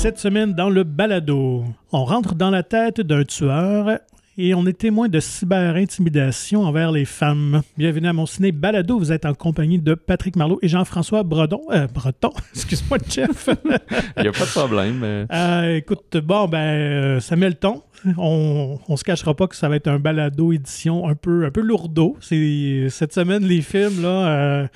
Cette 0.00 0.18
semaine, 0.18 0.54
dans 0.54 0.70
le 0.70 0.82
balado, 0.82 1.62
on 1.92 2.04
rentre 2.06 2.34
dans 2.34 2.48
la 2.48 2.62
tête 2.62 3.02
d'un 3.02 3.22
tueur 3.24 3.98
et 4.38 4.54
on 4.54 4.64
est 4.64 4.78
témoin 4.78 5.08
de 5.08 5.20
cyber-intimidation 5.20 6.62
envers 6.62 6.90
les 6.90 7.04
femmes. 7.04 7.60
Bienvenue 7.76 8.08
à 8.08 8.14
mon 8.14 8.24
ciné 8.24 8.50
balado. 8.50 8.98
Vous 8.98 9.12
êtes 9.12 9.26
en 9.26 9.34
compagnie 9.34 9.78
de 9.78 9.92
Patrick 9.92 10.36
Marlot 10.36 10.58
et 10.62 10.68
Jean-François 10.68 11.22
Bredon. 11.22 11.60
Euh, 11.70 11.86
Breton, 11.86 12.32
excuse-moi, 12.54 12.96
Jeff. 13.10 13.50
Il 14.16 14.22
n'y 14.22 14.28
a 14.28 14.32
pas 14.32 14.46
de 14.46 14.50
problème. 14.50 15.02
Euh, 15.04 15.76
écoute, 15.76 16.16
bon, 16.16 16.48
ben, 16.48 16.58
euh, 16.58 17.20
ça 17.20 17.36
met 17.36 17.48
le 17.48 17.54
ton. 17.54 17.82
On, 18.16 18.78
on 18.88 18.96
se 18.96 19.04
cachera 19.04 19.34
pas 19.34 19.48
que 19.48 19.56
ça 19.56 19.68
va 19.68 19.76
être 19.76 19.88
un 19.88 19.98
balado 19.98 20.52
édition 20.52 21.06
un 21.06 21.14
peu, 21.14 21.44
un 21.44 21.50
peu 21.50 21.60
lourdeau. 21.60 22.16
Cette 22.22 23.12
semaine, 23.12 23.44
les 23.44 23.60
films, 23.60 24.00
là. 24.00 24.08
euh, 24.08 24.66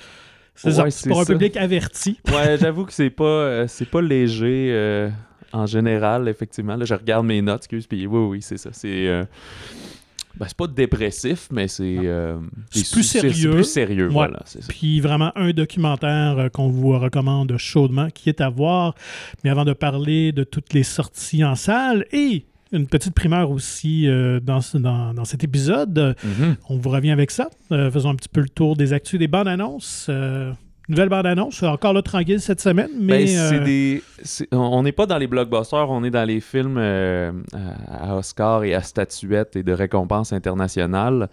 c'est 0.55 0.67
Ouais, 0.69 0.89
pour 1.09 1.21
un 1.21 1.25
ça. 1.25 1.33
public 1.33 1.57
averti. 1.57 2.19
Ouais, 2.29 2.57
j'avoue 2.59 2.85
que 2.85 2.93
c'est 2.93 3.09
pas, 3.09 3.23
euh, 3.25 3.65
c'est 3.67 3.89
pas 3.89 4.01
léger 4.01 4.69
euh, 4.71 5.09
en 5.53 5.65
général, 5.65 6.27
effectivement. 6.27 6.75
Là, 6.75 6.85
je 6.85 6.93
regarde 6.93 7.25
mes 7.25 7.41
notes, 7.41 7.61
excuse, 7.61 7.87
puis 7.87 8.07
oui, 8.07 8.19
oui, 8.19 8.41
c'est 8.41 8.57
ça. 8.57 8.69
C'est. 8.73 9.07
euh, 9.07 9.23
ben, 10.37 10.45
c'est 10.49 10.57
pas 10.57 10.67
dépressif, 10.67 11.47
mais 11.51 11.67
c'est. 11.69 11.95
euh, 12.03 12.37
C'est 12.69 12.91
plus 12.91 13.03
sérieux. 13.03 13.31
C'est 13.33 13.49
plus 13.49 13.63
sérieux, 13.63 14.07
Ouais. 14.07 14.13
voilà, 14.13 14.41
ça. 14.45 14.59
Puis 14.67 14.99
vraiment 14.99 15.31
un 15.37 15.51
documentaire 15.51 16.37
euh, 16.37 16.49
qu'on 16.49 16.67
vous 16.67 16.97
recommande 16.99 17.55
chaudement, 17.57 18.09
qui 18.09 18.27
est 18.29 18.41
à 18.41 18.49
voir. 18.49 18.95
Mais 19.43 19.49
avant 19.49 19.63
de 19.63 19.71
parler 19.73 20.31
de 20.33 20.43
toutes 20.43 20.73
les 20.73 20.83
sorties 20.83 21.43
en 21.45 21.55
salle 21.55 22.05
et 22.11 22.45
une 22.71 22.87
petite 22.87 23.13
primeur 23.13 23.51
aussi 23.51 24.07
euh, 24.07 24.39
dans, 24.39 24.61
ce- 24.61 24.77
dans, 24.77 25.13
dans 25.13 25.25
cet 25.25 25.43
épisode, 25.43 26.15
Mhm. 26.23 26.55
on 26.69 26.77
vous 26.77 26.89
revient 26.89 27.11
avec 27.11 27.31
ça. 27.31 27.49
Euh, 27.71 27.89
faisons 27.91 28.09
un 28.09 28.15
petit 28.15 28.29
peu 28.29 28.41
le 28.41 28.49
tour 28.49 28.75
des 28.75 28.93
actus 28.93 29.19
des 29.19 29.27
bandes 29.27 29.47
annonces. 29.47 30.07
Euh, 30.09 30.51
nouvelle 30.89 31.09
bande 31.09 31.25
annonce, 31.25 31.63
encore 31.63 31.93
là 31.93 32.01
tranquille 32.01 32.39
cette 32.39 32.61
semaine, 32.61 32.89
mais 32.99 33.25
Ben, 33.25 33.27
c'est 33.27 33.55
euh, 33.59 33.63
des. 33.63 34.03
On 34.51 34.83
n'est 34.83 34.91
pas 34.91 35.05
dans 35.05 35.17
les 35.17 35.27
blockbusters, 35.27 35.89
on 35.89 36.03
est 36.03 36.11
dans 36.11 36.25
les 36.25 36.41
films 36.41 36.77
à 36.77 37.31
à 37.87 38.15
Oscar 38.17 38.63
et 38.63 38.73
à 38.75 38.81
statuettes 38.81 39.55
et 39.55 39.63
de 39.63 39.71
récompenses 39.71 40.31
internationales. 40.33 41.29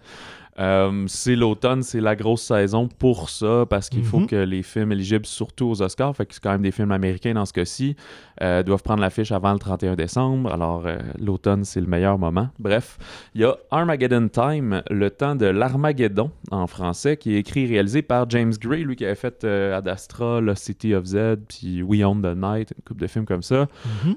Euh, 0.58 1.05
c'est 1.06 1.34
l'automne, 1.34 1.83
c'est 1.83 2.00
la 2.00 2.14
grosse 2.14 2.42
saison 2.42 2.86
pour 2.86 3.31
ça, 3.31 3.64
parce 3.69 3.89
qu'il 3.89 4.05
faut 4.05 4.20
Mhm. 4.20 4.27
que 4.27 4.36
les 4.36 4.62
films 4.62 4.92
éligibles, 4.92 5.25
surtout 5.25 5.67
aux 5.70 5.81
Oscars, 5.81 6.14
fait 6.14 6.27
que 6.27 6.34
c'est 6.34 6.42
quand 6.42 6.53
même 6.53 6.61
des 6.62 6.70
films 6.72 6.92
américains 6.92 7.33
dans 7.33 7.47
ce 7.47 7.55
cas-ci, 7.55 7.97
euh, 8.42 8.62
doivent 8.62 8.83
prendre 8.83 9.00
l'affiche 9.00 9.33
avant 9.33 9.53
le 9.55 9.58
31 9.58 9.95
décembre. 9.97 10.53
Alors, 10.53 10.83
euh, 10.86 10.98
l'automne, 11.19 11.64
c'est 11.64 11.80
le 11.80 11.86
meilleur 11.86 12.19
moment. 12.19 12.48
Bref, 12.58 12.98
il 13.34 13.41
y 13.41 13.45
a 13.45 13.56
Armageddon 13.70 14.28
Time, 14.28 14.83
le 14.91 15.08
temps 15.11 15.36
de 15.36 15.47
l'Armageddon 15.47 16.30
en 16.50 16.67
français, 16.67 17.17
qui 17.17 17.34
est 17.34 17.39
écrit 17.39 17.64
et 17.64 17.67
réalisé 17.69 18.03
par 18.03 18.28
James 18.28 18.53
Gray, 18.61 18.84
lui 18.84 18.95
qui 18.97 19.06
avait 19.06 19.14
fait 19.14 19.45
Ad 19.45 19.89
Astra, 19.89 20.41
Lost 20.42 20.64
City 20.64 20.95
of 20.95 21.06
Z, 21.06 21.17
puis 21.48 21.83
We 21.83 22.03
Own 22.05 22.20
the 22.20 22.36
Night, 22.36 22.75
une 22.77 22.83
couple 22.84 23.00
de 23.00 23.06
films 23.06 23.25
comme 23.27 23.42
ça. 23.42 23.69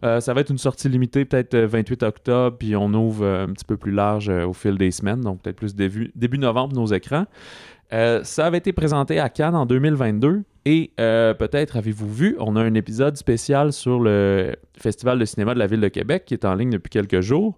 mhm. 0.02 0.20
Ça 0.20 0.34
va 0.34 0.42
être 0.42 0.50
une 0.50 0.58
sortie 0.58 0.90
limitée, 0.90 1.24
peut-être 1.24 1.54
euh, 1.54 1.66
28 1.68 2.04
octobre, 2.04 2.58
puis 2.58 2.76
on 2.76 2.94
ouvre 2.94 3.26
un 3.26 3.54
petit 3.54 3.66
peu 3.66 3.78
plus 3.78 3.92
large 3.94 4.28
au 4.30 4.52
fil 4.54 4.78
des 4.78 4.92
semaines, 4.92 5.22
donc 5.22 5.42
peut-être 5.42 5.56
plus 5.56 5.76
début, 5.76 6.12
début 6.16 6.25
novembre 6.34 6.76
nos 6.76 6.88
écrans. 6.88 7.26
Euh, 7.94 8.24
ça 8.24 8.48
avait 8.48 8.58
été 8.58 8.74
présenté 8.74 9.20
à 9.20 9.30
Cannes 9.30 9.56
en 9.56 9.66
2022 9.66 10.42
et 10.66 10.92
euh, 11.00 11.36
peut-être 11.36 11.78
avez-vous 11.78 12.12
vu, 12.12 12.36
on 12.40 12.56
a 12.56 12.62
un 12.62 12.74
épisode 12.74 13.16
spécial 13.16 13.72
sur 13.72 14.00
le 14.00 14.56
Festival 14.76 15.20
de 15.20 15.26
cinéma 15.26 15.54
de 15.54 15.60
la 15.60 15.68
Ville 15.68 15.82
de 15.82 15.88
Québec 15.88 16.24
qui 16.26 16.34
est 16.34 16.46
en 16.46 16.56
ligne 16.56 16.72
depuis 16.72 16.90
quelques 16.90 17.22
jours 17.22 17.58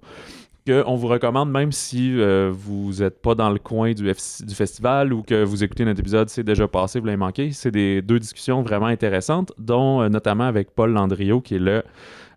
qu'on 0.68 0.96
vous 0.96 1.08
recommande 1.08 1.50
même 1.50 1.72
si 1.72 2.20
euh, 2.20 2.52
vous 2.54 2.96
n'êtes 3.00 3.22
pas 3.22 3.36
dans 3.36 3.50
le 3.50 3.58
coin 3.58 3.94
du, 3.94 4.14
festival 4.54 5.14
ou 5.14 5.24
que 5.24 5.42
vous 5.46 5.64
écoutez 5.64 5.86
notre 5.86 6.02
épisode, 6.02 6.28
c'est 6.28 6.44
déjà 6.44 6.68
passé, 6.68 7.00
vous 7.00 7.06
l'avez 7.06 7.16
manqué. 7.16 7.54
C'est 7.54 7.72
des 7.72 8.02
deux 8.02 8.20
discussions 8.20 8.64
vraiment 8.64 8.88
intéressantes, 8.88 9.54
dont 9.58 10.10
notamment 10.10 10.44
avec 10.44 10.72
Paul 10.76 10.92
Landriot, 10.92 11.40
qui 11.40 11.56
est 11.56 11.60
le 11.60 11.84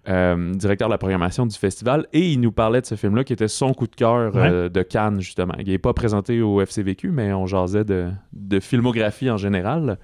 euh, 0.08 0.52
directeur 0.54 0.88
de 0.88 0.92
la 0.94 0.98
programmation 0.98 1.46
du 1.46 1.56
festival, 1.56 2.06
et 2.12 2.30
il 2.32 2.40
nous 2.40 2.52
parlait 2.52 2.80
de 2.80 2.86
ce 2.86 2.94
film-là 2.94 3.24
qui 3.24 3.32
était 3.32 3.48
son 3.48 3.74
coup 3.74 3.86
de 3.86 3.94
cœur 3.94 4.32
euh, 4.36 4.68
de 4.68 4.82
Cannes, 4.82 5.20
justement. 5.20 5.54
Il 5.58 5.68
n'est 5.68 5.78
pas 5.78 5.92
présenté 5.92 6.40
au 6.42 6.60
FCVQ, 6.60 7.10
mais 7.10 7.32
on 7.32 7.46
jasait 7.46 7.84
de, 7.84 8.08
de 8.32 8.60
filmographie 8.60 9.30
en 9.30 9.36
général. 9.36 9.98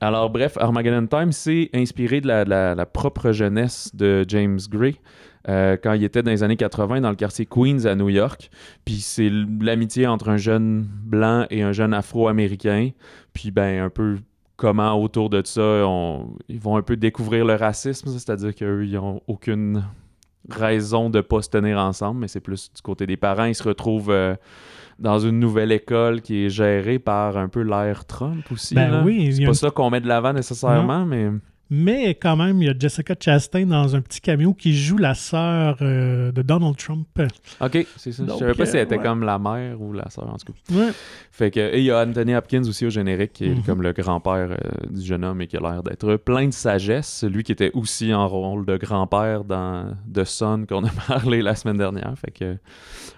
Alors, 0.00 0.30
bref, 0.30 0.56
Armageddon 0.58 1.06
Time, 1.06 1.32
c'est 1.32 1.70
inspiré 1.74 2.20
de 2.20 2.26
la, 2.28 2.44
de 2.44 2.50
la- 2.50 2.74
la 2.74 2.86
propre 2.86 3.32
jeunesse 3.32 3.90
de 3.94 4.24
James 4.28 4.58
Gray. 4.70 4.96
euh, 5.48 5.76
quand 5.82 5.92
il 5.94 6.04
était 6.04 6.22
dans 6.22 6.30
les 6.30 6.44
années 6.44 6.56
80 6.56 7.00
dans 7.00 7.10
le 7.10 7.16
quartier 7.16 7.46
Queens 7.46 7.84
à 7.86 7.96
New 7.96 8.08
York. 8.08 8.48
Puis 8.84 9.00
c'est 9.00 9.28
l'amitié 9.60 10.06
entre 10.06 10.28
un 10.28 10.36
jeune 10.36 10.86
blanc 11.04 11.46
et 11.50 11.62
un 11.62 11.72
jeune 11.72 11.92
afro-américain. 11.92 12.90
Puis 13.32 13.50
ben 13.50 13.82
un 13.82 13.90
peu 13.90 14.18
comment 14.62 14.94
autour 14.94 15.28
de 15.28 15.42
ça, 15.44 15.60
on- 15.60 16.36
ils 16.48 16.60
vont 16.60 16.76
un 16.76 16.82
peu 16.82 16.96
découvrir 16.96 17.44
le 17.44 17.56
racisme, 17.56 18.08
c'est-à-dire 18.10 18.54
qu'eux, 18.54 18.86
ils 18.86 18.94
n'ont 18.94 19.20
aucune 19.26 19.82
raison 20.48 21.10
de 21.10 21.20
pas 21.20 21.42
se 21.42 21.48
tenir 21.50 21.78
ensemble, 21.78 22.20
mais 22.20 22.28
c'est 22.28 22.40
plus 22.40 22.70
du 22.72 22.80
côté 22.80 23.04
des 23.06 23.16
parents. 23.16 23.44
Ils 23.46 23.54
se 23.56 23.64
retrouvent 23.64 24.10
euh, 24.10 24.36
dans 25.00 25.18
une 25.18 25.40
nouvelle 25.40 25.72
école 25.72 26.20
qui 26.22 26.44
est 26.44 26.48
gérée 26.48 27.00
par 27.00 27.36
un 27.36 27.48
peu 27.48 27.62
l'ère 27.62 28.04
Trump 28.04 28.44
aussi. 28.52 28.74
Ben 28.76 28.88
là. 28.90 29.02
oui, 29.04 29.32
c'est 29.32 29.42
pas 29.42 29.48
une- 29.48 29.54
ça 29.54 29.70
qu'on 29.70 29.90
met 29.90 30.00
de 30.00 30.06
l'avant 30.08 30.32
nécessairement, 30.32 31.04
mais 31.06 31.28
Mais 31.74 32.14
quand 32.16 32.36
même, 32.36 32.60
il 32.60 32.66
y 32.66 32.68
a 32.68 32.74
Jessica 32.78 33.14
Chastain 33.18 33.64
dans 33.64 33.96
un 33.96 34.02
petit 34.02 34.20
cameo 34.20 34.52
qui 34.52 34.76
joue 34.76 34.98
la 34.98 35.14
sœur 35.14 35.78
euh, 35.80 36.30
de 36.30 36.42
Donald 36.42 36.76
Trump. 36.76 37.08
ok, 37.62 37.86
c'est 37.96 38.12
ça. 38.12 38.24
Donc, 38.24 38.34
Je 38.34 38.40
savais 38.40 38.52
pas 38.54 38.66
si 38.66 38.76
elle 38.76 38.82
était 38.84 38.98
ouais. 38.98 39.02
comme 39.02 39.22
la 39.24 39.38
mère 39.38 39.80
ou 39.80 39.94
la 39.94 40.10
sœur 40.10 40.28
en 40.28 40.36
tout 40.36 40.52
cas. 40.52 40.74
Ouais. 40.74 40.90
Fait 41.30 41.50
que, 41.50 41.60
et 41.60 41.78
il 41.78 41.84
y 41.84 41.90
a 41.90 42.02
Anthony 42.02 42.34
Hopkins 42.34 42.60
aussi 42.68 42.84
au 42.84 42.90
générique, 42.90 43.32
qui 43.32 43.46
est 43.46 43.54
Mhm. 43.54 43.62
comme 43.62 43.80
le 43.80 43.92
grand-père 43.94 44.50
euh, 44.50 44.56
du 44.90 45.00
jeune 45.00 45.24
homme 45.24 45.40
et 45.40 45.46
qui 45.46 45.56
a 45.56 45.60
l'air 45.60 45.82
d'être 45.82 46.16
plein 46.16 46.46
de 46.46 46.52
sagesse. 46.52 47.24
Lui 47.24 47.42
qui 47.42 47.52
était 47.52 47.70
aussi 47.72 48.12
en 48.12 48.28
rôle 48.28 48.66
de 48.66 48.76
grand-père 48.76 49.44
dans 49.44 49.96
The 50.12 50.24
Son 50.24 50.66
qu'on 50.68 50.84
a 50.84 50.90
parlé 51.08 51.40
la 51.40 51.54
semaine 51.54 51.78
dernière. 51.78 52.12
Fait 52.18 52.32
que 52.32 52.58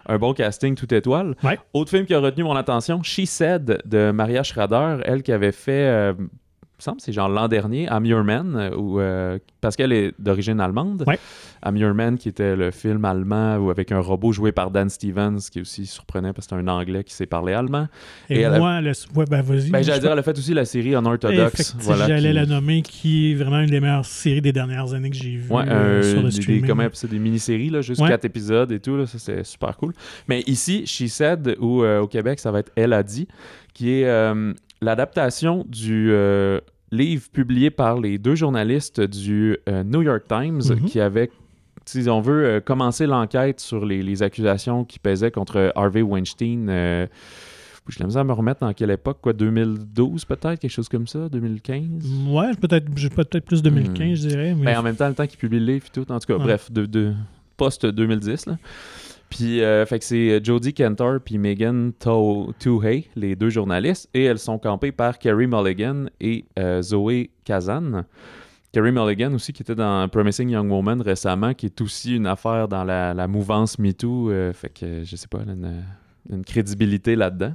un 0.06 0.18
bon 0.18 0.32
casting 0.32 0.76
tout 0.76 0.94
étoile. 0.94 1.34
Ouais. 1.42 1.58
Autre 1.72 1.90
film 1.90 2.06
qui 2.06 2.14
a 2.14 2.20
retenu 2.20 2.44
mon 2.44 2.54
attention, 2.54 3.02
She 3.02 3.24
Said 3.26 3.82
de 3.84 4.12
Maria 4.12 4.44
Schrader, 4.44 4.98
elle 5.04 5.24
qui 5.24 5.32
avait 5.32 5.50
fait. 5.50 5.72
euh, 5.88 6.12
semble 6.78 7.00
c'est 7.00 7.12
genre 7.12 7.28
l'an 7.28 7.48
dernier, 7.48 7.84
I'm 7.90 8.04
Your 8.04 8.24
Man, 8.24 8.70
où, 8.76 9.00
euh, 9.00 9.38
parce 9.60 9.76
qu'elle 9.76 9.92
est 9.92 10.12
d'origine 10.18 10.60
allemande. 10.60 11.04
Ouais. 11.06 11.18
I'm 11.66 11.76
Your 11.78 11.94
Man, 11.94 12.18
qui 12.18 12.28
était 12.28 12.56
le 12.56 12.70
film 12.70 13.04
allemand 13.06 13.56
où 13.56 13.70
avec 13.70 13.90
un 13.92 14.00
robot 14.00 14.32
joué 14.32 14.52
par 14.52 14.70
Dan 14.70 14.90
Stevens, 14.90 15.38
qui 15.50 15.60
est 15.60 15.62
aussi 15.62 15.86
surprenant 15.86 16.32
parce 16.34 16.46
que 16.46 16.54
c'est 16.54 16.60
un 16.60 16.68
anglais 16.68 17.04
qui 17.04 17.14
sait 17.14 17.24
parler 17.26 17.54
allemand. 17.54 17.88
Et, 18.28 18.36
Et 18.36 18.40
elle 18.40 18.54
a- 18.54 18.58
moi, 18.58 18.80
le... 18.82 18.92
ouais, 19.14 19.24
ben 19.30 19.40
vas-y. 19.40 19.70
Ben, 19.70 19.78
Je 19.80 19.86
j'allais 19.86 20.00
dire, 20.00 20.12
elle 20.12 20.18
a 20.18 20.22
fait 20.22 20.36
aussi 20.36 20.52
la 20.52 20.64
série 20.66 20.90
Unorthodox. 20.94 21.76
Voilà, 21.80 22.06
j'allais 22.06 22.28
qui- 22.30 22.34
la 22.34 22.46
nommer, 22.46 22.82
qui 22.82 23.30
est 23.32 23.34
vraiment 23.34 23.60
une 23.60 23.70
des 23.70 23.80
meilleures 23.80 24.04
séries 24.04 24.42
des 24.42 24.52
dernières 24.52 24.92
années 24.92 25.10
que 25.10 25.16
j'ai 25.16 25.36
vues 25.36 25.50
Ouais, 25.50 25.64
euh, 25.66 26.00
euh, 26.00 26.02
sur 26.02 26.22
le 26.22 26.28
des, 26.28 26.30
streaming. 26.32 26.66
comment 26.66 26.86
c'est 26.92 27.08
des 27.10 27.18
mini-séries, 27.18 27.70
là, 27.70 27.80
juste 27.80 28.06
quatre 28.06 28.24
épisodes 28.26 28.70
et 28.72 28.80
tout, 28.80 28.96
là, 28.96 29.06
ça 29.06 29.18
c'est 29.18 29.44
super 29.44 29.76
cool. 29.78 29.92
Mais 30.28 30.42
ici, 30.46 30.86
She 30.86 31.06
Said, 31.08 31.56
ou 31.60 31.82
euh, 31.82 32.00
au 32.00 32.08
Québec, 32.08 32.40
ça 32.40 32.50
va 32.50 32.58
être 32.58 32.72
Elle 32.76 32.92
a 32.92 33.02
dit, 33.02 33.26
qui 33.72 33.90
est 33.90 34.04
l'adaptation 34.84 35.64
du 35.68 36.08
euh, 36.12 36.60
livre 36.92 37.28
publié 37.32 37.70
par 37.70 38.00
les 38.00 38.18
deux 38.18 38.34
journalistes 38.34 39.00
du 39.00 39.56
euh, 39.68 39.82
New 39.82 40.02
York 40.02 40.24
Times 40.28 40.60
Mhm. 40.70 40.84
qui 40.86 41.00
avaient, 41.00 41.30
si 41.84 42.08
on 42.08 42.20
veut, 42.20 42.44
euh, 42.44 42.60
commencé 42.60 43.06
l'enquête 43.06 43.60
sur 43.60 43.84
les, 43.84 44.02
les 44.02 44.22
accusations 44.22 44.84
qui 44.84 44.98
pesaient 44.98 45.30
contre 45.30 45.72
Harvey 45.74 46.02
Weinstein. 46.02 46.68
euh, 46.68 47.06
je 47.88 48.02
l'ai 48.02 48.16
à 48.16 48.24
me 48.24 48.32
remettre 48.32 48.60
dans 48.60 48.72
quelle 48.72 48.90
époque, 48.90 49.18
quoi, 49.20 49.34
2012 49.34 50.24
peut-être, 50.24 50.58
quelque 50.58 50.70
chose 50.70 50.88
comme 50.88 51.06
ça, 51.06 51.28
2015 51.28 52.06
Ouais, 52.28 52.52
peut-être 52.58 52.86
peut-être 53.14 53.44
plus 53.44 53.62
2015, 53.62 54.22
je 54.22 54.28
dirais. 54.28 54.54
Mais... 54.54 54.64
ben, 54.66 54.78
en 54.78 54.82
même 54.82 54.96
temps, 54.96 55.08
le 55.08 55.14
temps 55.14 55.26
qu'il 55.26 55.38
publie 55.38 55.60
le 55.60 55.66
livre 55.66 55.84
et 55.86 55.90
tout. 55.92 56.10
En 56.10 56.18
tout 56.18 56.26
cas, 56.26 56.34
Ouais. 56.38 56.44
bref, 56.44 56.72
de, 56.72 56.86
de 56.86 57.12
post-2010. 57.58 58.56
Puis, 59.30 59.62
euh, 59.62 59.84
fait 59.86 59.98
que 59.98 60.04
c'est 60.04 60.30
euh, 60.30 60.40
Jodie 60.42 60.74
Cantor 60.74 61.18
puis 61.24 61.38
Megan 61.38 61.92
To- 61.98 62.52
Toohey, 62.60 63.06
les 63.16 63.34
deux 63.34 63.50
journalistes, 63.50 64.08
et 64.14 64.24
elles 64.24 64.38
sont 64.38 64.58
campées 64.58 64.92
par 64.92 65.18
Carrie 65.18 65.46
Mulligan 65.48 66.06
et 66.20 66.44
euh, 66.58 66.80
Zoé 66.82 67.30
Kazan. 67.44 68.04
Carrie 68.72 68.92
Mulligan 68.92 69.32
aussi, 69.34 69.52
qui 69.52 69.62
était 69.62 69.74
dans 69.74 70.08
Promising 70.08 70.50
Young 70.50 70.70
Woman 70.70 71.00
récemment, 71.00 71.52
qui 71.54 71.66
est 71.66 71.80
aussi 71.80 72.16
une 72.16 72.26
affaire 72.26 72.68
dans 72.68 72.84
la, 72.84 73.26
mouvance 73.28 73.78
MeToo. 73.78 74.30
euh, 74.30 74.52
fait 74.52 74.68
que, 74.68 75.02
je 75.04 75.16
sais 75.16 75.28
pas, 75.28 75.40
elle 75.42 75.64
a 75.64 76.34
une 76.34 76.44
crédibilité 76.44 77.16
là-dedans. 77.16 77.54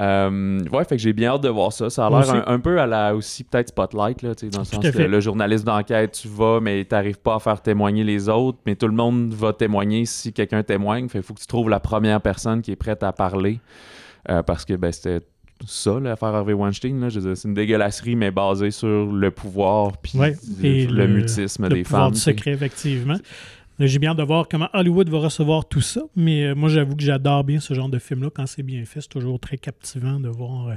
Euh, 0.00 0.58
ouais, 0.72 0.84
fait 0.84 0.96
que 0.96 1.02
j'ai 1.02 1.12
bien 1.12 1.30
hâte 1.32 1.42
de 1.42 1.48
voir 1.48 1.72
ça. 1.72 1.90
Ça 1.90 2.06
a 2.06 2.10
l'air 2.10 2.30
un, 2.34 2.54
un 2.54 2.58
peu 2.58 2.80
à 2.80 2.86
la 2.86 3.14
aussi 3.14 3.44
peut-être 3.44 3.68
Spotlight, 3.68 4.22
là, 4.22 4.34
tu 4.34 4.46
sais, 4.46 4.50
dans 4.50 4.60
le 4.60 4.64
sens 4.64 4.84
que 4.90 4.98
le 4.98 5.20
journaliste 5.20 5.64
d'enquête, 5.64 6.12
tu 6.20 6.28
vas, 6.28 6.60
mais 6.60 6.84
t'arrives 6.84 7.20
pas 7.20 7.36
à 7.36 7.38
faire 7.38 7.60
témoigner 7.60 8.02
les 8.02 8.28
autres, 8.28 8.58
mais 8.66 8.74
tout 8.74 8.88
le 8.88 8.94
monde 8.94 9.32
va 9.34 9.52
témoigner 9.52 10.04
si 10.06 10.32
quelqu'un 10.32 10.62
témoigne. 10.62 11.08
Fait 11.08 11.22
faut 11.22 11.34
que 11.34 11.40
tu 11.40 11.46
trouves 11.46 11.68
la 11.68 11.78
première 11.78 12.20
personne 12.20 12.62
qui 12.62 12.72
est 12.72 12.76
prête 12.76 13.02
à 13.02 13.12
parler. 13.12 13.60
Euh, 14.30 14.42
parce 14.42 14.64
que 14.64 14.74
ben, 14.74 14.90
c'était 14.92 15.20
ça, 15.66 16.00
l'affaire 16.00 16.28
Harvey 16.34 16.52
Weinstein. 16.54 17.00
Là, 17.00 17.08
Je 17.08 17.20
veux 17.20 17.26
dire, 17.28 17.36
c'est 17.36 17.46
une 17.48 17.54
dégueulasserie, 17.54 18.16
mais 18.16 18.30
basée 18.30 18.70
sur 18.72 19.12
le 19.12 19.30
pouvoir 19.30 19.96
puis 19.98 20.18
Ouais, 20.18 20.34
le, 20.60 20.66
et 20.66 20.86
le 20.86 21.06
le- 21.06 21.14
mutisme 21.14 21.64
le 21.68 21.74
des 21.74 21.82
pouvoir 21.84 22.04
femmes. 22.04 22.12
du 22.12 22.18
tu 22.18 22.24
sais. 22.24 22.30
secret, 22.32 22.52
effectivement. 22.52 23.16
J'ai 23.86 23.98
bien 23.98 24.10
hâte 24.10 24.18
de 24.18 24.22
voir 24.22 24.46
comment 24.48 24.68
Hollywood 24.74 25.08
va 25.08 25.18
recevoir 25.18 25.66
tout 25.68 25.80
ça, 25.80 26.02
mais 26.16 26.44
euh, 26.44 26.54
moi, 26.54 26.68
j'avoue 26.68 26.94
que 26.96 27.02
j'adore 27.02 27.44
bien 27.44 27.60
ce 27.60 27.74
genre 27.74 27.88
de 27.88 27.98
film-là. 27.98 28.28
Quand 28.34 28.46
c'est 28.46 28.62
bien 28.62 28.84
fait, 28.84 29.00
c'est 29.00 29.08
toujours 29.08 29.38
très 29.40 29.56
captivant 29.58 30.20
de 30.20 30.28
voir 30.28 30.68
euh, 30.68 30.74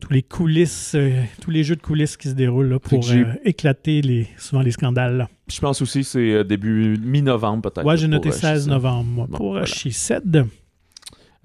tous 0.00 0.12
les 0.12 0.22
coulisses, 0.22 0.92
euh, 0.94 1.22
tous 1.40 1.50
les 1.50 1.64
jeux 1.64 1.76
de 1.76 1.82
coulisses 1.82 2.16
qui 2.16 2.28
se 2.28 2.34
déroulent 2.34 2.68
là, 2.68 2.78
pour 2.78 3.02
éclater 3.44 4.00
les, 4.02 4.28
souvent 4.36 4.62
les 4.62 4.70
scandales. 4.72 5.16
là. 5.16 5.28
Je 5.48 5.60
pense 5.60 5.80
aussi 5.82 6.00
que 6.00 6.06
c'est 6.06 6.44
début 6.44 6.96
mi-novembre 7.02 7.70
peut-être. 7.70 7.86
Ouais, 7.86 7.96
j'ai 7.96 8.08
noté 8.08 8.28
euh, 8.28 8.32
16 8.32 8.62
She-Said. 8.64 8.68
novembre, 8.70 9.04
moi, 9.04 9.26
Bon, 9.28 9.36
pour 9.36 9.50
voilà. 9.52 9.66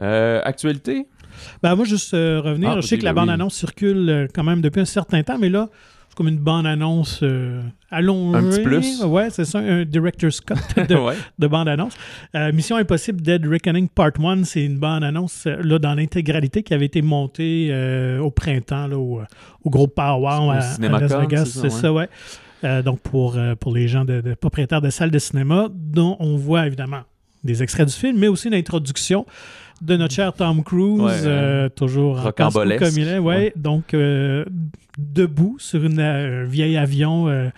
Euh, 0.02 0.42
actualité? 0.44 1.06
Ben, 1.62 1.76
moi, 1.76 1.86
juste 1.86 2.12
revenir, 2.14 2.70
Ah, 2.72 2.82
je 2.82 2.88
sais 2.88 2.98
que 2.98 3.04
la 3.04 3.14
ben 3.14 3.22
oui. 3.22 3.28
bande-annonce 3.28 3.56
circule 3.56 4.28
quand 4.34 4.44
même 4.44 4.62
depuis 4.62 4.82
un 4.82 4.86
certain 4.86 5.24
temps, 5.24 5.38
mais 5.40 5.50
là, 5.50 5.70
c'est 6.14 6.18
comme 6.18 6.28
une 6.28 6.38
bande-annonce 6.38 7.22
euh, 7.24 7.64
allongée. 7.90 8.38
Un 8.38 8.44
petit 8.44 8.62
plus. 8.62 9.04
Ouais, 9.04 9.32
c'est 9.32 9.46
ça, 9.46 9.58
un 9.58 9.84
director's 9.84 10.42
cut 10.42 10.54
de, 10.88 10.94
ouais. 10.94 11.16
de 11.40 11.48
bande-annonce. 11.48 11.96
Euh, 12.36 12.52
Mission 12.52 12.76
Impossible 12.76 13.20
Dead 13.20 13.44
Reckoning 13.48 13.90
Part 13.90 14.12
1, 14.24 14.44
c'est 14.44 14.64
une 14.64 14.78
bande-annonce 14.78 15.48
euh, 15.48 15.58
là, 15.64 15.80
dans 15.80 15.96
l'intégralité 15.96 16.62
qui 16.62 16.76
avait 16.76 16.86
été 16.86 17.02
montée 17.02 17.70
euh, 17.72 18.20
au 18.20 18.30
printemps, 18.30 18.86
là, 18.86 18.96
au, 18.96 19.22
au 19.64 19.70
gros 19.72 19.88
Power 19.88 20.52
à, 20.52 20.56
Las 20.58 20.80
Vegas. 20.80 21.46
c'est 21.46 21.72
ça, 21.72 21.92
ouais. 21.92 22.08
ça, 22.62 22.74
ouais. 22.74 22.84
Donc, 22.84 23.00
pour, 23.00 23.36
pour 23.60 23.74
les 23.74 23.88
gens 23.88 24.06
de, 24.06 24.22
de 24.22 24.36
propriétaires 24.36 24.82
de 24.82 24.92
salles 24.92 25.12
de 25.12 25.20
cinéma, 25.20 25.68
dont 25.74 26.16
on 26.20 26.38
voit 26.38 26.68
évidemment 26.68 27.02
des 27.44 27.64
extraits 27.64 27.88
du 27.88 27.94
film, 27.94 28.20
mais 28.20 28.28
aussi 28.28 28.50
une 28.50 28.54
introduction 28.54 29.26
de 29.82 29.98
notre 29.98 30.14
cher 30.14 30.34
Tom 30.34 30.64
Cruise, 30.64 31.02
Ouais, 31.02 31.12
euh, 31.26 31.70
toujours 31.70 32.22
rocambolesque. 32.22 32.84
comme 32.84 32.98
il 33.02 33.08
est, 33.08 33.20
ouais. 33.20 33.36
Ouais. 33.36 33.54
Donc, 33.56 33.94
euh, 33.94 34.46
debout 34.98 35.58
sur 35.60 35.84
une, 35.84 36.00
euh, 36.00 36.44
un 36.44 36.46
vieil 36.46 36.78
avion 36.78 37.28
euh, 37.28 37.50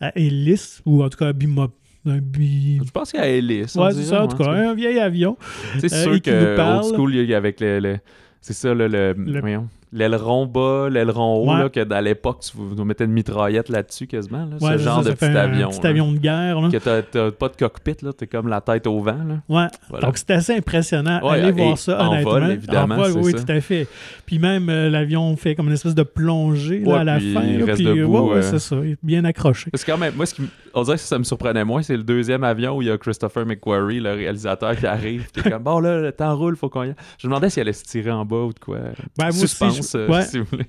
à 0.00 0.12
hélice, 0.18 0.82
ou 0.84 1.02
en 1.02 1.08
tout 1.08 1.18
cas 1.18 1.32
bimo- 1.32 1.70
un 2.06 2.18
bi- 2.18 2.80
Je 2.84 2.90
pense 2.90 3.10
qu'il 3.12 3.20
y 3.20 3.22
a 3.22 3.28
Ellis. 3.28 3.72
on 3.76 3.84
Ouais, 3.84 3.92
c'est 3.94 4.02
ça, 4.02 4.24
en 4.24 4.28
tout 4.28 4.36
cas, 4.36 4.50
un 4.50 4.74
vieil 4.74 4.98
avion. 4.98 5.38
C'est 5.78 5.90
Euh, 5.92 6.02
sûr 6.02 6.14
et 6.14 6.20
qui 6.20 6.30
nous 6.30 6.36
que 6.36 6.60
old 6.60 6.94
school, 6.94 7.14
il 7.14 7.24
y 7.24 7.32
a 7.34 7.36
avec 7.38 7.60
le, 7.60 7.78
le- 7.80 7.98
c'est 8.42 8.52
ça 8.52 8.74
le, 8.74 8.86
le- 8.88 9.14
Le- 9.16 9.40
voyons, 9.40 9.68
l'aileron 9.94 10.46
bas, 10.46 10.88
l'aileron 10.90 11.36
haut 11.36 11.50
Ouais. 11.54 11.60
là, 11.60 11.68
que 11.68 11.80
dans 11.80 12.00
l'époque 12.00 12.40
tu 12.40 12.56
vous, 12.56 12.74
vous 12.74 12.84
mettez 12.84 13.04
une 13.04 13.12
mitraillette 13.12 13.68
là-dessus 13.68 14.06
quasiment 14.06 14.44
là, 14.46 14.56
Ouais, 14.60 14.76
ce 14.78 14.82
genre 14.82 15.02
ça, 15.02 15.10
de 15.10 15.16
ça 15.16 15.16
petit 15.16 15.24
un 15.26 15.36
avion. 15.36 15.68
petit 15.70 15.82
là. 15.82 15.88
avion 15.90 16.12
de 16.12 16.18
guerre. 16.18 16.60
là. 16.60 16.68
Que 16.70 16.76
t'as, 17.02 17.30
pas 17.30 17.48
de 17.48 17.56
cockpit 17.56 17.96
là, 18.02 18.12
t'es 18.12 18.26
comme 18.26 18.48
la 18.48 18.60
tête 18.60 18.86
au 18.86 19.00
vent 19.00 19.12
là. 19.26 19.36
Ouais. 19.48 19.66
Voilà. 19.88 20.06
Donc, 20.06 20.18
c'était 20.18 20.34
assez 20.34 20.54
impressionnant. 20.56 21.20
Ouais, 21.22 21.40
Allez 21.40 21.52
voir 21.52 21.78
ça, 21.78 22.02
en 22.02 22.10
honnêtement. 22.12 22.30
vol, 22.32 22.50
évidemment, 22.50 22.94
En 22.96 22.98
vol, 23.10 23.12
oui, 23.24 23.32
ça. 23.32 23.42
tout 23.44 23.52
à 23.52 23.60
fait. 23.60 23.86
Puis 24.26 24.38
même, 24.38 24.68
euh, 24.68 24.90
l'avion 24.90 25.36
fait 25.36 25.54
comme 25.54 25.68
une 25.68 25.74
espèce 25.74 25.94
de 25.94 26.02
plongée 26.02 26.80
là, 26.80 27.00
à 27.00 27.04
la 27.04 27.20
fin. 27.20 27.42
il 27.44 27.62
reste 27.62 27.76
puis, 27.76 27.84
debout, 27.84 28.18
ouais, 28.18 28.30
ouais, 28.32 28.36
euh. 28.38 28.42
c'est 28.42 28.58
ça. 28.58 28.76
Il 28.82 28.92
est 28.92 28.98
bien 29.02 29.24
accroché. 29.24 29.70
C'est 29.74 29.86
quand 29.86 29.98
même 29.98 30.14
moi 30.16 30.26
ce 30.26 30.34
qui 30.34 30.42
on 30.76 30.82
dirait 30.82 30.96
que 30.96 31.02
ça 31.02 31.18
me 31.18 31.24
surprenait 31.24 31.64
moins, 31.64 31.82
c'est 31.82 31.96
le 31.96 32.02
deuxième 32.02 32.42
avion 32.42 32.76
où 32.76 32.82
il 32.82 32.88
y 32.88 32.90
a 32.90 32.98
Christopher 32.98 33.46
McQuarrie, 33.46 34.00
le 34.00 34.12
réalisateur 34.12 34.74
qui 34.76 34.86
arrive, 34.86 35.28
puis 35.32 35.42
t'es 35.44 35.50
comme 35.50 35.62
bon 35.62 35.78
là 35.78 36.00
le 36.00 36.10
temps 36.10 36.34
roule, 36.36 36.56
faut 36.56 36.68
qu'on 36.68 36.82
y 36.82 36.86
aille. 36.88 36.94
Je 37.18 37.28
me 37.28 37.30
demandais 37.32 37.48
s'il 37.48 37.60
allait 37.60 37.72
se 37.72 37.84
tirer 37.84 38.10
en 38.10 38.24
bas 38.24 38.38
ou 38.44 38.52
de 38.52 38.58
quoi. 38.58 38.78
Ben, 39.16 39.30
moi 39.32 39.46
euh, 39.94 40.08
ouais. 40.08 40.22
si 40.22 40.38
vous 40.38 40.44
voulez. 40.50 40.66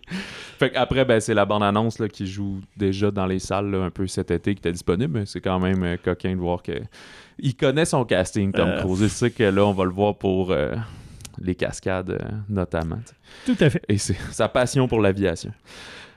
Fait 0.59 0.71
qu'après, 0.71 1.05
ben, 1.05 1.19
c'est 1.19 1.33
la 1.33 1.45
bande-annonce 1.45 1.99
là, 1.99 2.07
qui 2.07 2.25
joue 2.27 2.59
déjà 2.77 3.11
dans 3.11 3.25
les 3.25 3.39
salles 3.39 3.71
là, 3.71 3.83
un 3.83 3.89
peu 3.91 4.07
cet 4.07 4.31
été 4.31 4.53
qui 4.53 4.59
était 4.59 4.71
disponible. 4.71 5.19
mais 5.19 5.25
C'est 5.25 5.41
quand 5.41 5.59
même 5.59 5.83
euh, 5.83 5.97
coquin 6.03 6.31
de 6.35 6.39
voir 6.39 6.61
que 6.63 6.73
il 7.39 7.55
connaît 7.55 7.85
son 7.85 8.05
casting, 8.05 8.51
Tom 8.51 8.69
Euh. 8.69 8.79
Cruise. 8.79 9.01
Il 9.01 9.09
sait 9.09 9.31
que 9.31 9.43
là, 9.43 9.65
on 9.65 9.73
va 9.73 9.83
le 9.83 9.91
voir 9.91 10.17
pour 10.17 10.51
euh, 10.51 10.75
les 11.39 11.55
cascades, 11.55 12.11
euh, 12.11 12.19
notamment. 12.49 12.99
Tout 13.45 13.57
à 13.59 13.69
fait. 13.69 13.83
Et 13.89 13.97
c'est 13.97 14.17
sa 14.31 14.47
passion 14.47 14.87
pour 14.87 15.01
l'aviation. 15.01 15.51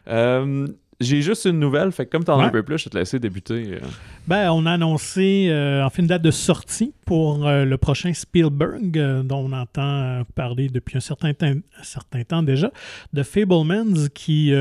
Euh, 0.08 0.66
j'ai 1.00 1.22
juste 1.22 1.44
une 1.44 1.58
nouvelle, 1.60 1.92
fait 1.92 2.06
que 2.06 2.10
comme 2.10 2.24
t'en 2.24 2.34
as 2.34 2.38
Ouais. 2.38 2.44
un 2.46 2.50
peu 2.50 2.62
plus, 2.62 2.78
je 2.78 2.84
vais 2.84 2.90
te 2.90 2.98
laisser 2.98 3.18
débuter. 3.18 3.74
euh. 3.74 3.86
Ben, 4.26 4.50
on 4.50 4.66
a 4.66 4.72
annoncé 4.72 5.46
euh, 5.48 5.84
en 5.84 5.90
fait 5.90 6.02
une 6.02 6.08
date 6.08 6.22
de 6.22 6.30
sortie 6.30 6.92
pour 7.06 7.46
euh, 7.46 7.64
le 7.64 7.76
prochain 7.78 8.12
Spielberg, 8.12 8.98
euh, 8.98 9.22
dont 9.22 9.38
on 9.48 9.52
entend 9.52 10.22
parler 10.34 10.68
depuis 10.68 10.96
un 10.96 11.00
certain, 11.00 11.32
temps, 11.32 11.46
un 11.46 11.82
certain 11.82 12.22
temps 12.24 12.42
déjà, 12.42 12.70
de 13.12 13.22
Fablemans, 13.22 14.08
qui, 14.12 14.52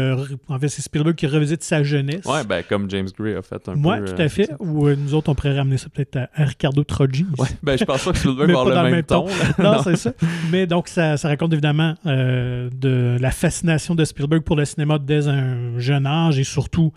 en 0.47 0.59
fait, 0.59 0.67
c'est 0.69 0.81
Spielberg 0.81 1.15
qui 1.15 1.27
revisite 1.27 1.63
sa 1.63 1.83
jeunesse. 1.83 2.23
Ouais, 2.25 2.43
ben 2.45 2.63
comme 2.67 2.89
James 2.89 3.07
Gray 3.17 3.35
a 3.35 3.41
fait 3.41 3.67
un 3.67 3.83
Ouais, 3.83 3.99
peu. 3.99 4.05
tout 4.05 4.21
euh, 4.21 4.25
à 4.25 4.29
fait. 4.29 4.49
Ou 4.59 4.89
nous 4.89 5.13
autres, 5.15 5.29
on 5.29 5.35
pourrait 5.35 5.57
ramener 5.57 5.77
ça 5.77 5.87
peut-être 5.89 6.15
à, 6.17 6.29
à 6.35 6.45
Ricardo 6.45 6.83
Troggi. 6.83 7.25
Ouais, 7.37 7.47
ben 7.63 7.77
je 7.77 7.83
pense 7.83 8.03
pas 8.05 8.11
que 8.11 8.17
Spielberg 8.19 8.51
va 8.53 8.59
avoir 8.61 8.75
le 8.83 8.83
même 8.83 8.91
même 8.97 9.03
ton. 9.03 9.25
ton. 9.25 9.27
là. 9.63 9.73
Non, 9.77 9.81
c'est 9.83 9.95
ça. 9.97 10.13
Mais 10.51 10.67
donc, 10.67 10.87
ça, 10.87 11.17
ça 11.17 11.27
raconte 11.27 11.51
évidemment 11.53 11.95
de 12.05 13.17
la 13.19 13.31
fascination 13.31 13.95
de 13.95 14.05
Spielberg 14.05 14.43
pour 14.43 14.55
le 14.55 14.65
cinéma 14.65 14.99
dès 14.99 15.27
un 15.27 15.77
jeune 15.79 16.05
âge 16.05 16.26
et 16.31 16.43
surtout 16.43 16.91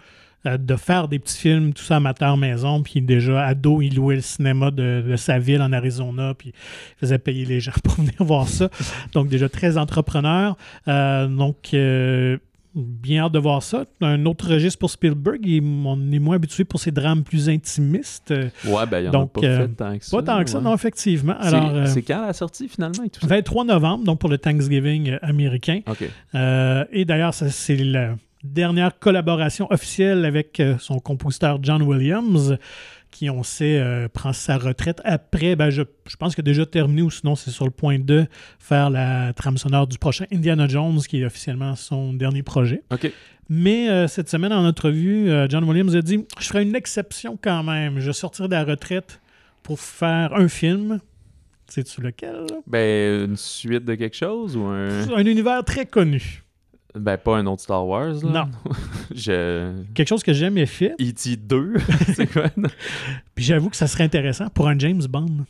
euh, 0.46 0.56
de 0.56 0.74
faire 0.76 1.06
des 1.08 1.18
petits 1.18 1.36
films, 1.36 1.74
tout 1.74 1.82
ça 1.82 1.96
amateur 1.96 2.36
maison. 2.38 2.82
Puis 2.82 3.02
déjà, 3.02 3.44
ado, 3.46 3.82
il 3.82 3.96
louait 3.96 4.16
le 4.16 4.20
cinéma 4.22 4.70
de, 4.70 5.04
de 5.06 5.16
sa 5.16 5.38
ville 5.38 5.60
en 5.60 5.72
Arizona, 5.72 6.32
puis 6.32 6.48
il 6.54 6.98
faisait 6.98 7.18
payer 7.18 7.44
les 7.44 7.60
gens 7.60 7.72
pour 7.84 7.94
venir 7.94 8.14
voir 8.20 8.48
ça. 8.48 8.70
Donc, 9.12 9.28
déjà 9.28 9.48
très 9.50 9.76
entrepreneur. 9.76 10.56
Euh, 10.88 11.26
donc, 11.28 11.74
euh, 11.74 12.38
bien 12.74 13.24
hâte 13.24 13.32
de 13.32 13.38
voir 13.38 13.62
ça. 13.62 13.84
Un 14.00 14.24
autre 14.26 14.48
registre 14.48 14.78
pour 14.78 14.88
Spielberg, 14.90 15.40
on 15.84 16.12
est 16.12 16.18
moins 16.20 16.36
habitué 16.36 16.64
pour 16.64 16.78
ses 16.80 16.92
drames 16.92 17.22
plus 17.24 17.48
intimistes. 17.50 18.30
Ouais, 18.64 18.86
ben 18.90 19.00
il 19.00 19.04
y 19.06 19.08
en 19.08 19.10
Donc, 19.10 19.30
a 19.36 19.40
pas 19.40 19.46
euh, 19.46 19.58
fait 19.66 19.68
tant 19.74 19.98
que 19.98 20.04
ça. 20.06 20.16
Pas 20.16 20.22
tant 20.22 20.44
que 20.44 20.48
ça, 20.50 20.58
ouais. 20.58 20.64
non, 20.64 20.74
effectivement. 20.74 21.34
C'est- 21.42 21.48
Alors, 21.48 21.70
euh, 21.74 21.86
C'est 21.86 22.02
quand 22.02 22.24
la 22.26 22.32
sortie 22.32 22.68
finalement 22.68 23.02
et 23.04 23.10
tout 23.10 23.20
ça? 23.20 23.26
23 23.26 23.64
novembre, 23.64 24.04
donc 24.04 24.20
pour 24.20 24.30
le 24.30 24.38
Thanksgiving 24.38 25.18
américain. 25.20 25.80
Ok. 25.86 26.08
Euh, 26.34 26.84
et 26.92 27.04
d'ailleurs, 27.04 27.34
ça, 27.34 27.50
c'est 27.50 27.76
la 27.76 28.14
dernière 28.42 28.98
collaboration 28.98 29.66
officielle 29.70 30.24
avec 30.24 30.60
euh, 30.60 30.76
son 30.78 30.98
compositeur 30.98 31.58
John 31.62 31.82
Williams, 31.82 32.56
qui, 33.10 33.28
on 33.28 33.42
sait, 33.42 33.78
euh, 33.78 34.08
prend 34.08 34.32
sa 34.32 34.56
retraite 34.56 35.00
après. 35.04 35.56
Ben, 35.56 35.70
je, 35.70 35.82
je 36.06 36.16
pense 36.16 36.34
qu'il 36.34 36.42
a 36.42 36.44
déjà 36.44 36.66
terminé, 36.66 37.02
ou 37.02 37.10
sinon, 37.10 37.34
c'est 37.34 37.50
sur 37.50 37.64
le 37.64 37.70
point 37.70 37.98
de 37.98 38.26
faire 38.58 38.90
la 38.90 39.32
trame 39.32 39.58
sonore 39.58 39.86
du 39.86 39.98
prochain 39.98 40.26
Indiana 40.32 40.68
Jones, 40.68 41.00
qui 41.00 41.20
est 41.20 41.24
officiellement 41.24 41.76
son 41.76 42.12
dernier 42.12 42.42
projet. 42.42 42.82
Ok. 42.90 43.12
Mais 43.52 43.90
euh, 43.90 44.06
cette 44.06 44.28
semaine, 44.28 44.52
en 44.52 44.64
entrevue, 44.64 45.28
euh, 45.28 45.48
John 45.48 45.64
Williams 45.64 45.96
a 45.96 46.02
dit 46.02 46.24
Je 46.38 46.46
ferai 46.46 46.62
une 46.62 46.76
exception 46.76 47.36
quand 47.40 47.64
même. 47.64 47.98
Je 47.98 48.12
sortirai 48.12 48.46
de 48.46 48.54
la 48.54 48.62
retraite 48.64 49.20
pour 49.64 49.80
faire 49.80 50.34
un 50.34 50.46
film. 50.46 51.00
Sais-tu 51.66 52.00
lequel 52.00 52.46
là? 52.48 52.56
Ben, 52.68 53.28
une 53.28 53.36
suite 53.36 53.84
de 53.84 53.96
quelque 53.96 54.16
chose 54.16 54.56
ou 54.56 54.66
un. 54.66 55.08
Un 55.10 55.26
univers 55.26 55.64
très 55.64 55.84
connu. 55.84 56.44
Ben, 56.94 57.16
pas 57.16 57.36
un 57.36 57.46
autre 57.46 57.62
Star 57.62 57.86
Wars, 57.86 58.14
là. 58.24 58.46
Non. 58.46 58.48
Je. 59.14 59.72
Quelque 59.94 60.08
chose 60.08 60.22
que 60.22 60.32
j'ai 60.32 60.40
jamais 60.46 60.66
fait. 60.66 60.94
E.T. 61.00 61.36
2, 61.36 61.74
c'est 62.14 62.26
quoi? 62.26 62.48
Puis 63.34 63.44
j'avoue 63.44 63.70
que 63.70 63.76
ça 63.76 63.86
serait 63.86 64.04
intéressant 64.04 64.48
pour 64.48 64.68
un 64.68 64.78
James 64.78 65.02
Bond. 65.08 65.44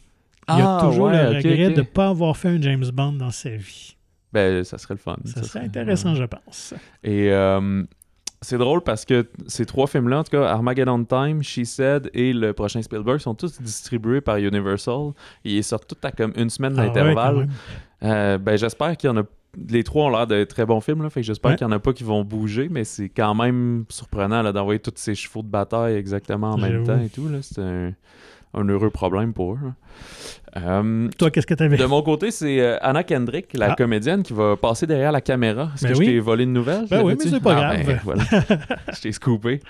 Il 0.49 0.59
y 0.59 0.61
a 0.61 0.77
Ah, 0.79 0.81
toujours 0.83 1.07
ouais, 1.07 1.31
le 1.33 1.37
regret 1.39 1.71
de 1.71 1.77
ne 1.79 1.83
pas 1.83 2.09
avoir 2.09 2.37
fait 2.37 2.49
un 2.49 2.61
James 2.61 2.85
Bond 2.93 3.13
dans 3.13 3.31
sa 3.31 3.51
vie. 3.51 3.97
Ben, 4.33 4.65
ça 4.65 4.79
serait 4.79 4.95
le 4.95 4.99
fun. 5.01 5.17
Ça, 5.25 5.43
serait 5.43 5.61
intéressant, 5.65 6.15
je 6.15 6.25
pense. 6.25 6.75
Et 7.03 7.31
euh, 7.33 7.83
c'est 8.43 8.59
drôle 8.59 8.81
parce 8.83 9.05
que 9.05 9.29
ces 9.47 9.67
trois 9.67 9.87
films-là, 9.87 10.21
en 10.21 10.25
tout 10.25 10.31
cas, 10.31 10.47
Armageddon 10.49 11.05
Time, 11.05 11.43
She 11.43 11.65
Said 11.65 12.11
et 12.15 12.33
le 12.33 12.53
prochain 12.53 12.81
Spielberg, 12.83 13.19
sont 13.19 13.35
tous 13.35 13.61
distribués 13.61 14.21
par 14.21 14.37
Universal. 14.37 15.13
Et 15.45 15.57
ils 15.57 15.65
sortent 15.65 15.89
tous 15.89 16.07
à 16.07 16.13
comme 16.13 16.33
une 16.37 16.51
semaine 16.51 16.75
Ah 16.77 16.83
ouais, 16.83 16.87
d'intervalle. 16.89 17.49
Euh, 18.03 18.39
ben, 18.39 18.57
j'espère 18.57 18.97
qu'il 18.97 19.09
y 19.09 19.13
en 19.13 19.17
a. 19.19 19.23
Les 19.69 19.83
trois 19.85 20.07
ont 20.07 20.11
l'air 20.11 20.27
de 20.29 20.45
très 20.45 20.65
bons 20.65 20.81
films, 20.81 21.03
là, 21.03 21.11
fait 21.11 21.21
que 21.23 21.27
j'espère 21.27 21.51
Ouais. 21.53 21.57
qu'il 21.57 21.67
n'y 21.67 21.73
en 21.73 21.77
a 21.77 21.81
pas 21.81 21.93
qui 21.93 22.05
vont 22.05 22.23
bouger, 22.25 22.69
mais 22.71 22.85
c'est 22.85 23.09
quand 23.09 23.35
même 23.35 23.85
surprenant 23.89 24.43
là, 24.43 24.53
d'envoyer 24.53 24.79
tous 24.79 24.93
ces 24.95 25.15
chevaux 25.17 25.43
de 25.43 25.49
bataille 25.49 25.97
exactement 25.97 26.53
en 26.53 26.57
même 26.59 26.85
temps 26.85 27.01
et 27.01 27.09
tout. 27.09 27.29
là. 27.29 27.39
C'est 27.43 27.61
un, 27.61 27.93
un 28.55 28.65
heureux 28.69 28.91
problème 28.91 29.33
pour 29.33 29.55
eux. 29.55 29.59
hein. 29.65 29.75
Euh, 30.57 31.09
Toi, 31.17 31.31
qu'est-ce 31.31 31.47
que 31.47 31.55
tu 31.55 31.63
avais 31.63 31.77
de 31.77 31.85
mon 31.85 32.03
côté, 32.03 32.33
c'est 32.33 32.59
euh, 32.61 32.77
Anna 32.81 33.05
Kendrick, 33.05 33.53
la 33.55 33.71
Ah. 33.73 33.75
comédienne, 33.77 34.25
qui 34.25 34.33
va 34.33 34.57
passer 34.57 34.85
derrière 34.85 35.13
la 35.13 35.21
caméra. 35.21 35.71
Est-ce 35.77 35.85
Ben 35.87 35.93
que 35.93 35.99
oui. 35.99 36.07
je 36.07 36.11
t'ai 36.11 36.19
volé 36.19 36.43
une 36.43 36.53
nouvelle? 36.53 36.87
Ben 36.91 37.03
oui, 37.05 37.15
mais 37.17 37.31
c'est 37.31 37.39
pas 37.41 37.55
Ah, 37.57 37.75
grave. 37.77 37.87
ben, 37.87 38.01
voilà. 38.03 38.23
je 38.93 39.01
t'ai 39.01 39.13
scoopé. 39.13 39.61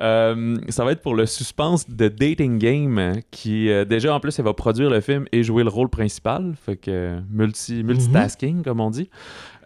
Euh, 0.00 0.56
ça 0.68 0.84
va 0.84 0.92
être 0.92 1.00
pour 1.00 1.14
le 1.14 1.24
suspense 1.24 1.88
de 1.88 2.08
Dating 2.08 2.58
Game, 2.58 3.12
qui 3.30 3.70
euh, 3.70 3.86
déjà 3.86 4.14
en 4.14 4.20
plus, 4.20 4.38
elle 4.38 4.44
va 4.44 4.52
produire 4.52 4.90
le 4.90 5.00
film 5.00 5.24
et 5.32 5.42
jouer 5.42 5.62
le 5.62 5.70
rôle 5.70 5.88
principal. 5.88 6.52
Fait 6.60 6.76
que 6.76 7.18
multi, 7.30 7.82
multitasking, 7.82 8.62
comme 8.62 8.80
on 8.80 8.90
dit. 8.90 9.08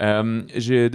De 0.00 0.44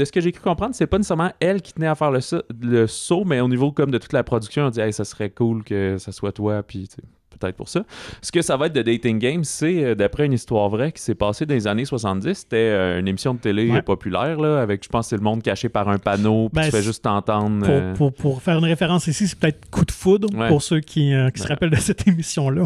ce 0.05 0.11
que 0.11 0.21
j'ai 0.21 0.31
cru 0.31 0.43
comprendre, 0.43 0.75
c'est 0.75 0.87
pas 0.87 0.97
nécessairement 0.97 1.31
elle 1.41 1.61
qui 1.61 1.73
tenait 1.73 1.87
à 1.87 1.95
faire 1.95 2.11
le, 2.11 2.21
sa- 2.21 2.43
le 2.61 2.87
saut, 2.87 3.23
mais 3.25 3.39
au 3.41 3.47
niveau 3.49 3.71
comme 3.73 3.91
de 3.91 3.97
toute 3.97 4.13
la 4.13 4.23
production, 4.23 4.63
on 4.65 4.69
dit 4.69 4.79
hey, 4.79 4.93
ça 4.93 5.03
serait 5.05 5.29
cool 5.29 5.63
que 5.63 5.97
ça 5.97 6.11
soit 6.13 6.31
toi, 6.31 6.63
puis 6.63 6.87
tu 6.87 6.95
sais, 6.95 7.01
peut-être 7.37 7.55
pour 7.55 7.69
ça. 7.69 7.83
Ce 8.21 8.31
que 8.31 8.41
ça 8.41 8.57
va 8.57 8.67
être 8.67 8.73
de 8.73 8.81
Dating 8.81 9.19
Game, 9.19 9.43
c'est 9.43 9.83
euh, 9.83 9.95
d'après 9.95 10.25
une 10.25 10.33
histoire 10.33 10.69
vraie 10.69 10.91
qui 10.91 11.01
s'est 11.01 11.15
passée 11.15 11.45
dans 11.45 11.53
les 11.53 11.67
années 11.67 11.85
70. 11.85 12.33
C'était 12.33 12.55
euh, 12.57 12.99
une 12.99 13.07
émission 13.07 13.33
de 13.33 13.39
télé 13.39 13.69
Ouais. 13.69 13.77
euh, 13.77 13.81
populaire, 13.81 14.39
là, 14.39 14.61
avec, 14.61 14.83
je 14.83 14.89
pense, 14.89 15.07
c'est 15.09 15.15
le 15.17 15.21
monde 15.23 15.41
caché 15.43 15.69
par 15.69 15.89
un 15.89 15.97
panneau, 15.97 16.49
puis 16.49 16.61
Ben, 16.61 16.65
tu 16.65 16.71
fais 16.71 16.81
juste 16.83 17.03
t'entendre. 17.03 17.59
pour, 17.65 17.69
euh, 17.73 17.93
pour- 17.95 18.13
pour 18.13 18.41
faire 18.41 18.57
une 18.57 18.65
référence 18.65 19.07
ici, 19.07 19.27
c'est 19.27 19.37
peut-être 19.39 19.69
Coup 19.71 19.85
de 19.85 19.91
foudre 19.91 20.27
Ouais. 20.35 20.47
pour 20.47 20.61
ceux 20.61 20.79
qui, 20.79 21.13
euh, 21.13 21.29
qui 21.29 21.41
se 21.41 21.47
rappellent 21.47 21.69
de 21.69 21.75
cette 21.77 22.07
émission-là. 22.07 22.65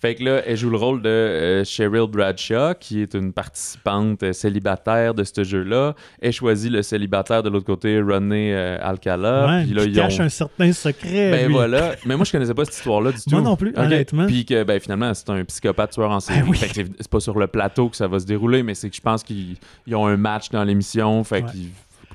Fait 0.00 0.14
que 0.14 0.24
là, 0.24 0.42
elle 0.46 0.56
joue 0.56 0.70
le 0.70 0.76
rôle 0.76 1.00
de 1.02 1.08
euh, 1.08 1.64
Cheryl 1.64 2.06
Bradshaw, 2.08 2.74
qui 2.78 3.00
est 3.00 3.14
une 3.14 3.32
participante 3.32 4.32
célibataire 4.32 5.14
de 5.14 5.24
ce 5.24 5.42
jeu-là. 5.44 5.94
Elle 6.20 6.32
choisit 6.32 6.70
le 6.70 6.82
célibataire 6.82 7.42
de 7.42 7.48
l'autre 7.48 7.64
côté, 7.66 7.98
René 8.00 8.54
Alcala. 8.54 9.62
Puis 9.64 9.74
là, 9.74 9.84
qui 9.84 9.90
ils 9.90 10.00
ont- 10.00 10.02
cache 10.02 10.20
un 10.20 10.28
certain 10.28 10.72
secret. 10.72 11.30
Ben 11.30 11.46
lui. 11.46 11.52
voilà. 11.54 11.92
Mais 12.06 12.16
moi, 12.16 12.24
je 12.24 12.32
connaissais 12.32 12.54
pas 12.54 12.64
cette 12.64 12.74
histoire-là 12.74 13.12
du 13.12 13.18
tout. 13.18 13.30
Moi 13.30 13.40
non 13.40 13.56
plus. 13.56 13.72
Puis 14.26 14.44
que, 14.44 14.62
ben 14.64 14.78
finalement, 14.80 15.12
c'est 15.14 15.30
un 15.30 15.44
psychopathe 15.44 15.92
tueur 15.92 16.10
en 16.10 16.20
série. 16.20 16.40
Ben 16.42 16.48
oui. 16.48 16.58
C'est- 16.58 17.08
pas 17.08 17.20
sur 17.20 17.38
le 17.38 17.46
plateau 17.46 17.88
que 17.88 17.96
ça 17.96 18.06
va 18.08 18.18
se 18.18 18.26
dérouler, 18.26 18.62
mais 18.62 18.74
c'est 18.74 18.90
que 18.90 18.96
je 18.96 19.00
pense 19.00 19.22
qu'ils 19.22 19.56
ils 19.86 19.94
ont 19.94 20.06
un 20.06 20.16
match 20.16 20.50
dans 20.50 20.64
l'émission. 20.64 21.22
Fait 21.24 21.42
Ouais. 21.44 21.50
qu'ils 21.50 21.68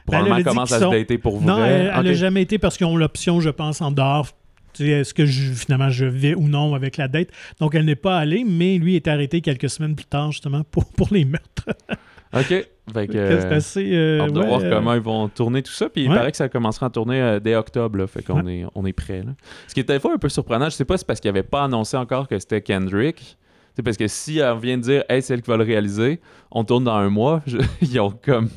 probablement 0.05 0.35
elle 0.35 0.41
a 0.41 0.43
dit 0.43 0.49
commence 0.49 0.67
qu'ils 0.69 0.75
à 0.75 0.79
se 0.79 0.85
sont- 0.85 0.91
dater 0.91 1.17
pour 1.17 1.37
vrai. 1.39 1.45
Non, 1.45 1.63
elle 1.65 2.03
n'a 2.03 2.13
jamais 2.13 2.41
été 2.41 2.57
parce 2.57 2.77
qu'ils 2.77 2.87
ont 2.87 2.97
l'option, 2.97 3.39
je 3.41 3.49
pense, 3.49 3.81
en 3.81 3.91
dehors. 3.91 4.27
Tu 4.73 4.83
sais, 4.85 4.89
Est-ce 4.91 5.13
que 5.15 5.25
je- 5.25 5.51
finalement 5.53 5.89
je 5.89 6.05
vais 6.05 6.35
ou 6.35 6.47
non 6.47 6.75
avec 6.75 6.97
la 6.97 7.07
date? 7.07 7.29
Donc 7.59 7.73
elle 7.75 7.85
n'est 7.85 7.95
pas 7.95 8.17
allée, 8.19 8.43
mais 8.47 8.77
lui 8.77 8.95
est 8.95 9.07
arrêté 9.07 9.41
quelques 9.41 9.69
semaines 9.69 9.95
plus 9.95 10.05
tard, 10.05 10.31
justement, 10.31 10.63
pour, 10.69 10.85
pour 10.85 11.07
les 11.11 11.25
meurtres. 11.25 11.65
OK. 12.33 12.67
Fait 12.93 13.07
que, 13.07 13.17
euh, 13.17 13.55
assez. 13.55 13.91
euh, 13.95 14.21
hâte 14.21 14.33
de 14.33 14.39
ouais, 14.39 14.47
voir 14.47 14.61
euh, 14.63 14.69
comment 14.71 14.93
ils 14.95 15.01
vont 15.01 15.27
tourner 15.29 15.61
tout 15.61 15.71
ça. 15.71 15.89
Puis 15.89 16.05
il 16.05 16.09
paraît 16.09 16.31
que 16.31 16.37
ça 16.37 16.49
commencera 16.49 16.87
à 16.87 16.89
tourner 16.89 17.21
euh, 17.21 17.39
dès 17.39 17.55
octobre. 17.55 17.97
Là, 17.99 18.07
fait 18.07 18.23
qu'on 18.23 18.47
est, 18.47 18.65
on 18.75 18.85
est 18.85 18.93
prêt. 18.93 19.21
Là. 19.23 19.33
Ce 19.67 19.73
qui 19.73 19.79
était 19.79 19.93
des 19.93 19.99
fois 19.99 20.13
un 20.13 20.17
peu 20.17 20.29
surprenant, 20.29 20.65
je 20.65 20.71
sais 20.75 20.85
pas 20.85 20.97
si 20.97 21.01
c'est 21.01 21.07
parce 21.07 21.19
qu'il 21.19 21.29
avait 21.29 21.43
pas 21.43 21.63
annoncé 21.63 21.97
encore 21.97 22.27
que 22.27 22.37
c'était 22.39 22.61
Kendrick. 22.61 23.37
C'est 23.75 23.83
parce 23.83 23.95
que 23.97 24.07
si 24.07 24.39
elle 24.39 24.57
vient 24.57 24.77
de 24.77 24.81
dire 24.83 25.03
Hey, 25.07 25.21
c'est 25.21 25.33
elle 25.35 25.41
qui 25.41 25.49
va 25.51 25.57
le 25.57 25.63
réaliser, 25.63 26.19
on 26.51 26.63
tourne 26.63 26.83
dans 26.83 26.95
un 26.95 27.09
mois, 27.09 27.41
je- 27.47 27.57
ils 27.81 27.99
ont 27.99 28.09
comme 28.11 28.49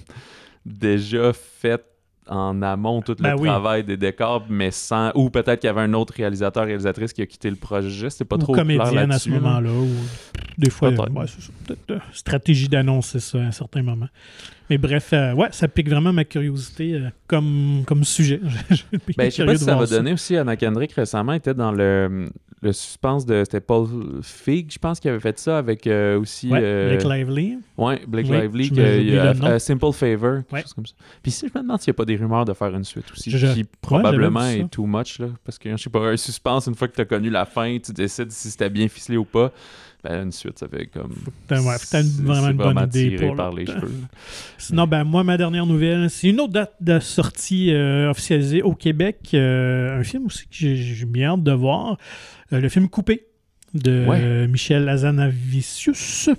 déjà 0.65 1.33
fait 1.33 1.85
en 2.29 2.63
amont 2.63 3.03
tout 3.03 3.17
le 3.19 3.23
Ben 3.23 3.35
oui. 3.39 3.49
travail 3.49 3.85
des 3.85 3.97
décors, 3.97 4.45
mais 4.49 4.71
sans. 4.71 5.11
Ou 5.15 5.29
peut-être 5.31 5.61
qu'il 5.61 5.69
y 5.69 5.71
avait 5.71 5.81
un 5.81 5.93
autre 5.95 6.15
réalisateur, 6.17 6.65
réalisatrice 6.67 7.13
qui 7.13 7.23
a 7.23 7.27
quitté 7.27 7.51
le 7.51 7.57
projet. 7.57 8.11
C'est 8.11 8.25
pas 8.25 8.37
ou 8.37 8.41
trop 8.41 8.55
comédienne 8.55 9.11
à 9.11 9.19
ce 9.19 9.29
moment-là. 9.31 9.71
ou 9.71 9.89
Des 10.59 10.71
fois, 10.71 10.91
Peut-être. 10.91 11.13
ouais, 11.13 11.27
c'est 11.27 11.91
euh, 11.91 11.99
stratégie 12.13 12.69
d'annoncer 12.69 13.21
ça 13.21 13.39
à 13.39 13.43
un 13.43 13.51
certain 13.51 13.83
moment. 13.83 14.09
Mais 14.71 14.79
bref, 14.79 15.11
euh, 15.13 15.33
ouais, 15.35 15.49
ça 15.53 15.69
pique 15.69 15.89
vraiment 15.89 16.13
ma 16.13 16.25
curiosité 16.25 16.95
euh, 16.95 17.09
comme, 17.27 17.83
comme 17.87 18.05
sujet. 18.05 18.41
Ben, 19.17 19.31
je 19.31 19.37
sais 19.37 19.45
pas 19.45 19.57
si 19.57 19.65
ça 19.65 19.75
va 19.77 19.87
donner 19.87 20.13
aussi. 20.13 20.37
Anna 20.37 20.57
Kendrick 20.57 20.93
récemment 20.93 21.33
était 21.35 21.55
dans 21.55 21.73
le, 21.73 22.29
le 22.63 22.73
suspense 22.73 23.27
de. 23.27 23.43
C'était 23.45 23.61
Paul 23.61 23.87
Fig, 24.23 24.71
je 24.73 24.79
pense, 24.79 25.01
qui 25.01 25.09
avait 25.09 25.21
fait 25.21 25.39
ça 25.39 25.59
avec 25.59 25.87
euh, 25.87 26.19
aussi. 26.21 26.49
Ouais, 26.51 26.61
euh, 26.63 26.97
Blake 26.97 27.05
Lively. 27.19 27.59
ouais, 27.77 28.01
Blake 28.07 28.27
Oui, 28.31 28.41
Lively. 28.41 28.69
y 29.11 29.19
a- 29.19 29.59
Simple 29.59 29.93
Favor, 29.93 30.37
quelque 30.39 30.53
Ouais. 30.55 30.63
chose 30.63 30.75
comme 30.75 30.87
ça. 30.87 30.95
Puis 31.23 31.33
si 31.33 31.47
je 31.49 31.59
me 31.59 31.63
demande 31.63 31.81
s'il 31.81 31.91
n'y 31.91 31.97
a 31.97 31.99
pas 31.99 32.05
des 32.05 32.17
rumeurs 32.17 32.45
de 32.45 32.53
faire 32.55 32.75
une 32.75 32.85
suite 32.85 33.11
aussi, 33.13 33.31
Je- 33.31 33.47
qui 33.53 33.65
probablement 33.81 34.45
est 34.47 34.71
too 34.71 34.87
much, 34.87 35.19
là. 35.19 35.27
Parce 35.45 35.59
que, 35.59 35.71
je 35.77 35.77
sais 35.83 35.91
pas, 35.91 36.01
un 36.01 36.17
suspense, 36.17 36.67
une 36.67 36.75
fois 36.75 36.89
que 36.89 36.95
tu 36.95 37.01
as 37.01 37.05
connu 37.07 37.29
la 37.31 37.45
fin, 37.45 37.77
tu 37.85 37.93
décides 37.93 38.31
si 38.31 38.51
c'était 38.51 38.71
bien 38.71 38.89
ficelé 38.89 39.17
ou 39.19 39.25
pas. 39.25 39.53
Ben, 40.05 40.25
une 40.25 40.33
suite, 40.33 40.59
ça 40.59 40.67
fait 40.67 40.87
comme. 40.87 41.13
Ouais, 41.51 41.57
faut 41.79 41.79
c'est- 41.79 42.03
vraiment 42.23 42.49
une 42.49 42.57
bonne 42.57 42.87
idée 42.89 43.17
pour 43.17 43.37
par 43.37 43.53
le- 43.53 43.61
les 43.61 43.67
cheveux. 43.67 43.93
Sinon, 44.59 44.87
ben, 44.89 45.05
moi, 45.05 45.23
ma 45.23 45.37
dernière 45.37 45.65
nouvelle, 45.65 46.11
c'est 46.11 46.29
une 46.31 46.41
autre 46.41 46.53
date 46.55 46.75
de 46.81 46.99
sortie 46.99 47.73
euh, 47.73 48.11
officialisée 48.11 48.63
au 48.63 48.75
Québec. 48.75 49.31
euh, 49.35 50.01
un 50.01 50.03
film 50.03 50.27
aussi 50.27 50.47
que 50.49 50.55
j'ai- 50.75 51.05
bien 51.07 51.35
hâte 51.35 51.45
de 51.45 51.53
voir. 51.53 51.99
Euh, 52.53 52.61
le 52.61 52.69
film 52.69 52.89
Coupé 52.89 53.27
de 53.75 54.05
Ouais. 54.07 54.49
Michel 54.49 54.89
Azanavicius, 54.89 56.31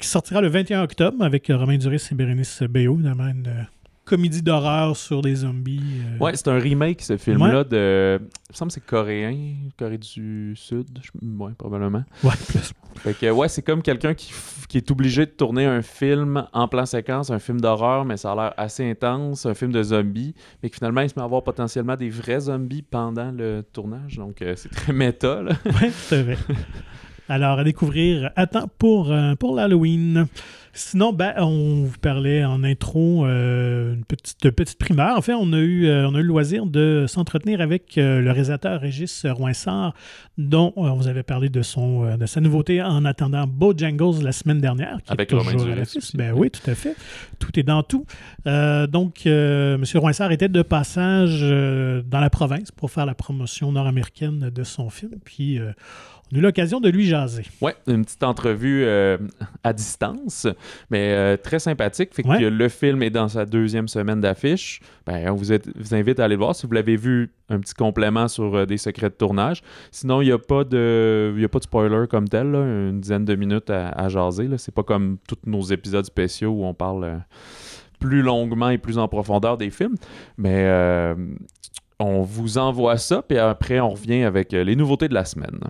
qui 0.00 0.08
sortira 0.08 0.40
le 0.40 0.48
21 0.48 0.82
octobre 0.82 1.22
avec 1.24 1.48
Romain 1.48 1.76
Duris 1.76 2.08
et 2.10 2.14
Bérénice 2.14 2.62
euh, 2.62 2.68
comédie 4.16 4.42
d'horreur 4.42 4.96
sur 4.96 5.22
des 5.22 5.36
zombies. 5.36 5.80
euh, 6.04 6.18
Ouais, 6.24 6.32
c'est 6.34 6.48
un 6.48 6.58
remake, 6.58 7.00
ce 7.02 7.16
film-là, 7.16 7.64
de. 7.64 8.18
Il 8.20 8.24
me 8.52 8.54
semble 8.56 8.68
que 8.70 8.74
c'est 8.74 8.84
coréen, 8.84 9.36
Corée 9.78 9.96
du 9.98 10.54
Sud. 10.54 10.86
je- 11.02 11.10
Ouais, 11.42 11.52
probablement. 11.56 12.04
ouais, 12.22 12.30
plus. 12.46 12.72
Fait 12.96 13.14
que, 13.14 13.30
ouais, 13.30 13.48
c'est 13.48 13.62
comme 13.62 13.80
quelqu'un 13.82 14.12
qui, 14.12 14.30
f- 14.32 14.66
qui 14.68 14.76
est 14.76 14.90
obligé 14.90 15.24
de 15.24 15.30
tourner 15.30 15.64
un 15.64 15.80
film 15.80 16.46
en 16.52 16.68
plan 16.68 16.84
séquence, 16.84 17.30
un 17.30 17.38
film 17.38 17.58
d'horreur, 17.60 18.04
mais 18.04 18.18
ça 18.18 18.32
a 18.32 18.34
l'air 18.36 18.54
assez 18.58 18.88
intense, 18.88 19.46
un 19.46 19.54
film 19.54 19.72
de 19.72 19.82
zombies, 19.82 20.34
mais 20.62 20.68
que 20.68 20.76
finalement, 20.76 21.00
il 21.00 21.08
se 21.08 21.14
met 21.16 21.22
à 21.22 21.24
avoir 21.24 21.42
potentiellement 21.42 21.96
des 21.96 22.10
vrais 22.10 22.40
zombies 22.40 22.82
pendant 22.82 23.30
le 23.30 23.64
tournage. 23.72 24.16
Donc, 24.16 24.42
euh, 24.42 24.52
c'est 24.56 24.68
très 24.70 24.92
méta, 24.92 25.40
là. 25.42 25.52
Ouais, 25.64 25.90
c'est 25.90 26.22
vrai. 26.22 26.36
Alors, 27.28 27.60
à 27.60 27.64
découvrir 27.64 28.30
à 28.36 28.46
temps 28.46 28.68
pour, 28.78 29.10
euh, 29.10 29.34
pour 29.36 29.54
l'Halloween. 29.56 30.26
Sinon, 30.74 31.12
ben, 31.12 31.34
on 31.36 31.84
vous 31.84 31.98
parlait 31.98 32.46
en 32.46 32.64
intro 32.64 33.26
euh, 33.26 33.92
une 33.92 34.04
petite, 34.06 34.50
petite 34.50 34.78
primeur. 34.78 35.18
En 35.18 35.20
fait, 35.20 35.34
on 35.34 35.52
a 35.52 35.58
eu, 35.58 35.86
euh, 35.86 36.08
on 36.08 36.14
a 36.14 36.18
eu 36.18 36.22
le 36.22 36.28
loisir 36.28 36.64
de 36.64 37.04
s'entretenir 37.06 37.60
avec 37.60 37.98
euh, 37.98 38.22
le 38.22 38.30
réalisateur 38.30 38.80
Régis 38.80 39.26
Roinsard, 39.26 39.92
dont 40.38 40.72
on 40.76 40.94
vous 40.94 41.08
avait 41.08 41.24
parlé 41.24 41.50
de, 41.50 41.60
son, 41.60 42.16
de 42.16 42.24
sa 42.24 42.40
nouveauté 42.40 42.82
en 42.82 43.04
attendant 43.04 43.46
Bojangles 43.46 44.22
la 44.22 44.32
semaine 44.32 44.62
dernière. 44.62 44.96
Qui 45.04 45.12
Avec 45.12 45.30
est 45.30 45.36
Romain. 45.36 45.52
Ben 46.14 46.32
oui, 46.34 46.50
tout 46.50 46.70
à 46.70 46.74
fait. 46.74 46.96
Tout 47.38 47.58
est 47.60 47.64
dans 47.64 47.82
tout. 47.82 48.06
Donc, 48.46 49.26
M. 49.26 49.84
Roinsard 49.96 50.32
était 50.32 50.48
de 50.48 50.62
passage 50.62 51.42
dans 51.42 52.20
la 52.20 52.30
province 52.30 52.70
pour 52.70 52.90
faire 52.90 53.04
la 53.04 53.14
promotion 53.14 53.72
nord-américaine 53.72 54.48
de 54.48 54.64
son 54.64 54.88
film. 54.88 55.18
Puis, 55.22 55.60
on 56.32 56.36
a 56.36 56.38
eu 56.38 56.40
l'occasion 56.40 56.80
de 56.80 56.88
lui 56.88 57.06
jaser. 57.06 57.44
Ouais, 57.60 57.76
une 57.86 58.04
petite 58.04 58.22
entrevue 58.22 58.86
à 59.62 59.72
distance, 59.72 60.46
mais 60.90 61.12
euh, 61.12 61.36
très 61.36 61.58
sympathique. 61.58 62.14
Fait 62.14 62.22
que 62.22 62.28
Ouais. 62.28 62.50
le 62.50 62.68
film 62.68 63.02
est 63.02 63.10
dans 63.10 63.28
sa 63.28 63.44
deuxième 63.46 63.88
semaine 63.88 64.20
d'affiche. 64.20 64.80
Ben, 65.06 65.30
on 65.30 65.34
vous, 65.34 65.52
invite 65.52 66.20
à 66.20 66.24
aller 66.24 66.34
le 66.36 66.40
voir. 66.42 66.54
Si 66.54 66.66
vous 66.66 66.72
l'avez 66.72 66.96
vu, 66.96 67.30
un 67.48 67.60
petit 67.60 67.74
complément 67.74 68.28
sur 68.28 68.54
euh, 68.54 68.66
des 68.66 68.78
secrets 68.78 69.10
de 69.10 69.14
tournage. 69.14 69.62
Sinon, 69.90 70.22
il 70.22 70.26
n'y 70.26 70.32
a, 70.32 70.38
pas 70.38 70.64
de- 70.64 71.34
y 71.36 71.44
a 71.44 71.48
pas 71.48 71.58
de 71.58 71.64
spoiler 71.64 72.06
comme 72.08 72.28
tel, 72.28 72.50
là, 72.50 72.60
une 72.60 73.00
dizaine 73.00 73.24
de 73.24 73.34
minutes 73.34 73.70
à, 73.70 73.88
à 73.90 74.08
jaser. 74.08 74.48
C'est 74.58 74.74
pas 74.74 74.82
comme 74.84 75.18
tous 75.28 75.36
nos 75.46 75.62
épisodes 75.62 76.04
spéciaux 76.04 76.50
où 76.50 76.64
on 76.64 76.74
parle 76.74 77.04
euh, 77.04 77.16
plus 78.00 78.22
longuement 78.22 78.70
et 78.70 78.78
plus 78.78 78.98
en 78.98 79.08
profondeur 79.08 79.56
des 79.58 79.70
films. 79.70 79.94
Mais 80.38 81.14
on 81.98 82.22
vous 82.22 82.58
envoie 82.58 82.96
ça, 82.96 83.22
puis 83.22 83.38
après, 83.38 83.78
on 83.78 83.90
revient 83.90 84.24
avec 84.24 84.50
les 84.52 84.74
nouveautés 84.74 85.06
de 85.08 85.14
la 85.14 85.24
semaine. 85.24 85.60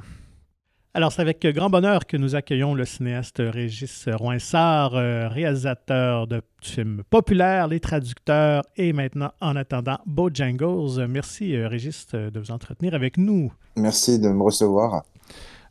Alors, 0.94 1.10
c'est 1.10 1.22
avec 1.22 1.46
grand 1.46 1.70
bonheur 1.70 2.06
que 2.06 2.18
nous 2.18 2.34
accueillons 2.34 2.74
le 2.74 2.84
cinéaste 2.84 3.38
Régis 3.38 4.10
Roinsard, 4.12 4.94
euh, 4.94 5.26
réalisateur 5.26 6.26
de 6.26 6.42
films 6.60 7.02
populaires, 7.08 7.66
Les 7.66 7.80
Traducteurs 7.80 8.62
et 8.76 8.92
maintenant, 8.92 9.32
en 9.40 9.56
attendant, 9.56 9.96
Bojangles. 10.04 11.06
Merci, 11.08 11.56
euh, 11.56 11.66
Régis, 11.66 12.06
euh, 12.12 12.30
de 12.30 12.38
vous 12.38 12.50
entretenir 12.50 12.92
avec 12.92 13.16
nous. 13.16 13.50
Merci 13.74 14.18
de 14.18 14.28
me 14.28 14.42
recevoir. 14.42 15.02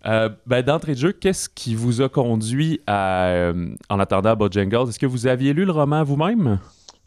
Euh, 0.07 0.29
ben, 0.47 0.63
D'entrée 0.63 0.93
de 0.93 0.99
jeu, 0.99 1.11
qu'est-ce 1.11 1.47
qui 1.47 1.75
vous 1.75 2.01
a 2.01 2.09
conduit 2.09 2.81
à, 2.87 3.27
euh, 3.27 3.75
en 3.89 3.99
attendant 3.99 4.35
Bojangles? 4.35 4.89
Est-ce 4.89 4.97
que 4.97 5.05
vous 5.05 5.27
aviez 5.27 5.53
lu 5.53 5.65
le 5.65 5.71
roman 5.71 6.03
vous-même? 6.03 6.57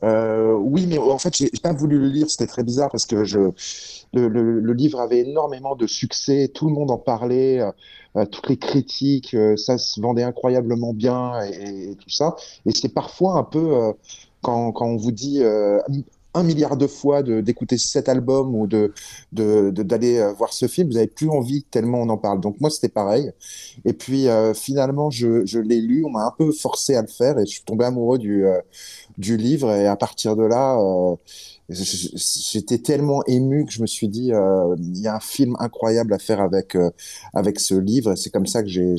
Euh, 0.03 0.53
oui, 0.53 0.87
mais 0.87 0.99
en 0.99 1.19
fait, 1.19 1.35
j'ai 1.37 1.51
pas 1.63 1.73
voulu 1.73 1.99
le 1.99 2.09
lire. 2.09 2.29
C'était 2.31 2.47
très 2.47 2.63
bizarre 2.63 2.91
parce 2.91 3.07
que 3.07 3.25
je, 3.25 3.39
le, 4.13 4.73
livre 4.73 5.01
avait 5.01 5.21
énormément 5.21 5.77
de 5.77 5.87
succès. 5.87 6.51
Tout 6.53 6.67
le 6.69 6.75
monde 6.75 6.91
en 6.91 6.99
parlait. 6.99 7.61
euh, 7.61 7.71
euh, 8.17 8.27
toutes 8.27 8.49
les 8.49 8.57
critiques, 8.57 9.37
ça 9.57 9.77
se 9.77 10.01
vendait 10.01 10.23
incroyablement 10.23 10.93
bien 10.95 11.43
et, 11.43 11.97
tout 11.97 12.11
ça. 12.11 12.37
Et 12.65 12.71
c'est 12.71 12.95
parfois 12.95 13.39
un 13.39 13.43
peu 13.43 13.93
quand, 14.41 14.73
on 14.83 14.97
vous 14.97 15.11
dit 15.11 15.43
un 16.35 16.43
milliard 16.43 16.76
de 16.76 16.87
fois 16.87 17.23
d'écouter 17.23 17.79
cet 17.79 18.09
album 18.09 18.55
ou 18.55 18.67
de 18.67 18.93
de- 19.33 19.71
de- 19.71 19.83
d'aller 19.83 20.19
euh, 20.19 20.33
voir 20.33 20.53
ce 20.53 20.67
film, 20.69 20.88
vous 20.91 20.97
avez 20.97 21.07
plus 21.07 21.29
envie 21.31 21.64
tellement 21.64 22.00
on 22.03 22.09
en 22.09 22.19
parle. 22.19 22.41
Donc 22.41 22.61
moi, 22.61 22.71
c'était 22.71 22.88
pareil. 22.88 23.31
Et 23.85 23.93
puis 23.93 24.29
euh, 24.29 24.55
finalement, 24.55 25.11
je, 25.11 25.45
je 25.47 25.59
l'ai 25.61 25.81
lu. 25.81 26.05
On 26.05 26.11
m'a 26.11 26.26
un 26.26 26.33
peu 26.37 26.53
forcé 26.53 26.95
à 26.97 27.03
le 27.03 27.09
faire 27.09 27.38
et 27.38 27.47
je 27.47 27.50
suis 27.53 27.62
tombé 27.64 27.85
amoureux 27.85 28.19
du 28.19 28.47
euh, 28.47 28.61
du 29.19 29.37
livre 29.37 29.71
et 29.73 29.87
à 29.87 29.97
partir 29.97 30.37
de 30.37 30.45
là, 30.45 30.79
j'étais 31.69 32.79
tellement 32.79 33.23
ému 33.26 33.64
que 33.64 33.73
je 33.73 33.81
me 33.83 33.87
suis 33.87 34.09
dit 34.09 34.31
il 34.79 34.99
y 35.00 35.07
a 35.09 35.17
un 35.17 35.21
film 35.21 35.57
incroyable 35.59 36.12
à 36.12 36.19
faire 36.19 36.41
avec 36.41 36.76
avec 37.33 37.61
ce 37.61 37.75
livre 37.75 38.14
c'est 38.17 38.31
comme 38.31 38.47
ça 38.47 38.62
que 38.62 38.69
j'ai 38.69 38.95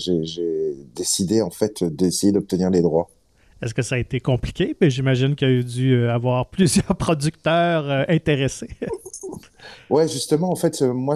décidé 0.96 1.42
en 1.42 1.52
fait 1.52 1.84
d'essayer 1.84 2.32
d'obtenir 2.32 2.70
les 2.70 2.82
droits. 2.82 3.10
Est-ce 3.62 3.74
que 3.74 3.82
ça 3.82 3.96
a 3.96 3.98
été 3.98 4.20
compliqué? 4.20 4.76
J'imagine 4.82 5.36
qu'il 5.36 5.50
y 5.50 5.60
a 5.60 5.64
dû 5.64 5.94
euh, 5.94 6.14
avoir 6.14 6.46
plusieurs 6.50 6.96
producteurs 6.96 7.90
euh, 7.90 8.04
intéressés. 8.08 8.70
Ouais, 9.90 10.08
justement, 10.08 10.52
en 10.52 10.56
fait, 10.56 10.82
euh, 10.82 10.94
moi, 10.94 11.16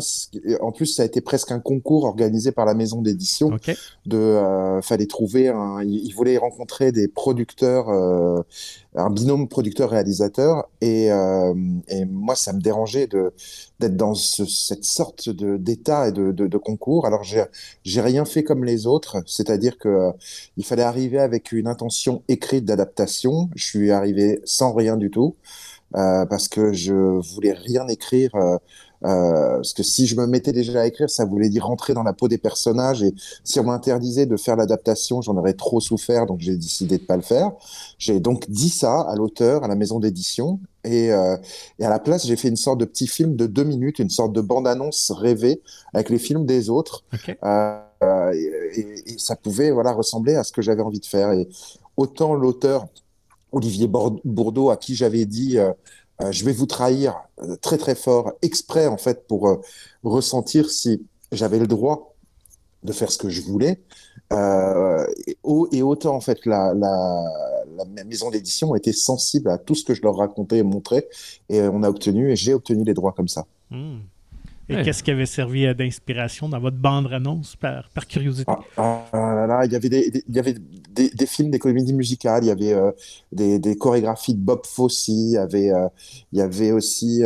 en 0.62 0.72
plus, 0.72 0.88
ça 0.88 1.04
a 1.04 1.06
été 1.06 1.22
presque 1.22 1.52
un 1.52 1.60
concours 1.60 2.06
organisé 2.06 2.52
par 2.52 2.66
la 2.66 2.74
maison 2.74 3.02
d'édition. 3.02 3.48
OK. 3.48 3.72
de 4.06 4.18
euh, 4.18 4.82
fallait 4.82 5.06
trouver 5.06 5.50
un 5.50 5.82
il 5.84 6.06
il 6.10 6.14
voulait 6.14 6.38
rencontrer 6.38 6.92
des 6.92 7.08
producteurs 7.08 7.90
euh, 7.90 8.42
un 8.96 9.10
binôme 9.12 9.48
producteur 9.48 9.90
réalisateur 9.92 10.68
et 10.82 11.12
euh, 11.12 11.54
et 11.90 12.06
moi 12.06 12.36
ça 12.36 12.54
me 12.54 12.60
dérangeait 12.62 13.08
d'être 13.08 13.96
dans 13.96 14.16
ce- 14.16 14.46
cette 14.46 14.84
sorte 14.84 15.30
d'état 15.30 16.08
et 16.10 16.12
de, 16.12 16.32
de, 16.32 16.48
de 16.48 16.58
concours. 16.58 17.06
Alors 17.06 17.24
j'ai 17.24 18.02
rien 18.02 18.26
fait 18.26 18.44
comme 18.44 18.66
les 18.66 18.88
autres 18.88 19.18
c'est-à-dire 19.28 19.78
que 19.78 19.90
euh, 19.90 20.12
il 20.58 20.66
fallait 20.66 20.84
arriver 20.84 21.20
avec 21.20 21.52
une 21.52 21.68
intention 21.68 22.24
écrite 22.28 22.66
d'adaptation. 22.66 23.50
Je 23.56 23.64
suis 23.64 23.92
arrivé 23.92 24.40
sans 24.46 24.74
rien 24.74 24.98
du 24.98 25.12
tout 25.12 25.36
euh, 25.96 26.26
parce 26.26 26.48
que 26.48 26.74
je 26.74 26.94
voulais 27.34 27.54
rien 27.54 27.88
écrire 27.88 28.32
euh, 29.06 29.56
parce 29.56 29.74
que 29.74 29.84
si 29.84 30.08
je 30.08 30.16
me 30.16 30.28
mettais 30.28 30.52
déjà 30.52 30.82
à 30.82 30.86
écrire, 30.88 31.10
ça 31.10 31.26
voulait 31.26 31.50
dire 31.50 31.66
rentrer 31.66 31.94
dans 31.94 32.04
la 32.04 32.14
peau 32.14 32.28
des 32.28 32.38
personnages. 32.38 33.02
Et 33.04 33.14
si 33.44 33.60
on 33.60 33.64
m'interdisait 33.64 34.26
de 34.26 34.36
faire 34.38 34.56
l'adaptation, 34.56 35.22
j'en 35.22 35.38
aurais 35.38 35.54
trop 35.54 35.80
souffert, 35.80 36.26
donc 36.26 36.40
j'ai 36.42 36.56
décidé 36.58 36.98
de 36.98 37.04
pas 37.04 37.16
le 37.16 37.22
faire. 37.24 37.52
J'ai 37.98 38.20
donc 38.20 38.50
dit 38.50 38.70
ça 38.70 39.02
à 39.02 39.16
l'auteur, 39.16 39.64
à 39.64 39.68
la 39.68 39.76
maison 39.76 40.00
d'édition, 40.00 40.60
et, 40.84 41.12
euh, 41.12 41.38
et 41.80 41.86
à 41.86 41.90
la 41.90 42.00
place, 42.00 42.26
j'ai 42.26 42.36
fait 42.36 42.48
une 42.50 42.56
sorte 42.56 42.80
de 42.80 42.86
petit 42.86 43.08
film 43.08 43.36
de 43.36 43.48
deux 43.48 43.64
minutes, 43.66 44.00
une 44.00 44.10
sorte 44.10 44.34
de 44.34 44.42
bande-annonce 44.42 45.12
rêvée 45.12 45.62
avec 45.94 46.10
les 46.10 46.20
films 46.20 46.46
des 46.46 46.70
autres. 46.70 47.04
Euh, 47.44 47.80
euh, 48.02 48.32
et, 48.34 48.80
et- 48.80 49.14
et 49.14 49.18
ça 49.18 49.36
pouvait 49.36 49.72
voilà 49.72 49.92
ressembler 49.92 50.36
à 50.36 50.44
ce 50.46 50.54
que 50.54 50.62
j'avais 50.62 50.82
envie 50.82 51.02
de 51.02 51.06
faire. 51.06 51.32
Et 51.34 51.50
autant 51.98 52.34
l'auteur 52.34 52.88
Olivier 53.52 53.88
Bourdeau, 53.88 54.70
à 54.70 54.78
qui 54.78 54.96
j'avais 54.96 55.26
dit 55.26 55.58
je 56.32 56.44
vais 56.44 56.52
vous 56.52 56.66
trahir 56.66 57.16
très 57.62 57.78
très 57.78 57.96
fort, 57.96 58.34
exprès 58.42 58.88
en 58.88 58.98
fait 58.98 59.28
pour 59.28 59.62
ressentir 60.04 60.70
si 60.70 61.06
j'avais 61.32 61.60
le 61.60 61.68
droit 61.68 62.16
de 62.84 62.94
faire 62.94 63.12
ce 63.12 63.18
que 63.18 63.30
je 63.30 63.42
voulais. 63.42 63.82
Euh, 64.32 65.06
et, 65.72 65.82
autant, 65.82 66.16
en 66.16 66.22
fait, 66.22 66.46
la 66.46 66.74
maison 68.06 68.30
d'édition 68.30 68.76
était 68.76 68.94
sensible 68.94 69.50
à 69.50 69.58
tout 69.58 69.76
ce 69.76 69.84
que 69.84 69.94
je 69.94 70.02
leur 70.02 70.16
racontais 70.18 70.60
et 70.60 70.64
montrais. 70.64 71.08
Et 71.50 71.62
on 71.62 71.84
a 71.84 71.90
obtenu, 71.90 72.32
et 72.32 72.36
j'ai 72.36 72.54
obtenu 72.54 72.84
les 72.84 72.94
droits 72.94 73.14
comme 73.14 73.28
ça. 73.28 73.46
Hmm. 73.72 74.00
Et 74.70 74.84
qu'est-ce 74.84 75.04
qui 75.04 75.12
avait 75.12 75.26
servi 75.26 75.66
euh, 75.66 75.74
d'inspiration 75.74 76.48
dans 76.50 76.60
votre 76.60 76.78
bande-annonce, 76.78 77.56
par, 77.56 77.90
par 77.90 78.08
curiosité? 78.08 78.52
Ah, 78.78 79.06
ah 79.12 79.46
là, 79.48 79.66
Il 79.66 79.72
y 79.72 79.76
avait, 79.76 79.90
des, 79.90 80.24
il 80.28 80.36
y 80.36 80.40
avait 80.40 80.56
des, 80.92 81.10
des, 81.10 81.26
films, 81.26 81.50
des 81.50 81.60
comédies 81.60 81.94
musicales, 81.94 82.44
il 82.44 82.48
y 82.48 82.52
avait 82.52 82.74
euh, 82.74 82.92
des, 83.32 83.60
des, 83.60 83.78
chorégraphies 83.78 84.36
de 84.36 84.42
Bob 84.42 84.66
Fosse, 84.66 85.08
il 85.08 85.32
y 85.32 85.38
avait, 85.38 85.72
il 86.32 86.40
y 86.40 86.42
avait 86.42 86.72
aussi 86.72 87.24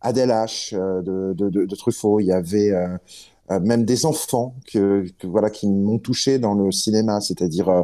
Adèle 0.00 0.30
H 0.30 0.74
de, 0.74 1.32
de, 1.34 1.48
de, 1.48 1.64
de, 1.64 1.76
Truffaut, 1.76 2.20
il 2.20 2.26
y 2.26 2.32
avait 2.32 2.72
euh, 3.50 3.60
même 3.60 3.84
des 3.84 4.04
enfants 4.04 4.54
que, 4.70 5.06
voilà 5.24 5.48
qui 5.48 5.68
m'ont 5.68 5.98
touché 5.98 6.38
dans 6.38 6.54
le 6.54 6.70
cinéma, 6.70 7.20
c'est-à-dire 7.20 7.68
euh, 7.68 7.82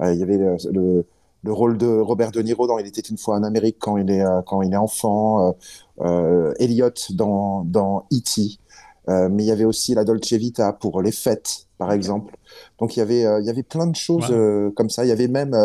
euh, 0.00 0.14
il 0.14 0.20
y 0.20 0.22
avait 0.22 0.38
le, 0.38 0.56
le, 0.72 1.04
rôle 1.50 1.78
de 1.78 1.86
Robert 1.86 2.30
De 2.30 2.40
Niro 2.40 2.66
dans 2.66 2.78
Il 2.78 2.86
était 2.86 3.00
une 3.00 3.18
fois 3.18 3.36
en 3.36 3.42
Amérique 3.42 3.76
quand 3.78 3.96
il 3.96 4.10
est 4.10 4.24
quand 4.46 4.62
il 4.62 4.72
est 4.72 4.76
enfant, 4.76 5.54
Elliot 6.58 6.90
dans 7.10 7.64
dans 7.64 8.06
E.T. 8.12 8.58
mais 9.08 9.42
il 9.42 9.46
y 9.46 9.50
avait 9.50 9.64
aussi 9.64 9.94
la 9.94 10.04
Dolce 10.04 10.32
Vita 10.32 10.72
pour 10.72 11.02
les 11.02 11.12
fêtes, 11.12 11.66
par 11.78 11.92
exemple. 11.92 12.36
Donc 12.78 12.96
il 12.96 13.00
y 13.00 13.02
avait, 13.02 13.22
il 13.40 13.46
y 13.46 13.50
avait 13.50 13.62
plein 13.62 13.86
de 13.86 13.96
choses 13.96 14.32
comme 14.76 14.90
ça. 14.90 15.04
Il 15.04 15.08
y 15.08 15.12
avait 15.12 15.28
même 15.28 15.56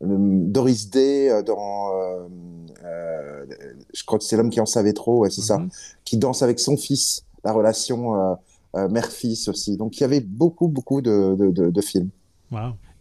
Doris 0.00 0.90
Day 0.90 1.42
dans 1.44 2.28
euh, 2.84 3.46
je 3.92 4.04
crois 4.04 4.18
que 4.18 4.24
c'est 4.24 4.36
l'homme 4.36 4.50
qui 4.50 4.60
en 4.60 4.66
savait 4.66 4.92
trop, 4.92 5.28
c'est 5.28 5.40
ça, 5.40 5.58
mhm. 5.58 5.68
qui 6.04 6.16
danse 6.16 6.42
avec 6.42 6.58
son 6.58 6.76
fils, 6.76 7.24
la 7.44 7.52
relation 7.52 8.14
euh, 8.14 8.34
euh, 8.76 8.88
mère-fils 8.88 9.48
aussi. 9.48 9.76
Donc 9.76 9.98
il 9.98 10.00
y 10.00 10.04
avait 10.04 10.20
beaucoup, 10.20 10.68
beaucoup 10.68 11.02
de, 11.02 11.34
de, 11.36 11.80
films. 11.80 12.10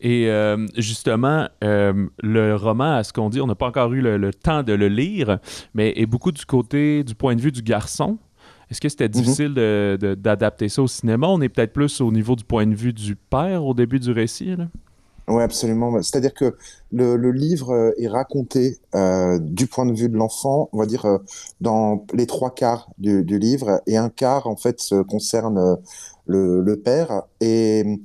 Et 0.01 0.29
justement, 0.77 1.47
le 1.61 2.55
roman, 2.55 2.95
à 2.95 3.03
ce 3.03 3.13
qu'on 3.13 3.29
dit, 3.29 3.41
on 3.41 3.47
n'a 3.47 3.55
pas 3.55 3.67
encore 3.67 3.91
eu 3.93 4.01
le, 4.01 4.33
temps 4.33 4.63
de 4.63 4.73
le 4.73 4.87
lire, 4.87 5.39
mais 5.73 5.93
est 5.95 6.05
beaucoup 6.05 6.31
du 6.31 6.45
côté, 6.45 7.03
du 7.03 7.15
point 7.15 7.35
de 7.35 7.41
vue 7.41 7.51
du 7.51 7.61
garçon. 7.61 8.17
Est-ce 8.71 8.79
que 8.81 8.89
c'était 8.89 9.05
mhm. 9.05 9.11
difficile 9.11 9.53
d'adapter 10.17 10.69
ça 10.69 10.81
au 10.81 10.87
cinéma? 10.87 11.27
On 11.27 11.41
est 11.41 11.49
peut-être 11.49 11.73
plus 11.73 12.01
au 12.01 12.11
niveau 12.11 12.35
du 12.35 12.43
point 12.43 12.67
de 12.67 12.75
vue 12.75 12.93
du 12.93 13.15
père 13.15 13.65
au 13.65 13.73
début 13.73 13.99
du 13.99 14.11
récit. 14.11 14.55
Là? 14.55 14.67
Oui, 15.29 15.43
absolument. 15.43 16.01
C'est-à-dire 16.01 16.33
que 16.33 16.55
le, 16.91 17.15
le, 17.15 17.31
livre 17.31 17.69
euh, 17.71 17.91
est 17.97 18.07
raconté 18.07 18.79
euh, 18.95 19.37
du 19.39 19.67
point 19.67 19.85
de 19.85 19.93
vue 19.93 20.09
de 20.09 20.17
l'enfant, 20.17 20.69
on 20.73 20.79
va 20.79 20.87
dire 20.87 21.05
euh, 21.05 21.19
dans 21.61 22.03
les 22.13 22.25
trois 22.25 22.49
quarts 22.49 22.89
du, 22.97 23.23
du, 23.23 23.37
livre, 23.37 23.79
et 23.85 23.95
un 23.95 24.09
quart 24.09 24.47
en 24.47 24.55
fait 24.55 24.79
concerne 25.07 25.59
euh, 25.59 25.75
le, 26.25 26.61
le 26.61 26.77
père. 26.77 27.23
Et, 27.41 28.01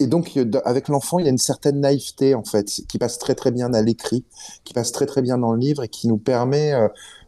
et, 0.00 0.06
donc 0.06 0.38
avec 0.64 0.88
l'enfant, 0.88 1.18
il 1.18 1.24
y 1.24 1.28
a 1.28 1.30
une 1.30 1.38
certaine 1.38 1.80
naïveté 1.80 2.34
en 2.34 2.44
fait 2.44 2.66
qui 2.88 2.98
passe 2.98 3.18
très 3.18 3.34
très 3.34 3.50
bien 3.50 3.72
à 3.74 3.82
l'écrit, 3.82 4.24
qui 4.64 4.74
passe 4.74 4.92
très 4.92 5.06
très 5.06 5.22
bien 5.22 5.38
dans 5.38 5.52
le 5.52 5.58
livre 5.58 5.82
et 5.84 5.88
qui 5.88 6.08
nous 6.08 6.18
permet 6.18 6.72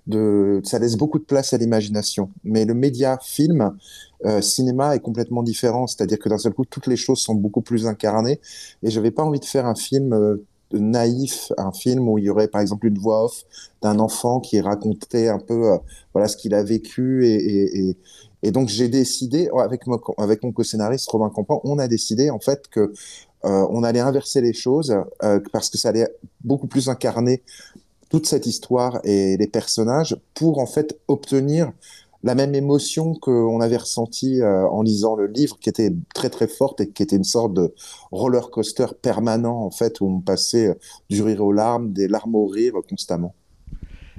de, 0.06 0.60
ça 0.64 0.78
laisse 0.78 0.96
beaucoup 0.96 1.18
de 1.18 1.24
place 1.24 1.52
à 1.52 1.58
l'imagination. 1.58 2.30
Mais 2.44 2.64
le 2.64 2.74
média 2.74 3.18
film 3.22 3.76
euh, 4.24 4.40
cinéma 4.40 4.94
est 4.94 5.00
complètement 5.00 5.42
différent, 5.42 5.86
c'est-à-dire 5.86 6.18
que 6.18 6.28
d'un 6.28 6.38
seul 6.38 6.52
coup, 6.52 6.64
toutes 6.64 6.86
les 6.86 6.96
choses 6.96 7.18
sont 7.18 7.34
beaucoup 7.34 7.62
plus 7.62 7.86
incarnées. 7.86 8.40
Et 8.82 8.90
je 8.90 8.98
n'avais 8.98 9.10
pas 9.10 9.22
envie 9.22 9.40
de 9.40 9.44
faire 9.44 9.66
un 9.66 9.74
film 9.74 10.12
euh, 10.12 10.44
naïf, 10.72 11.52
un 11.58 11.72
film 11.72 12.08
où 12.08 12.18
il 12.18 12.24
y 12.24 12.30
aurait 12.30 12.48
par 12.48 12.60
exemple 12.60 12.86
une 12.86 12.98
voix 12.98 13.24
off 13.24 13.44
d'un 13.82 13.98
enfant 13.98 14.40
qui 14.40 14.60
racontait 14.60 15.28
un 15.28 15.38
peu 15.38 15.72
euh, 15.72 15.78
voilà 16.12 16.28
ce 16.28 16.36
qu'il 16.36 16.54
a 16.54 16.62
vécu 16.62 17.26
et, 17.26 17.96
et 18.44 18.52
donc 18.52 18.68
j'ai 18.68 18.88
décidé 18.88 19.48
avec 19.58 19.86
mon, 19.86 19.98
co-scénariste 19.98 21.08
Robin 21.10 21.30
Campan, 21.30 21.60
on 21.64 21.78
a 21.78 21.88
décidé 21.88 22.30
en 22.30 22.40
fait 22.40 22.68
que 22.68 22.92
on 23.42 23.82
allait 23.82 24.00
inverser 24.00 24.40
les 24.40 24.54
choses 24.54 24.96
parce 25.52 25.68
que 25.68 25.76
ça 25.76 25.90
allait 25.90 26.08
beaucoup 26.42 26.66
plus 26.66 26.88
incarner 26.88 27.42
toute 28.08 28.26
cette 28.26 28.46
histoire 28.46 29.00
et 29.04 29.36
les 29.36 29.46
personnages 29.46 30.16
pour 30.34 30.60
en 30.60 30.66
fait 30.66 30.98
obtenir 31.08 31.72
la 32.24 32.34
même 32.34 32.54
émotion 32.54 33.14
qu'on 33.14 33.60
avait 33.60 33.76
ressentie 33.76 34.40
euh, 34.40 34.66
en 34.66 34.82
lisant 34.82 35.14
le 35.14 35.26
livre, 35.26 35.58
qui 35.60 35.68
était 35.68 35.92
très 36.14 36.30
très 36.30 36.48
forte 36.48 36.80
et 36.80 36.88
qui 36.88 37.02
était 37.02 37.16
une 37.16 37.24
sorte 37.24 37.52
de 37.52 37.74
roller 38.10 38.50
coaster 38.50 38.86
permanent 39.00 39.62
en 39.62 39.70
fait, 39.70 40.00
où 40.00 40.06
on 40.06 40.20
passait 40.20 40.68
euh, 40.68 40.74
du 41.10 41.22
rire 41.22 41.44
aux 41.44 41.52
larmes, 41.52 41.92
des 41.92 42.08
larmes 42.08 42.34
au 42.34 42.46
rire 42.46 42.74
constamment. 42.88 43.34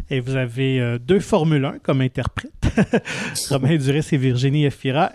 Et 0.09 0.19
vous 0.19 0.35
avez 0.35 0.79
euh, 0.79 0.97
deux 0.99 1.19
Formule 1.19 1.65
1 1.65 1.79
comme 1.79 2.01
interprète, 2.01 2.51
Romain 3.49 3.77
Duris 3.77 4.07
et 4.11 4.17
Virginie 4.17 4.65
Efira. 4.65 5.11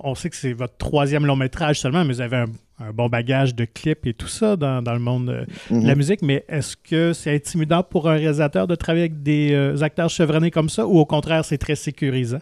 on 0.00 0.14
sait 0.14 0.30
que 0.30 0.36
c'est 0.36 0.52
votre 0.52 0.76
troisième 0.76 1.26
long 1.26 1.36
métrage 1.36 1.80
seulement, 1.80 2.04
mais 2.04 2.12
vous 2.14 2.20
avez 2.20 2.36
un 2.36 2.46
un 2.82 2.92
bon 2.92 3.08
bagage 3.08 3.54
de 3.54 3.64
clips 3.64 4.06
et 4.06 4.14
tout 4.14 4.28
ça 4.28 4.56
dans, 4.56 4.82
dans 4.82 4.92
le 4.92 4.98
monde 4.98 5.26
de 5.26 5.46
la 5.70 5.92
mhm. 5.92 5.96
musique, 5.96 6.22
mais 6.22 6.44
est-ce 6.48 6.76
que 6.76 7.12
c'est 7.12 7.34
intimidant 7.34 7.82
pour 7.82 8.08
un 8.08 8.14
réalisateur 8.14 8.66
de 8.66 8.74
travailler 8.74 9.04
avec 9.04 9.22
des 9.22 9.52
euh, 9.52 9.82
acteurs 9.82 10.10
chevronnés 10.10 10.50
comme 10.50 10.68
ça 10.68 10.86
ou 10.86 10.98
au 10.98 11.06
contraire, 11.06 11.44
c'est 11.44 11.58
très 11.58 11.76
sécurisant? 11.76 12.40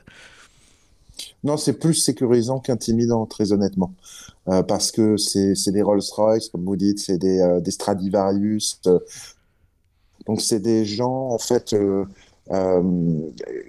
Non, 1.44 1.56
c'est 1.56 1.74
plus 1.74 1.94
sécurisant 1.94 2.60
qu'intimidant, 2.60 3.26
très 3.26 3.52
honnêtement. 3.52 3.92
Euh, 4.48 4.62
parce 4.62 4.90
que 4.90 5.16
c'est 5.18 5.70
des 5.70 5.82
Rolls-Royce, 5.82 6.48
comme 6.48 6.64
vous 6.64 6.76
dites, 6.76 6.98
c'est 6.98 7.18
des, 7.18 7.40
euh, 7.40 7.60
des, 7.60 7.70
Stradivarius. 7.70 8.80
Donc, 10.30 10.42
c'est 10.42 10.60
des 10.60 10.84
gens, 10.84 11.30
en 11.30 11.38
fait, 11.38 11.72
euh, 11.72 12.04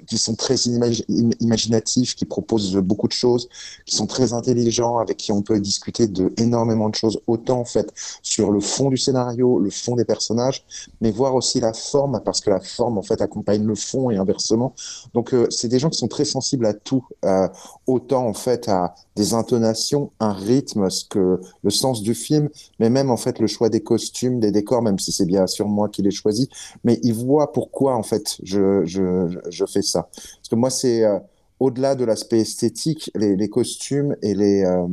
qui 0.08 0.18
sont 0.18 0.36
très 0.36 0.56
imaginatifs, 0.56 2.16
qui 2.16 2.26
proposent 2.26 2.76
beaucoup 2.78 3.08
de 3.08 3.14
choses, 3.14 3.48
qui 3.86 3.96
sont 3.96 4.08
très 4.08 4.34
intelligents, 4.34 4.98
avec 4.98 5.18
qui 5.18 5.32
on 5.32 5.42
peut 5.42 5.60
discuter 5.60 6.08
de 6.08 6.34
énormément 6.38 6.90
de 6.90 6.96
choses, 6.96 7.22
autant 7.28 7.60
en 7.60 7.66
fait 7.66 7.94
sur 8.24 8.52
le 8.52 8.60
fond 8.60 8.90
du 8.90 8.98
scénario, 8.98 9.60
le 9.60 9.70
fond 9.70 9.96
des 9.96 10.06
personnages, 10.06 10.66
mais 11.00 11.12
voir 11.12 11.36
aussi 11.36 11.60
la 11.60 11.74
forme, 11.74 12.22
parce 12.24 12.42
que 12.42 12.50
la 12.50 12.60
forme 12.60 12.98
en 12.98 13.02
fait 13.02 13.22
accompagne 13.22 13.66
le 13.66 13.76
fond 13.76 14.10
et 14.10 14.18
inversement. 14.18 14.74
Donc 15.14 15.34
euh, 15.34 15.48
c'est 15.50 15.68
des 15.68 15.80
gens 15.80 15.90
qui 15.90 16.00
sont 16.00 16.08
très 16.08 16.26
sensibles 16.26 16.66
à 16.66 16.74
tout, 16.74 17.06
euh, 17.26 17.48
autant 17.88 18.28
en 18.28 18.34
fait 18.34 18.68
à 18.68 18.96
des 19.16 19.34
intonations, 19.34 20.12
un 20.20 20.34
rythme, 20.34 20.90
ce 20.90 21.06
que 21.06 21.40
le 21.64 21.70
sens 21.70 22.02
du 22.02 22.16
film, 22.16 22.50
mais 22.80 22.90
même 22.90 23.12
en 23.12 23.18
fait 23.18 23.40
le 23.40 23.48
choix 23.48 23.70
des 23.70 23.82
costumes, 23.82 24.40
des 24.40 24.52
décors, 24.52 24.82
même 24.82 25.00
si 25.00 25.12
c'est 25.12 25.26
bien 25.26 25.48
sûr 25.48 25.68
moi 25.68 25.90
qui 25.90 26.02
les 26.02 26.12
choisi, 26.12 26.50
mais 26.84 27.00
ils 27.04 27.14
voient 27.14 27.52
pourquoi 27.52 27.96
en 27.96 28.04
fait 28.04 28.38
je, 28.44 28.71
je, 28.86 29.66
fais 29.66 29.82
ça. 29.82 30.10
Parce 30.14 30.50
que 30.50 30.56
moi 30.56 30.70
c'est 30.70 31.04
euh, 31.04 31.20
au-delà 31.60 31.96
de 31.96 32.04
l'aspect 32.06 32.40
esthétique, 32.40 33.12
les, 33.16 33.50
costumes 33.50 34.16
et 34.22 34.34
les 34.34 34.64
euh, 34.64 34.88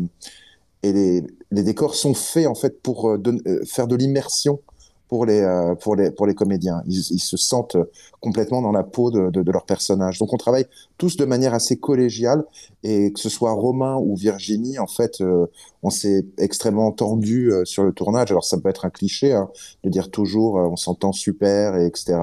et 0.83 0.93
les, 0.93 1.63
décors 1.63 1.95
sont 1.95 2.15
faits 2.15 2.47
en 2.47 2.55
fait 2.55 2.83
pour 2.83 3.09
euh, 3.09 3.19
faire 3.67 3.87
de 3.87 3.97
l'immersion 3.97 4.61
pour 5.09 5.25
les, 5.25 5.41
euh, 5.41 5.75
pour 5.75 5.97
les, 5.97 6.11
pour 6.11 6.27
les 6.27 6.35
comédiens. 6.35 6.83
Ils, 6.87 7.01
ils, 7.11 7.19
se 7.21 7.37
sentent 7.37 7.77
complètement 8.21 8.61
dans 8.61 8.73
la 8.73 8.83
peau 8.83 9.11
de, 9.11 9.31
de, 9.31 9.43
de, 9.43 9.53
leur 9.53 9.65
personnage. 9.65 10.19
Donc 10.19 10.33
on 10.33 10.37
travaille 10.37 10.67
tous 10.99 11.17
de 11.17 11.25
manière 11.25 11.55
assez 11.55 11.79
collégiale 11.79 12.45
et 12.83 13.13
que 13.13 13.19
ce 13.19 13.29
soit 13.29 13.53
Romain 13.53 13.97
ou 13.97 14.15
Virginie, 14.15 14.79
en 14.79 14.87
fait, 14.87 15.21
euh, 15.21 15.47
on 15.83 15.91
s'est 15.91 16.27
extrêmement 16.37 16.93
tendu 16.93 17.51
euh, 17.51 17.65
sur 17.65 17.85
le 17.85 17.93
tournage. 17.93 18.31
Alors 18.31 18.45
ça 18.45 18.59
peut 18.59 18.69
être 18.69 18.85
un 18.85 18.91
cliché 18.91 19.33
hein, 19.33 19.49
de 19.83 19.89
dire 19.89 20.11
toujours 20.11 20.55
on 20.55 20.77
s'entend 20.77 21.13
super 21.13 21.77
et 21.77 21.87
etc. 21.87 22.19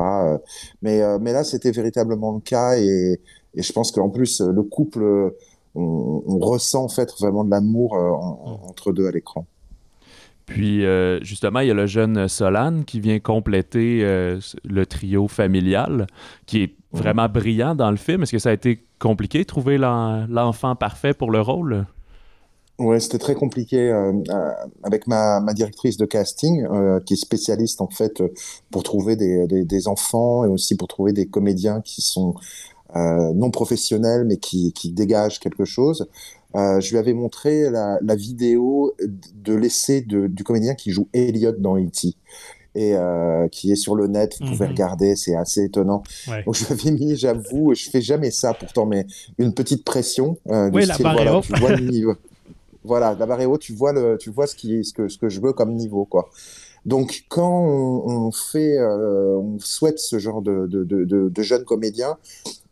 mais, 0.82 1.02
mais 1.19 1.34
là 1.34 1.43
c'était 1.43 1.71
véritablement 1.71 2.32
le 2.34 2.39
cas 2.39 2.78
et, 2.78 3.19
et 3.56 3.62
je 3.62 3.74
pense 3.74 3.91
qu'en 3.91 4.10
plus 4.10 4.41
le 4.41 4.63
couple, 4.63 5.34
on, 5.74 6.24
on, 6.26 6.39
ressent 6.39 6.84
en 6.84 6.89
fait 6.89 7.12
vraiment 7.19 7.43
de 7.43 7.50
l'amour 7.50 7.93
entre 7.93 8.91
deux 8.91 9.08
à 9.08 9.12
l'écran. 9.12 9.45
Puis 10.46 10.86
euh, 10.86 11.24
justement, 11.24 11.60
il 11.60 11.68
y 11.68 11.72
a 11.72 11.74
le 11.74 11.88
jeune 11.88 12.28
Solane 12.28 12.86
qui 12.86 13.00
vient 13.00 13.20
compléter 13.20 14.02
euh, 14.04 14.40
le 14.64 14.86
trio 14.86 15.28
familial, 15.28 16.08
qui 16.46 16.64
est 16.64 16.76
vraiment 16.92 17.28
brillant 17.28 17.76
dans 17.76 17.92
le 17.92 17.98
film. 17.98 18.24
Est-ce 18.24 18.32
que 18.32 18.40
ça 18.40 18.50
a 18.50 18.54
été 18.54 18.84
compliqué 19.00 19.40
de 19.40 19.44
trouver 19.44 19.78
l'enfant 19.78 20.76
parfait 20.76 21.14
pour 21.14 21.32
le 21.32 21.42
rôle? 21.42 21.86
Oui, 22.78 23.00
c'était 23.00 23.20
très 23.20 23.36
compliqué 23.36 23.90
euh, 23.90 24.12
avec 24.84 25.08
ma, 25.08 25.42
directrice 25.54 25.98
de 25.98 26.06
casting, 26.06 26.68
qui 27.06 27.14
est 27.14 27.18
spécialiste 27.18 27.82
en 27.82 27.88
fait 27.88 28.22
pour 28.70 28.84
trouver 28.84 29.16
des, 29.16 29.48
des, 29.48 29.88
enfants 29.88 30.44
et 30.44 30.48
aussi 30.48 30.76
pour 30.76 30.90
trouver 30.90 31.14
des 31.14 31.26
comédiens 31.26 31.82
qui 31.82 32.02
sont 32.02 32.36
non 32.96 33.52
professionnels 33.52 34.26
mais 34.26 34.38
qui, 34.38 34.72
qui 34.74 34.92
dégagent 34.92 35.40
quelque 35.40 35.66
chose. 35.66 36.08
Euh, 36.56 36.80
je 36.80 36.92
lui 36.92 36.98
avais 36.98 37.14
montré 37.14 37.70
la, 37.70 38.00
la 38.02 38.16
vidéo 38.16 38.94
de 39.00 39.54
l'essai 39.54 40.02
du 40.02 40.44
comédien 40.44 40.74
qui 40.74 40.92
joue 40.92 41.10
Elliot 41.12 41.52
dans 41.52 41.78
E.T. 41.78 42.16
et 42.76 42.96
euh, 42.96 43.50
qui 43.50 43.74
est 43.74 43.76
sur 43.76 43.94
le 43.96 44.08
net, 44.08 44.38
vous 44.40 44.48
pouvez 44.48 44.66
mhm. 44.66 44.72
regarder, 44.72 45.16
c'est 45.18 45.36
assez 45.36 45.66
étonnant. 45.66 46.04
Donc 46.46 46.56
je 46.56 46.66
lui 46.66 46.74
avais 46.74 46.92
mis, 46.92 47.16
j'avoue, 47.18 47.74
je 47.74 47.90
fais 47.90 48.02
jamais 48.02 48.32
ça 48.32 48.54
pourtant, 48.54 48.86
mais 48.86 49.06
une 49.38 49.54
petite 49.54 49.84
pression. 49.84 50.38
Euh, 50.48 50.70
oui, 50.74 50.86
la 50.86 50.98
barre 50.98 51.16
voilà, 51.16 51.42
tu 51.42 51.54
vois 51.60 51.76
le 51.76 51.90
niveau. 51.92 52.16
Voilà, 52.86 53.18
la 53.20 53.26
barre 53.26 53.42
est 53.42 53.46
haute, 53.46 53.62
tu 53.62 53.74
vois, 53.74 53.92
le, 53.92 54.18
tu 54.18 54.30
vois 54.30 54.48
ce, 54.48 54.56
qui, 54.56 54.86
ce, 54.86 54.94
que, 54.94 55.10
ce 55.10 55.18
que 55.18 55.28
je 55.28 55.42
veux 55.42 55.52
comme 55.54 55.74
niveau, 55.74 56.06
quoi. 56.06 56.30
Donc, 56.86 57.26
quand 57.30 57.64
on, 57.64 58.32
fait, 58.32 58.78
euh, 58.78 59.36
on 59.38 59.58
souhaite 59.58 59.98
ce 59.98 60.20
genre 60.20 60.44
de, 60.44 60.68
de, 60.68 60.84
de, 60.84 61.04
de, 61.04 61.42
jeunes 61.42 61.64
comédiens, 61.64 62.16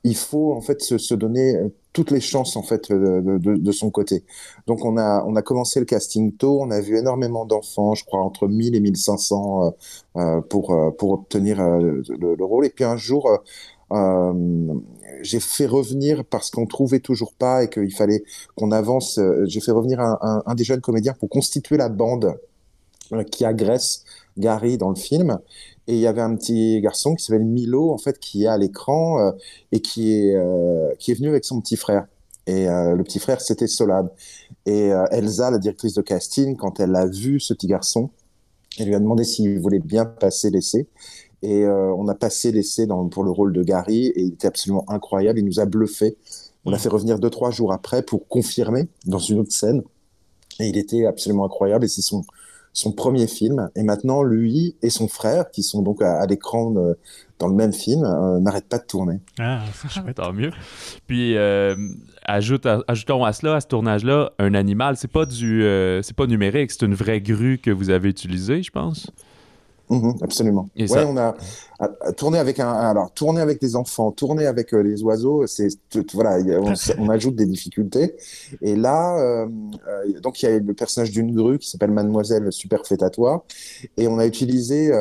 il 0.03 0.15
faut 0.15 0.53
en 0.53 0.61
fait 0.61 0.81
se, 0.81 1.13
donner 1.13 1.55
toutes 1.93 2.11
les 2.11 2.19
chances 2.19 2.55
en 2.57 2.63
fait 2.63 2.91
de, 2.91 3.37
de, 3.37 3.71
son 3.71 3.89
côté. 3.89 4.23
Donc, 4.67 4.83
on 4.83 4.97
a, 4.97 5.23
on 5.25 5.35
a 5.35 5.41
commencé 5.41 5.79
le 5.79 5.85
casting 5.85 6.33
tôt, 6.35 6.59
on 6.61 6.71
a 6.71 6.81
vu 6.81 6.97
énormément 6.97 7.45
d'enfants, 7.45 7.93
je 7.95 8.03
crois 8.03 8.21
entre 8.21 8.47
1000 8.47 8.75
et 8.75 8.79
1500 8.79 9.65
euh, 9.65 9.71
euh, 10.17 10.41
pour, 10.41 10.73
euh, 10.73 10.91
pour 10.91 11.11
obtenir 11.11 11.61
le, 11.79 12.03
le, 12.17 12.45
rôle. 12.45 12.65
Et 12.65 12.69
puis 12.69 12.83
un 12.83 12.97
jour, 12.97 13.29
euh, 13.93 14.73
j'ai 15.21 15.39
fait 15.39 15.67
revenir 15.67 16.25
parce 16.25 16.49
qu'on 16.49 16.65
trouvait 16.65 16.99
toujours 16.99 17.33
pas 17.33 17.63
et 17.63 17.69
qu'il 17.69 17.93
fallait 17.93 18.23
qu'on 18.55 18.71
avance. 18.71 19.19
Euh, 19.19 19.45
j'ai 19.47 19.61
fait 19.61 19.71
revenir 19.71 19.99
un, 19.99 20.55
des 20.55 20.63
jeunes 20.63 20.81
comédiens 20.81 21.13
pour 21.13 21.29
constituer 21.29 21.77
la 21.77 21.89
bande 21.89 22.35
euh, 23.13 23.23
qui 23.23 23.45
agresse 23.45 24.03
Gary 24.37 24.77
dans 24.77 24.89
le 24.89 24.95
film. 24.95 25.39
Et 25.87 25.95
il 25.95 25.99
y 25.99 26.07
avait 26.07 26.21
un 26.21 26.35
petit 26.35 26.79
garçon 26.81 27.15
qui 27.15 27.25
s'appelle 27.25 27.45
Milo, 27.45 27.91
en 27.91 27.97
fait, 27.97 28.19
qui 28.19 28.45
est 28.45 28.47
à 28.47 28.57
l'écran 28.57 29.33
et 29.71 29.81
qui 29.81 30.13
est, 30.13 30.35
qui 30.97 31.11
est 31.11 31.13
venu 31.13 31.27
avec 31.27 31.43
son 31.43 31.59
petit 31.59 31.75
frère. 31.75 32.05
Et 32.47 32.67
le 32.67 33.01
petit 33.03 33.19
frère, 33.19 33.41
c'était 33.41 33.67
Solade. 33.67 34.09
Et 34.65 34.91
Elsa, 35.11 35.51
la 35.51 35.57
directrice 35.57 35.93
de 35.93 36.01
casting, 36.01 36.55
quand 36.55 36.79
elle 36.79 36.95
a 36.95 37.05
vu 37.05 37.41
ce 37.41 37.53
petit 37.53 37.67
garçon, 37.67 38.11
elle 38.79 38.87
lui 38.87 38.95
a 38.95 38.99
demandé 38.99 39.23
s'il 39.23 39.59
voulait 39.59 39.79
bien 39.79 40.05
passer 40.05 40.49
l'essai. 40.49 40.87
Et 41.41 41.65
euh, 41.65 41.93
on 41.95 42.07
a 42.07 42.15
passé 42.15 42.51
l'essai 42.51 42.87
pour 43.11 43.23
le 43.23 43.31
rôle 43.31 43.53
de 43.53 43.63
Gary 43.63 44.07
et 44.07 44.21
il 44.21 44.33
était 44.33 44.47
absolument 44.47 44.85
incroyable. 44.87 45.39
Il 45.39 45.45
nous 45.45 45.59
a 45.59 45.65
bluffé. 45.65 46.17
On 46.65 46.71
l'a 46.71 46.77
fait 46.77 46.89
revenir 46.89 47.19
deux, 47.19 47.29
trois 47.29 47.51
jours 47.51 47.73
après 47.73 48.01
pour 48.01 48.27
confirmer 48.27 48.87
dans 49.05 49.19
une 49.19 49.39
autre 49.39 49.51
scène. 49.51 49.83
Et 50.59 50.67
il 50.69 50.77
était 50.77 51.05
absolument 51.05 51.45
incroyable. 51.45 51.83
Et 51.85 51.89
c'est 51.89 52.01
son, 52.01 52.23
son 52.73 52.91
premier 52.91 53.27
film. 53.27 53.69
Et 53.75 53.83
maintenant, 53.83 54.23
lui 54.23 54.75
et 54.81 54.89
son 54.89 55.07
frère, 55.07 55.51
qui 55.51 55.63
sont 55.63 55.81
donc 55.81 56.01
à, 56.01 56.25
l'écran 56.25 56.73
euh, 56.75 56.93
dans 57.39 57.47
le 57.47 57.55
même 57.55 57.73
film, 57.73 58.03
euh, 58.03 58.39
n'arrêtent 58.39 58.67
pas 58.67 58.79
de 58.79 58.85
tourner. 58.85 59.19
Ah, 59.39 59.61
c'est 59.89 60.13
tant 60.13 60.33
mieux. 60.33 60.51
Puis, 61.07 61.37
ajoute 62.25 62.67
ajoutons 62.87 63.23
à 63.23 63.33
cela, 63.33 63.55
à 63.55 63.61
ce 63.61 63.67
tournage-là, 63.67 64.31
un 64.39 64.53
animal. 64.53 64.97
C'est 64.97 65.11
pas 65.11 65.25
du, 65.25 65.61
c'est 66.01 66.15
pas 66.15 66.27
numérique, 66.27 66.71
c'est 66.71 66.85
une 66.85 66.95
vraie 66.95 67.21
grue 67.21 67.59
que 67.59 67.71
vous 67.71 67.89
avez 67.89 68.09
utilisée, 68.09 68.63
je 68.63 68.71
pense. 68.71 69.07
Mhm, 69.89 70.15
absolument. 70.21 70.69
ouais, 70.77 71.05
on 71.05 71.17
a, 71.17 71.35
tourné 72.17 72.37
avec 72.37 72.59
un, 72.59 72.71
alors 72.71 73.11
tourner 73.11 73.41
avec 73.41 73.59
des 73.61 73.75
enfants, 73.75 74.11
tourner 74.11 74.45
avec 74.45 74.73
euh, 74.73 74.81
les 74.81 75.03
oiseaux, 75.03 75.47
c'est 75.47 75.67
voilà, 76.13 76.37
on, 76.97 77.09
ajoute 77.09 77.35
des 77.35 77.45
difficultés. 77.45 78.15
Et 78.61 78.75
là, 78.75 79.17
euh, 79.19 79.47
euh, 79.87 80.19
donc 80.21 80.41
il 80.41 80.49
y 80.49 80.49
a 80.49 80.59
le 80.59 80.73
personnage 80.73 81.11
d'une 81.11 81.33
grue 81.33 81.59
qui 81.59 81.69
s'appelle 81.69 81.91
Mademoiselle 81.91 82.51
Superfétatoire, 82.51 83.43
et 83.97 84.07
on 84.07 84.19
a 84.19 84.25
utilisé 84.25 84.91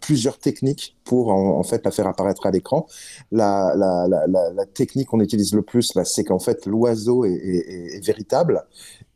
plusieurs 0.00 0.38
techniques 0.38 0.96
pour 1.04 1.30
en, 1.30 1.62
fait 1.62 1.84
la 1.84 1.90
faire 1.90 2.06
apparaître 2.06 2.46
à 2.46 2.50
l'écran. 2.50 2.86
La, 3.32 3.74
la, 3.76 4.06
la, 4.08 4.26
la, 4.26 4.66
technique 4.66 5.08
qu'on 5.08 5.20
utilise 5.20 5.54
le 5.54 5.62
plus, 5.62 5.92
c'est 6.04 6.24
qu'en 6.24 6.38
fait 6.38 6.66
l'oiseau 6.66 7.24
est, 7.24 7.32
est, 7.32 8.04
véritable, 8.04 8.64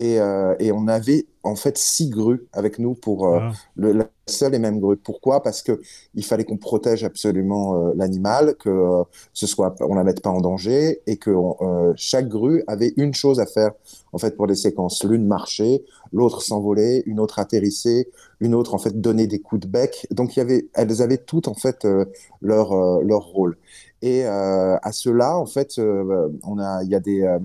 et, 0.00 0.14
et 0.58 0.72
on 0.72 0.88
avait 0.88 1.26
en 1.42 1.56
fait 1.56 1.78
six 1.78 2.08
grues 2.08 2.46
avec 2.52 2.78
nous 2.78 2.94
pour 2.94 3.28
ah. 3.28 3.52
le, 3.76 3.92
la 3.92 4.08
seule 4.26 4.54
et 4.54 4.58
même 4.58 4.80
grue. 4.80 4.96
Pourquoi? 4.96 5.42
Parce 5.42 5.62
que 5.62 5.80
il 6.14 6.24
fallait 6.24 6.44
qu'on 6.44 6.56
protège 6.56 6.83
absolument 6.86 7.76
euh, 7.76 7.92
l'animal, 7.96 8.54
que 8.56 8.68
euh, 8.68 9.02
ce 9.32 9.46
soit 9.46 9.74
on 9.80 9.94
la 9.94 10.04
mette 10.04 10.20
pas 10.22 10.30
en 10.30 10.40
danger 10.40 11.02
et 11.06 11.16
que 11.16 11.30
euh, 11.30 11.92
chaque 11.96 12.28
grue 12.28 12.62
avait 12.66 12.92
une 12.96 13.14
chose 13.14 13.40
à 13.40 13.46
faire 13.46 13.72
en 14.12 14.18
fait 14.18 14.36
pour 14.36 14.46
les 14.46 14.54
séquences. 14.54 15.02
L'une 15.04 15.26
marcher, 15.26 15.84
l'autre 16.12 16.42
s'envoler, 16.42 17.02
une 17.06 17.20
autre 17.20 17.38
atterrisser, 17.38 18.08
une 18.40 18.54
autre 18.54 18.74
en 18.74 18.78
fait 18.78 19.00
donner 19.00 19.26
des 19.26 19.40
coups 19.40 19.62
de 19.62 19.66
bec. 19.66 20.06
Donc 20.10 20.36
il 20.36 20.40
y 20.40 20.42
avait, 20.42 20.68
elles 20.74 21.02
avaient 21.02 21.18
toutes 21.18 21.48
en 21.48 21.54
fait 21.54 21.86
leur 22.40 23.00
leur 23.02 23.22
rôle. 23.22 23.56
Et 24.02 24.24
à 24.24 24.92
cela 24.92 25.38
en 25.38 25.46
fait, 25.46 25.78
on 25.78 26.58
a 26.58 26.82
il 26.82 26.90
y 26.90 26.94
a 26.94 27.00
des 27.00 27.38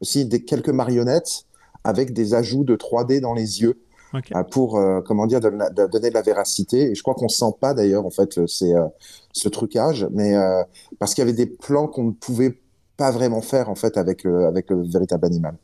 aussi 0.00 0.26
des 0.26 0.44
quelques 0.44 0.68
marionnettes 0.70 1.44
avec 1.84 2.12
des 2.12 2.34
ajouts 2.34 2.64
de 2.64 2.76
3D 2.76 3.20
dans 3.20 3.34
les 3.34 3.62
yeux 3.62 3.78
euh, 4.14 4.42
pour 4.44 4.78
euh, 4.78 5.00
comment 5.00 5.26
dire 5.26 5.40
donner 5.40 6.10
de 6.10 6.14
la 6.14 6.22
véracité. 6.22 6.90
Et 6.90 6.94
je 6.94 7.02
crois 7.02 7.14
qu'on 7.14 7.28
sent 7.28 7.54
pas 7.60 7.74
d'ailleurs 7.74 8.04
en 8.04 8.10
fait 8.10 8.38
euh, 8.38 8.46
c'est 8.46 8.72
ce 9.32 9.48
trucage, 9.48 10.06
mais 10.12 10.34
parce 10.98 11.14
qu'il 11.14 11.22
y 11.22 11.28
avait 11.28 11.36
des 11.36 11.46
plans 11.46 11.88
qu'on 11.88 12.04
ne 12.04 12.12
pouvait 12.12 12.58
pas 12.96 13.10
vraiment 13.10 13.40
faire 13.40 13.68
en 13.68 13.74
fait 13.74 13.96
avec 13.96 14.26
avec 14.26 14.70
le 14.70 14.82
véritable 14.82 15.26
animal. 15.26 15.54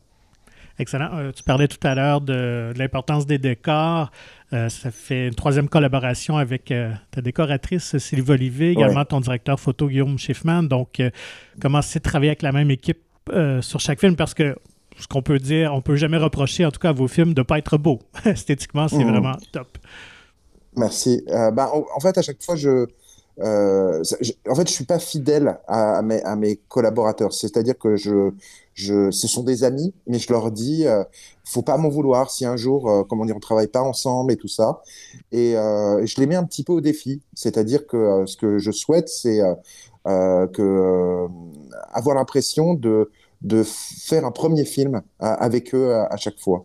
Excellent. 0.81 1.33
tu 1.35 1.43
parlais 1.43 1.67
tout 1.67 1.85
à 1.85 1.97
l'heure 1.97 2.21
de, 2.21 2.73
l'importance 2.77 3.27
des 3.27 3.39
décors. 3.39 4.13
ça 4.53 4.91
fait 4.93 5.27
une 5.27 5.35
troisième 5.35 5.69
collaboration 5.69 6.37
avec 6.37 6.73
ta 7.11 7.21
décoratrice 7.21 7.99
Sylvie 7.99 8.31
Olivier, 8.31 8.71
également 8.71 9.05
ton 9.05 9.21
directeur 9.21 9.59
photo 9.59 9.89
Guillaume 9.89 10.19
Schiffman. 10.19 10.63
Donc, 10.63 11.03
comment 11.61 11.83
c'est 11.83 11.99
de 11.99 12.05
travailler 12.05 12.31
avec 12.31 12.43
la 12.43 12.53
même 12.53 12.71
équipe 12.71 13.03
sur 13.61 13.81
chaque 13.81 13.99
film? 13.99 14.15
Parce 14.15 14.35
que 14.35 14.55
ce 14.99 15.07
qu'on 15.07 15.23
peut 15.23 15.39
dire, 15.39 15.73
on 15.75 15.81
peut 15.81 15.97
jamais 15.97 16.19
reprocher, 16.19 16.65
en 16.65 16.71
tout 16.71 16.81
cas 16.81 16.91
à 16.91 16.93
vos 16.93 17.09
films, 17.09 17.35
de 17.35 17.41
ne 17.41 17.45
pas 17.45 17.59
être 17.59 17.79
beaux. 17.79 18.01
Esthétiquement, 18.25 18.89
c'est 18.89 19.05
mhm. 19.05 19.11
vraiment 19.11 19.37
top. 19.53 19.79
Merci. 20.77 21.25
Euh, 21.29 21.51
bah, 21.51 21.71
en, 21.73 22.01
fait, 22.01 22.17
à 22.19 22.23
chaque 22.23 22.43
fois, 22.43 22.57
je, 22.57 22.87
euh, 23.41 24.03
en 24.49 24.55
fait, 24.55 24.69
je 24.69 24.73
suis 24.73 24.85
pas 24.85 24.99
fidèle 24.99 25.59
à, 25.69 26.03
mes, 26.03 26.23
à 26.23 26.35
mes, 26.37 26.57
collaborateurs. 26.69 27.33
C'est-à-dire 27.33 27.79
que 27.79 27.97
je, 27.97 28.33
je, 28.75 29.11
ce 29.11 29.29
sont 29.29 29.43
des 29.43 29.65
amis, 29.65 29.95
mais 30.07 30.19
je 30.19 30.33
leur 30.33 30.51
dis, 30.51 30.87
euh, 30.87 31.05
faut 31.45 31.63
pas 31.63 31.77
m'en 31.77 31.89
vouloir 31.89 32.31
si 32.31 32.45
un 32.45 32.57
jour, 32.57 32.91
euh, 32.91 33.05
comment 33.05 33.25
dire, 33.25 33.37
on 33.37 33.41
travaille 33.41 33.69
pas 33.69 33.83
ensemble 33.83 34.33
et 34.33 34.37
tout 34.37 34.49
ça. 34.49 34.83
Et, 35.31 35.57
euh, 35.57 36.05
je 36.05 36.21
les 36.21 36.27
mets 36.27 36.37
un 36.37 36.45
petit 36.45 36.65
peu 36.65 36.73
au 36.73 36.81
défi. 36.81 37.23
C'est-à-dire 37.35 37.87
que 37.87 38.25
ce 38.27 38.37
que 38.37 38.59
je 38.59 38.71
souhaite, 38.71 39.09
c'est 39.09 39.41
que 40.05 41.27
avoir 41.93 42.17
l'impression 42.17 42.75
de 42.75 43.11
de 43.43 43.63
faire 43.63 44.25
un 44.25 44.31
premier 44.31 44.65
film 44.65 45.03
avec 45.21 45.75
eux 45.75 45.95
à, 45.95 46.17
chaque 46.17 46.39
fois. 46.39 46.65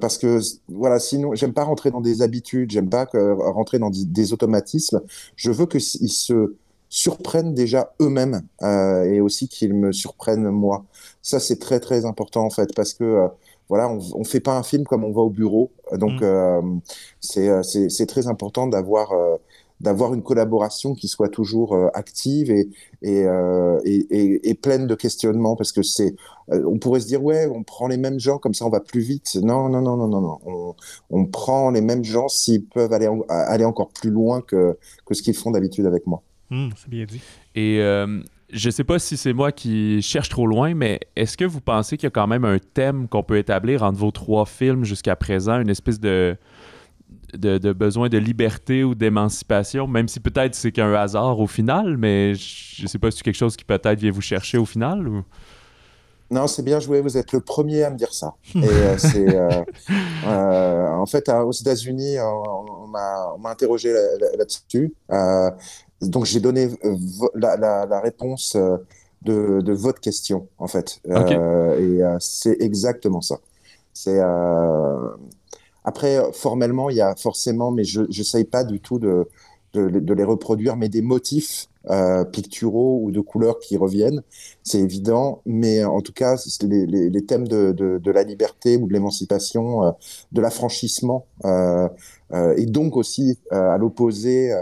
parce 0.00 0.18
que 0.18 0.40
voilà, 0.68 0.98
sinon, 0.98 1.34
j'aime 1.34 1.52
pas 1.52 1.64
rentrer 1.64 1.90
dans 1.90 2.00
des 2.00 2.22
habitudes, 2.22 2.70
j'aime 2.70 2.90
pas 2.90 3.06
rentrer 3.12 3.78
dans 3.78 3.90
des, 3.90 4.32
automatismes. 4.32 5.02
Je 5.36 5.50
veux 5.50 5.66
qu'ils 5.66 5.80
se 5.80 6.54
surprennent 6.94 7.54
déjà 7.54 7.92
eux-mêmes 8.00 8.42
euh, 8.62 9.02
et 9.02 9.20
aussi 9.20 9.48
qu'ils 9.48 9.74
me 9.74 9.90
surprennent 9.90 10.48
moi. 10.48 10.84
Ça, 11.22 11.40
c'est 11.40 11.58
très 11.58 11.80
très 11.80 12.04
important 12.04 12.44
en 12.44 12.50
fait 12.50 12.72
parce 12.76 12.94
que 12.94 13.02
euh, 13.02 13.28
voilà, 13.68 13.88
on, 13.88 13.98
on 14.14 14.22
fait 14.22 14.38
pas 14.38 14.56
un 14.56 14.62
film 14.62 14.84
comme 14.84 15.02
on 15.02 15.10
va 15.10 15.22
au 15.22 15.30
bureau, 15.30 15.72
donc 15.92 16.20
mmh. 16.20 16.24
euh, 16.24 17.62
c'est 17.62 18.06
très 18.06 18.28
important 18.28 18.68
d'avoir 18.68 19.12
d'avoir 19.80 20.14
une 20.14 20.22
collaboration 20.22 20.94
qui 20.94 21.08
soit 21.08 21.28
toujours 21.28 21.74
euh, 21.74 21.88
active 21.94 22.50
et, 22.50 22.68
euh, 23.04 23.80
et, 23.84 24.06
et, 24.10 24.50
et, 24.50 24.54
pleine 24.54 24.86
de 24.86 24.94
questionnements 24.94 25.56
parce 25.56 25.72
que 25.72 25.82
c'est 25.82 26.14
euh, 26.52 26.62
on 26.66 26.78
pourrait 26.78 27.00
se 27.00 27.06
dire 27.06 27.22
ouais 27.22 27.46
on 27.52 27.64
prend 27.64 27.88
les 27.88 27.96
mêmes 27.96 28.20
gens 28.20 28.38
comme 28.38 28.54
ça 28.54 28.64
on 28.64 28.70
va 28.70 28.80
plus 28.80 29.00
vite. 29.00 29.36
Non 29.42 29.68
non 29.68 29.82
non 29.82 29.96
non 29.96 30.08
non 30.08 30.20
non. 30.20 30.38
On, 30.46 30.74
on 31.10 31.26
prend 31.26 31.70
les 31.70 31.80
mêmes 31.80 32.04
gens 32.04 32.28
s'ils 32.28 32.64
peuvent 32.64 32.92
aller 32.92 33.08
aller 33.28 33.64
encore 33.64 33.88
plus 33.88 34.10
loin 34.10 34.40
que, 34.40 34.78
que 35.06 35.14
ce 35.14 35.22
qu'ils 35.22 35.34
font 35.34 35.50
d'habitude 35.50 35.86
avec 35.86 36.06
moi. 36.06 36.22
Mmh, 36.50 36.68
c'est 36.76 36.90
bien 36.90 37.04
dit. 37.04 37.20
Et 37.54 37.80
je 38.54 38.70
sais 38.70 38.84
pas 38.84 38.98
si 38.98 39.16
c'est 39.16 39.32
moi 39.32 39.50
qui 39.50 40.00
cherche 40.00 40.28
trop 40.28 40.46
loin, 40.46 40.74
mais 40.74 41.00
est-ce 41.16 41.36
que 41.36 41.44
vous 41.44 41.60
pensez 41.60 41.96
qu'il 41.96 42.06
y 42.06 42.08
a 42.08 42.10
quand 42.10 42.28
même 42.28 42.44
un 42.44 42.58
thème 42.58 43.08
qu'on 43.08 43.22
peut 43.22 43.38
établir 43.38 43.82
entre 43.82 43.98
vos 43.98 44.12
trois 44.12 44.46
films 44.46 44.84
jusqu'à 44.84 45.16
présent, 45.16 45.60
une 45.60 45.70
espèce 45.70 45.98
de, 45.98 46.36
de, 47.34 47.72
besoin 47.72 48.08
de 48.08 48.18
liberté 48.18 48.84
ou 48.84 48.94
d'émancipation, 48.94 49.86
même 49.86 50.08
si 50.08 50.20
peut-être 50.20 50.54
c'est 50.54 50.72
qu'un 50.72 50.92
hasard 50.94 51.40
au 51.40 51.46
final, 51.46 51.96
mais 51.96 52.34
je 52.34 52.86
sais 52.86 52.98
pas 52.98 53.10
si 53.10 53.18
c'est 53.18 53.24
quelque 53.24 53.36
chose 53.36 53.56
qui 53.56 53.64
peut-être 53.64 53.98
vient 53.98 54.10
vous 54.10 54.20
chercher 54.20 54.58
au 54.58 54.64
final 54.64 55.08
ou... 55.08 55.24
Non, 56.30 56.46
c'est 56.46 56.62
bien 56.62 56.80
joué. 56.80 57.00
Vous 57.00 57.16
êtes 57.16 57.32
le 57.32 57.40
premier 57.40 57.84
à 57.84 57.90
me 57.90 57.96
dire 57.96 58.12
ça. 58.12 58.34
Et 58.54 58.58
euh, 58.64 58.96
euh, 59.14 59.64
euh, 60.26 60.88
en 60.88 61.06
fait, 61.06 61.28
aux 61.28 61.52
États-Unis, 61.52 62.16
on, 62.20 62.86
m'a 62.88 63.50
interrogé 63.50 63.92
là-dessus. 64.38 64.94
donc, 66.00 66.24
j'ai 66.24 66.40
donné 66.40 66.70
la, 67.34 68.00
réponse 68.00 68.56
de, 69.22 69.72
votre 69.72 70.00
question, 70.00 70.48
en 70.58 70.66
fait. 70.66 71.00
et 71.06 72.00
c'est 72.20 72.56
exactement 72.60 73.20
ça. 73.20 73.36
C'est 73.92 74.20
après, 75.84 76.16
euh, 76.16 76.32
formellement, 76.32 76.90
il 76.90 76.96
y 76.96 77.00
a 77.00 77.14
forcément, 77.14 77.70
mais 77.70 77.84
je 77.84 78.00
n'essaye 78.02 78.44
pas 78.44 78.64
du 78.64 78.80
tout 78.80 78.98
de, 78.98 79.28
les 79.74 80.24
reproduire, 80.24 80.76
mais 80.76 80.88
des 80.88 81.02
motifs 81.02 81.68
euh, 81.90 82.24
picturaux 82.24 83.00
ou 83.02 83.10
de 83.10 83.20
couleurs 83.20 83.58
qui 83.58 83.76
reviennent, 83.76 84.22
c'est 84.62 84.80
évident. 84.80 85.42
Mais 85.44 85.84
en 85.84 86.00
tout 86.00 86.12
cas, 86.12 86.36
les, 86.62 87.26
thèmes 87.26 87.46
de, 87.46 88.10
la 88.10 88.22
liberté 88.22 88.76
ou 88.78 88.86
de 88.86 88.92
l'émancipation, 88.92 89.84
euh, 89.84 89.90
de 90.32 90.40
l'affranchissement, 90.40 91.26
et 91.44 92.66
donc 92.66 92.96
aussi 92.96 93.38
à 93.50 93.76
l'opposé 93.76 94.52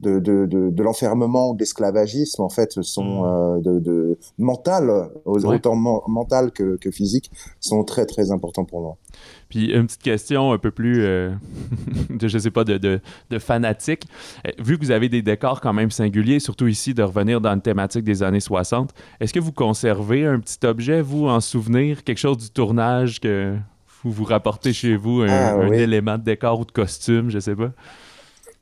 de, 0.00 0.18
de, 0.18 0.46
de, 0.46 0.82
l'enfermement 0.82 1.50
ou 1.50 1.54
de 1.54 1.60
l'esclavagisme, 1.60 2.42
en 2.42 2.48
fait, 2.48 2.80
sont 2.82 3.22
mmh. 3.22 3.62
de, 3.62 3.78
de 3.80 4.18
mental, 4.38 5.10
autant 5.24 5.74
mental 6.06 6.52
que, 6.52 6.76
que 6.76 6.90
physique, 6.90 7.30
sont 7.60 7.84
très 7.84 8.06
très 8.06 8.30
importants 8.30 8.64
pour 8.64 8.80
moi. 8.80 8.96
Puis 9.48 9.72
une 9.72 9.86
petite 9.86 10.02
question 10.02 10.52
un 10.52 10.58
peu 10.58 10.70
plus, 10.70 11.00
euh, 11.00 11.30
de, 12.10 12.28
je 12.28 12.38
sais 12.38 12.50
pas, 12.50 12.64
de, 12.64 13.00
de, 13.30 13.38
fanatique. 13.38 14.06
Euh, 14.46 14.50
vu 14.58 14.78
que 14.78 14.84
vous 14.84 14.90
avez 14.90 15.08
des 15.08 15.22
décors 15.22 15.60
quand 15.60 15.72
même 15.72 15.90
singuliers, 15.90 16.38
surtout 16.38 16.66
ici 16.66 16.94
de 16.94 17.02
revenir 17.02 17.40
dans 17.40 17.52
une 17.52 17.62
thématique 17.62 18.04
des 18.04 18.22
années 18.22 18.40
60, 18.40 18.90
est-ce 19.20 19.32
que 19.32 19.40
vous 19.40 19.52
conservez 19.52 20.26
un 20.26 20.40
petit 20.40 20.64
objet, 20.66 21.00
vous, 21.00 21.28
en 21.28 21.40
souvenir, 21.40 22.04
quelque 22.04 22.18
chose 22.18 22.38
du 22.38 22.50
tournage 22.50 23.20
que 23.20 23.56
vous 24.02 24.12
vous 24.12 24.24
rapportez 24.24 24.72
chez 24.72 24.96
vous, 24.96 25.22
un, 25.22 25.28
ah, 25.28 25.74
élément 25.74 26.18
de 26.18 26.24
décor 26.24 26.60
ou 26.60 26.64
de 26.64 26.70
costume, 26.70 27.30
je 27.30 27.38
sais 27.38 27.56
pas? 27.56 27.72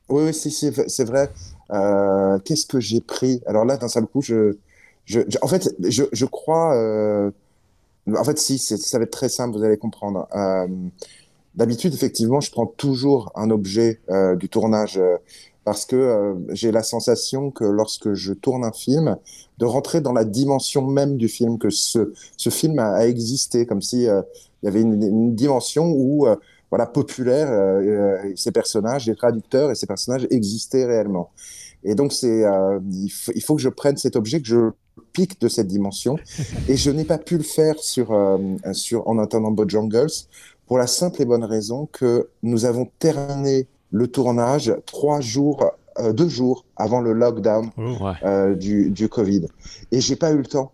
Oui, 0.08 0.24
oui, 0.24 0.34
si, 0.34 0.50
c'est 0.50 1.04
vrai. 1.04 1.30
Euh, 1.72 2.38
qu'est-ce 2.44 2.66
que 2.66 2.80
j'ai 2.80 3.00
pris? 3.00 3.42
Alors 3.46 3.64
là, 3.64 3.76
d'un 3.76 3.88
seul 3.88 4.06
coup, 4.06 4.22
je, 4.22 4.56
je, 5.04 5.20
en 5.42 5.48
fait, 5.48 5.74
je, 5.80 6.24
crois 6.24 6.74
en 8.14 8.24
fait, 8.24 8.38
si, 8.38 8.58
ça 8.58 8.98
va 8.98 9.04
être 9.04 9.10
très 9.10 9.28
simple, 9.28 9.56
vous 9.56 9.64
allez 9.64 9.78
comprendre. 9.78 10.28
Euh, 10.34 10.66
D'habitude, 11.56 11.94
effectivement, 11.94 12.40
je 12.40 12.50
prends 12.50 12.66
toujours 12.66 13.32
un 13.34 13.50
objet 13.50 13.98
euh, 14.10 14.36
du 14.36 14.50
tournage 14.50 14.98
euh, 14.98 15.16
parce 15.64 15.86
que 15.86 15.96
euh, 15.96 16.34
j'ai 16.50 16.70
la 16.70 16.82
sensation 16.82 17.50
que 17.50 17.64
lorsque 17.64 18.12
je 18.12 18.34
tourne 18.34 18.62
un 18.62 18.72
film, 18.72 19.16
de 19.56 19.64
rentrer 19.64 20.02
dans 20.02 20.12
la 20.12 20.26
dimension 20.26 20.86
même 20.86 21.16
du 21.16 21.28
film, 21.28 21.58
que 21.58 21.70
ce, 21.70 22.12
film 22.50 22.78
a, 22.78 23.06
existé, 23.06 23.64
comme 23.64 23.80
si 23.80 24.06
euh, 24.06 24.20
il 24.62 24.66
y 24.66 24.68
avait 24.68 24.82
une, 24.82 25.02
une 25.02 25.34
dimension 25.34 25.90
où 25.96 26.26
voilà 26.70 26.86
populaire, 26.86 27.80
ces 28.34 28.50
personnages, 28.50 29.06
les 29.06 29.14
traducteurs 29.14 29.70
et 29.70 29.74
ces 29.74 29.86
personnages 29.86 30.26
existaient 30.30 30.84
réellement. 30.84 31.30
Et 31.84 31.94
donc, 31.94 32.12
c'est, 32.12 32.42
il, 32.90 33.10
il, 33.34 33.42
faut 33.42 33.54
que 33.54 33.62
je 33.62 33.68
prenne 33.68 33.96
cet 33.96 34.16
objet, 34.16 34.40
que 34.40 34.48
je 34.48 34.70
pic 35.16 35.40
de 35.40 35.48
cette 35.48 35.66
dimension. 35.66 36.16
Et 36.68 36.76
je 36.76 36.90
n'ai 36.90 37.04
pas 37.04 37.18
pu 37.18 37.36
le 37.38 37.42
faire 37.42 37.78
sur, 37.78 38.12
euh, 38.12 38.38
sur 38.72 39.08
En 39.08 39.18
attendant 39.18 39.50
Bojangles 39.50 40.12
pour 40.66 40.78
la 40.78 40.86
simple 40.86 41.22
et 41.22 41.24
bonne 41.24 41.44
raison 41.44 41.88
que 41.92 42.28
nous 42.42 42.64
avons 42.64 42.90
terminé 42.98 43.68
le 43.92 44.08
tournage 44.08 44.74
trois 44.84 45.20
jours, 45.20 45.70
euh, 46.00 46.12
deux 46.12 46.28
jours 46.28 46.64
avant 46.76 47.00
le 47.00 47.12
lockdown 47.12 47.70
oh, 47.78 47.96
euh, 48.24 48.54
du, 48.54 48.90
du 48.90 49.08
Covid. 49.08 49.46
Et 49.92 50.00
j'ai 50.00 50.16
pas 50.16 50.32
eu 50.32 50.38
le 50.38 50.46
temps. 50.46 50.72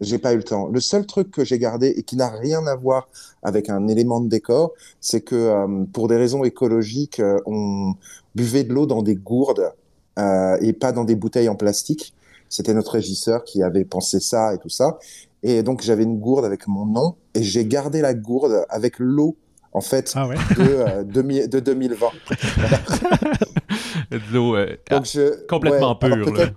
J'ai 0.00 0.18
pas 0.18 0.32
eu 0.32 0.36
le 0.36 0.42
temps. 0.42 0.68
Le 0.68 0.80
seul 0.80 1.06
truc 1.06 1.30
que 1.30 1.44
j'ai 1.44 1.58
gardé 1.58 1.88
et 1.88 2.02
qui 2.02 2.16
n'a 2.16 2.28
rien 2.28 2.66
à 2.66 2.74
voir 2.74 3.08
avec 3.42 3.68
un 3.68 3.86
élément 3.88 4.20
de 4.20 4.28
décor, 4.28 4.72
c'est 5.00 5.20
que 5.20 5.84
pour 5.92 6.08
des 6.08 6.16
raisons 6.16 6.42
écologiques, 6.44 7.20
on 7.46 7.94
buvait 8.34 8.64
de 8.64 8.72
l'eau 8.72 8.86
dans 8.86 9.02
des 9.02 9.16
gourdes 9.16 9.72
et 10.16 10.72
pas 10.72 10.92
dans 10.92 11.04
des 11.04 11.16
bouteilles 11.16 11.48
en 11.48 11.54
plastique. 11.54 12.14
C'était 12.48 12.74
notre 12.74 12.92
régisseur 12.92 13.44
qui 13.44 13.62
avait 13.62 13.84
pensé 13.84 14.20
ça 14.20 14.54
et 14.54 14.58
tout 14.58 14.68
ça. 14.68 14.98
Et 15.42 15.62
donc 15.62 15.82
j'avais 15.82 16.02
une 16.02 16.18
gourde 16.18 16.44
avec 16.44 16.66
mon 16.66 16.86
nom 16.86 17.14
et 17.34 17.42
j'ai 17.42 17.64
gardé 17.64 18.00
la 18.00 18.14
gourde 18.14 18.64
avec 18.68 18.98
l'eau 18.98 19.36
en 19.72 19.80
fait 19.80 20.12
ah 20.16 20.28
de, 20.56 20.62
euh, 20.62 21.46
de, 21.46 21.60
2020. 21.60 22.06
de 24.10 24.20
l'eau 24.32 24.56
euh, 24.56 24.76
complètement 25.48 25.94
pure. 25.94 26.52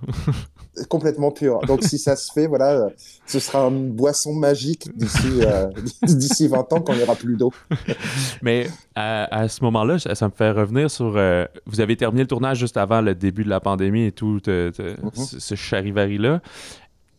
Complètement 0.89 1.31
pure. 1.31 1.59
Donc 1.61 1.83
si 1.83 1.97
ça 1.97 2.15
se 2.15 2.31
fait, 2.31 2.47
voilà, 2.47 2.89
ce 3.25 3.39
sera 3.39 3.67
une 3.67 3.91
boisson 3.91 4.33
magique 4.33 4.89
d'ici 4.95 5.41
euh, 5.41 5.67
d'ici 6.03 6.47
20 6.47 6.73
ans 6.73 6.81
quand 6.81 6.93
il 6.93 6.97
n'y 6.97 7.03
aura 7.03 7.15
plus 7.15 7.35
d'eau. 7.37 7.51
Mais 8.41 8.67
à, 8.95 9.47
ce 9.47 9.63
moment-là, 9.63 9.99
ça, 9.99 10.27
me 10.27 10.33
fait 10.33 10.51
revenir 10.51 10.89
sur. 10.89 11.13
Euh, 11.15 11.45
vous 11.65 11.81
avez 11.81 11.95
terminé 11.95 12.23
le 12.23 12.27
tournage 12.27 12.59
juste 12.59 12.77
avant 12.77 13.01
le 13.01 13.15
début 13.15 13.43
de 13.43 13.49
la 13.49 13.59
pandémie 13.59 14.05
et 14.05 14.11
tout 14.11 14.39
mm-hmm. 14.45 15.39
ce 15.39 15.55
charivari-là. 15.55 16.41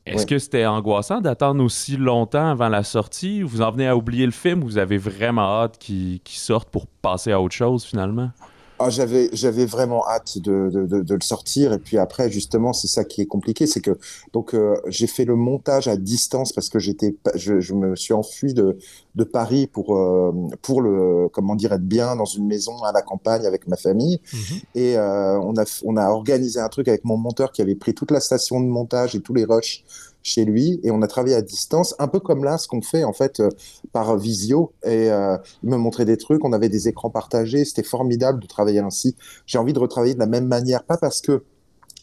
Est-ce 0.07 0.27
que 0.27 0.38
c'était 0.38 0.67
angoissant 0.67 1.21
d'attendre 1.21 1.64
aussi 1.64 1.97
longtemps 1.97 2.51
avant 2.51 2.69
la 2.69 2.83
sortie? 2.83 3.43
Vous 3.43 3.62
en 3.62 3.71
venez 3.71 3.88
à 3.88 3.97
oublier 3.97 4.27
le 4.27 4.33
film 4.33 4.62
ou 4.62 4.67
vous 4.67 4.79
avez 4.79 4.99
vraiment 4.99 5.62
hâte 5.62 5.79
qu'il 5.79 6.21
sorte 6.27 6.69
pour 6.69 6.87
passer 6.87 7.33
à 7.33 7.40
autre 7.40 7.55
chose 7.55 7.85
finalement? 7.85 8.31
Ah, 8.80 8.90
j'avais, 8.90 9.30
j'avais 9.32 9.66
vraiment 9.66 10.06
hâte 10.08 10.38
de, 10.38 10.68
de, 10.68 11.02
de, 11.02 11.14
le 11.14 11.20
sortir. 11.20 11.72
Et 11.72 11.78
puis 11.78 11.96
après, 11.96 12.28
justement, 12.28 12.72
c'est 12.72 12.88
ça 12.88 13.04
qui 13.04 13.20
est 13.20 13.26
compliqué. 13.26 13.66
C'est 13.66 13.80
que 13.80 13.96
donc 14.32 14.52
euh, 14.52 14.74
j'ai 14.88 15.06
fait 15.06 15.24
le 15.24 15.37
montage 15.37 15.87
à 15.87 15.96
distance 15.96 16.52
parce 16.52 16.68
que 16.68 16.80
j'étais, 16.80 17.14
je, 17.37 17.60
je 17.60 17.72
me 17.72 17.94
suis 17.94 18.12
enfui 18.12 18.52
de, 18.52 18.76
de 19.14 19.24
Paris 19.24 19.68
pour, 19.68 19.96
euh, 19.96 20.32
pour 20.62 20.82
le, 20.82 21.28
comment 21.32 21.54
dire, 21.54 21.72
être 21.72 21.87
bien 21.87 22.16
dans 22.16 22.24
une 22.24 22.46
maison 22.46 22.82
à 22.82 22.90
la 22.90 23.02
campagne 23.02 23.46
avec 23.46 23.68
ma 23.68 23.76
famille. 23.76 24.20
Mhm. 24.32 24.60
Et 24.74 24.98
euh, 24.98 25.38
on, 25.38 25.56
a, 25.56 25.64
on 25.84 25.96
a 25.96 26.08
organisé 26.08 26.58
un 26.58 26.68
truc 26.68 26.88
avec 26.88 27.04
mon 27.04 27.16
monteur 27.16 27.52
qui 27.52 27.62
avait 27.62 27.76
pris 27.76 27.94
toute 27.94 28.10
la 28.10 28.20
station 28.20 28.60
de 28.60 28.66
montage 28.66 29.14
et 29.14 29.20
tous 29.20 29.34
les 29.34 29.44
rushs 29.44 29.84
chez 30.24 30.46
lui 30.46 30.80
et 30.82 30.90
on 30.90 31.02
a 31.02 31.06
travaillé 31.06 31.37
à 31.37 31.42
distance, 31.42 31.94
un 31.98 32.08
peu 32.08 32.18
comme 32.18 32.42
là, 32.42 32.58
ce 32.58 32.66
qu'on 32.66 32.80
fait 32.80 33.04
en 33.04 33.12
fait 33.12 33.40
euh, 33.40 33.50
par 33.92 34.16
visio. 34.16 34.72
Et 34.82 35.10
euh, 35.10 35.37
il 35.62 35.68
me 35.68 35.76
montrait 35.76 36.06
des 36.06 36.16
trucs, 36.16 36.44
on 36.44 36.52
avait 36.52 36.70
des 36.70 36.88
écrans 36.88 37.10
partagés, 37.10 37.64
c'était 37.64 37.84
formidable 37.84 38.40
de 38.40 38.46
travailler 38.46 38.80
ainsi. 38.80 39.14
J'ai 39.46 39.58
envie 39.58 39.74
de 39.74 39.78
retravailler 39.78 40.14
de 40.14 40.18
la 40.18 40.26
même 40.26 40.48
manière, 40.48 40.82
pas 40.82 40.96
parce 40.96 41.20
que 41.20 41.44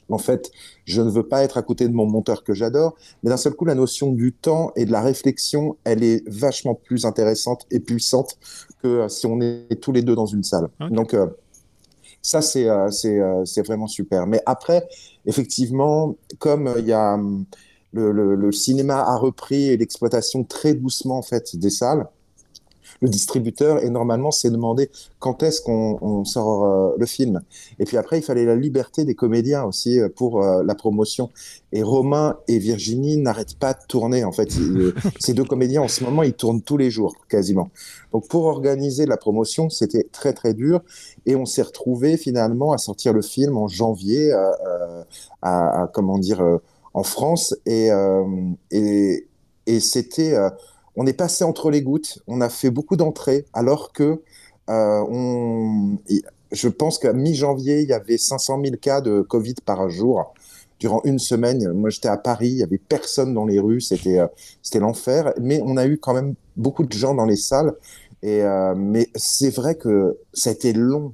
en 0.10 0.18
fait, 0.18 0.52
je 0.84 1.02
ne 1.02 1.10
veux 1.10 1.24
pas 1.24 1.42
être 1.44 1.58
à 1.58 1.62
côté 1.62 1.88
de 1.88 1.94
mon 1.94 2.06
monteur 2.06 2.44
que 2.44 2.54
j'adore, 2.54 2.96
mais 3.24 3.30
d'un 3.30 3.38
seul 3.38 3.54
coup, 3.54 3.64
la 3.64 3.76
notion 3.76 4.12
du 4.12 4.34
temps 4.34 4.74
et 4.76 4.86
de 4.86 4.92
la 4.92 5.00
réflexion, 5.02 5.78
elle 5.86 6.04
est 6.04 6.28
vachement 6.28 6.76
plus 6.76 7.06
intéressante 7.06 7.66
et 7.72 7.80
puissante 7.80 8.38
que 8.84 8.88
euh, 8.88 9.08
si 9.08 9.26
on 9.26 9.40
est 9.40 9.82
tous 9.82 9.94
les 9.94 10.02
deux 10.02 10.16
dans 10.16 10.26
une 10.26 10.44
salle. 10.44 10.68
Donc, 10.90 11.16
ça, 12.22 12.42
c'est 12.42 12.68
c'est 12.92 13.66
vraiment 13.66 13.88
super. 13.88 14.28
Mais 14.28 14.42
après, 14.46 14.88
effectivement, 15.26 16.16
comme 16.40 16.72
il 16.78 16.86
y 16.86 16.94
a 16.94 17.18
le, 17.94 18.52
cinéma 18.52 19.00
a 19.02 19.18
repris 19.18 19.76
l'exploitation 19.78 20.44
très 20.44 20.74
doucement 20.74 21.18
en 21.18 21.22
fait 21.22 21.56
des 21.56 21.70
salles. 21.70 22.08
Le 23.00 23.10
distributeur 23.10 23.84
et 23.84 23.90
normalement 23.90 24.30
s'est 24.30 24.52
demandé 24.52 24.92
quand 25.18 25.42
est-ce 25.42 25.62
qu'on 25.62 26.24
sort 26.24 26.66
euh, 26.66 26.96
le 27.00 27.06
film. 27.08 27.42
Et 27.80 27.86
puis 27.86 27.98
après, 27.98 28.20
il 28.20 28.22
fallait 28.22 28.46
la 28.46 28.56
liberté 28.56 29.06
des 29.06 29.16
comédiens 29.16 29.64
aussi 29.64 30.00
euh, 30.00 30.08
pour 30.08 30.44
euh, 30.44 30.62
la 30.64 30.76
promotion. 30.76 31.32
Et 31.72 31.82
Romain 31.82 32.38
et 32.48 32.60
Virginie 32.60 33.18
n'arrêtent 33.18 33.58
pas 33.58 33.74
de 33.74 33.80
tourner. 33.88 34.24
En 34.24 34.32
fait, 34.32 34.52
ces 35.20 35.34
deux 35.34 35.46
comédiens 35.46 35.82
en 35.82 35.88
ce 35.88 36.04
moment, 36.04 36.22
ils 36.22 36.34
tournent 36.34 36.62
tous 36.62 36.78
les 36.78 36.92
jours 36.92 37.16
quasiment. 37.28 37.72
Donc 38.12 38.28
pour 38.28 38.46
organiser 38.46 39.08
la 39.08 39.18
promotion, 39.18 39.72
c'était 39.72 40.08
très 40.12 40.34
très 40.34 40.54
dur. 40.54 40.82
Et 41.26 41.36
on 41.36 41.48
s'est 41.48 41.64
retrouvé 41.64 42.18
finalement 42.18 42.72
à 42.72 42.78
sortir 42.78 43.14
le 43.14 43.24
film 43.24 43.58
en 43.58 43.68
janvier, 43.68 44.32
à, 44.32 45.82
à 45.84 45.88
comment 45.88 46.20
dire 46.20 46.60
en 46.94 47.04
France 47.04 47.56
et, 47.66 47.92
euh, 47.92 48.26
et, 48.72 49.80
c'était, 49.80 50.34
euh, 50.34 50.50
on 50.96 51.06
est 51.06 51.14
passé 51.14 51.44
entre 51.44 51.72
les 51.72 51.82
gouttes, 51.82 52.20
on 52.28 52.42
a 52.42 52.50
fait 52.50 52.70
beaucoup 52.70 52.96
d'entrées 52.96 53.46
alors 53.54 53.94
que 53.94 54.22
euh, 54.70 55.06
on, 55.10 55.98
je 56.52 56.68
pense 56.68 57.00
qu'à 57.00 57.14
mi-janvier, 57.14 57.82
il 57.82 57.90
y 57.90 57.94
avait 57.94 58.18
500 58.18 58.62
000 58.64 58.76
cas 58.78 59.02
de 59.02 59.22
Covid 59.22 59.56
par 59.66 59.90
jour. 59.90 60.34
Durant 60.80 61.02
une 61.04 61.20
semaine, 61.20 61.72
moi 61.74 61.90
j'étais 61.90 62.08
à 62.08 62.18
Paris, 62.18 62.50
il 62.50 62.58
y 62.58 62.64
avait 62.64 62.80
personne 62.80 63.34
dans 63.34 63.46
les 63.46 63.60
rues, 63.60 63.82
c'était 63.82 64.20
l'enfer. 64.80 65.34
Mais 65.40 65.62
on 65.64 65.78
a 65.78 65.86
eu 65.86 65.98
quand 65.98 66.14
même 66.14 66.34
beaucoup 66.58 66.84
de 66.84 66.92
gens 66.92 67.14
dans 67.14 67.26
les 67.26 67.36
salles. 67.36 67.74
Et 68.24 68.42
mais 68.76 69.08
c'est 69.16 69.54
vrai 69.54 69.76
que 69.76 70.18
ça 70.34 70.50
a 70.50 70.54
été 70.54 70.74
long 70.74 71.14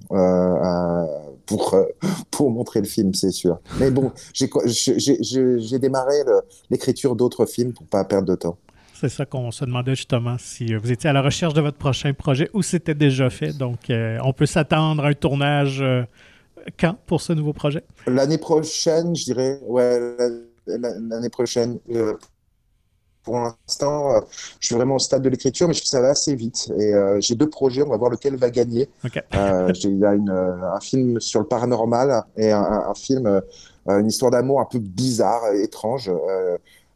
pour, 1.48 1.74
euh, 1.74 1.86
pour 2.30 2.52
montrer 2.52 2.82
le 2.82 2.86
film, 2.86 3.14
c'est 3.14 3.32
sûr. 3.32 3.58
Mais 3.80 3.90
bon, 3.90 4.12
j'ai 4.34 5.80
démarré 5.80 6.16
l'écriture 6.70 7.16
d'autres 7.16 7.46
films 7.46 7.74
pour 7.74 7.88
pas 7.88 8.04
perdre 8.04 8.28
de 8.28 8.36
temps. 8.36 8.58
C'est 9.00 9.10
ça 9.10 9.26
qu'on 9.26 9.52
se 9.52 9.64
demandait 9.64 9.96
justement, 9.96 10.38
si 10.40 10.74
vous 10.74 10.92
étiez 10.92 11.10
à 11.10 11.14
la 11.14 11.22
recherche 11.22 11.54
de 11.54 11.62
votre 11.62 11.78
prochain 11.78 12.14
projet 12.14 12.50
ou 12.54 12.64
c'était 12.64 12.96
déjà 12.96 13.30
fait. 13.30 13.56
Donc, 13.56 13.90
euh, 13.90 14.18
on 14.24 14.34
peut 14.34 14.48
s'attendre 14.48 15.06
à 15.06 15.10
un 15.10 15.14
tournage 15.14 15.82
euh, 15.82 16.02
quand 16.80 16.98
pour 17.06 17.22
ce 17.22 17.34
nouveau 17.34 17.54
projet? 17.54 17.84
L'année 18.08 18.40
prochaine, 18.40 19.16
je 19.16 19.26
dirais, 19.26 19.60
ouais, 19.68 20.18
l'année 20.66 21.30
prochaine 21.30 21.78
pour 23.28 23.40
l'instant, 23.40 24.16
euh, 24.16 24.22
je 24.62 24.68
suis 24.68 24.76
vraiment 24.76 24.96
au 24.96 25.00
stade 25.00 25.22
de 25.22 25.28
l'écriture, 25.28 25.68
mais 25.68 25.74
je, 25.74 25.84
ça 25.84 26.00
va 26.00 26.12
assez 26.12 26.34
vite. 26.34 26.72
Et 26.80 26.94
euh, 26.94 27.20
j'ai 27.20 27.36
deux 27.36 27.50
projets, 27.50 27.82
on 27.82 27.90
va 27.90 27.98
voir 27.98 28.10
lequel 28.10 28.38
va 28.38 28.50
gagner. 28.50 28.88
Euh, 29.36 29.70
il 29.84 29.98
y 29.98 30.06
a 30.06 30.14
une, 30.14 30.30
un 30.30 30.80
film 30.80 31.20
sur 31.20 31.42
le 31.42 31.46
paranormal 31.46 32.24
et 32.38 32.54
un, 32.54 32.94
film, 32.96 33.42
une 33.86 34.08
histoire 34.08 34.32
d'amour 34.32 34.62
un 34.62 34.66
peu 34.66 34.80
bizarre, 34.80 35.42
étrange. 35.62 36.10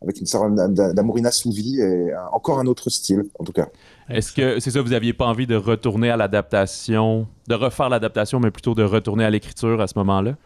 avec 0.01 0.21
une 0.21 0.25
sorte 0.25 0.55
d'amour 0.55 1.19
inassouvi 1.19 1.81
et 1.81 2.11
encore 2.31 2.59
un 2.59 2.65
autre 2.65 2.89
style, 2.89 3.25
en 3.37 3.43
tout 3.43 3.51
cas. 3.51 3.67
Est-ce 4.09 4.31
que 4.31 4.61
c'est 4.61 4.71
ça, 4.71 4.81
vous 4.81 4.91
n'aviez 4.91 5.13
pas 5.13 5.25
envie 5.25 5.47
de 5.47 5.55
retourner 5.55 6.09
à 6.09 6.15
l'adaptation, 6.15 7.27
de 7.47 7.55
refaire 7.55 7.89
l'adaptation, 7.89 8.39
mais 8.39 8.51
plutôt 8.51 8.73
de 8.73 8.83
retourner 8.83 9.25
à 9.25 9.29
l'écriture 9.29 9.81
à 9.81 9.87
ce 9.87 9.97
moment-là? 9.99 10.37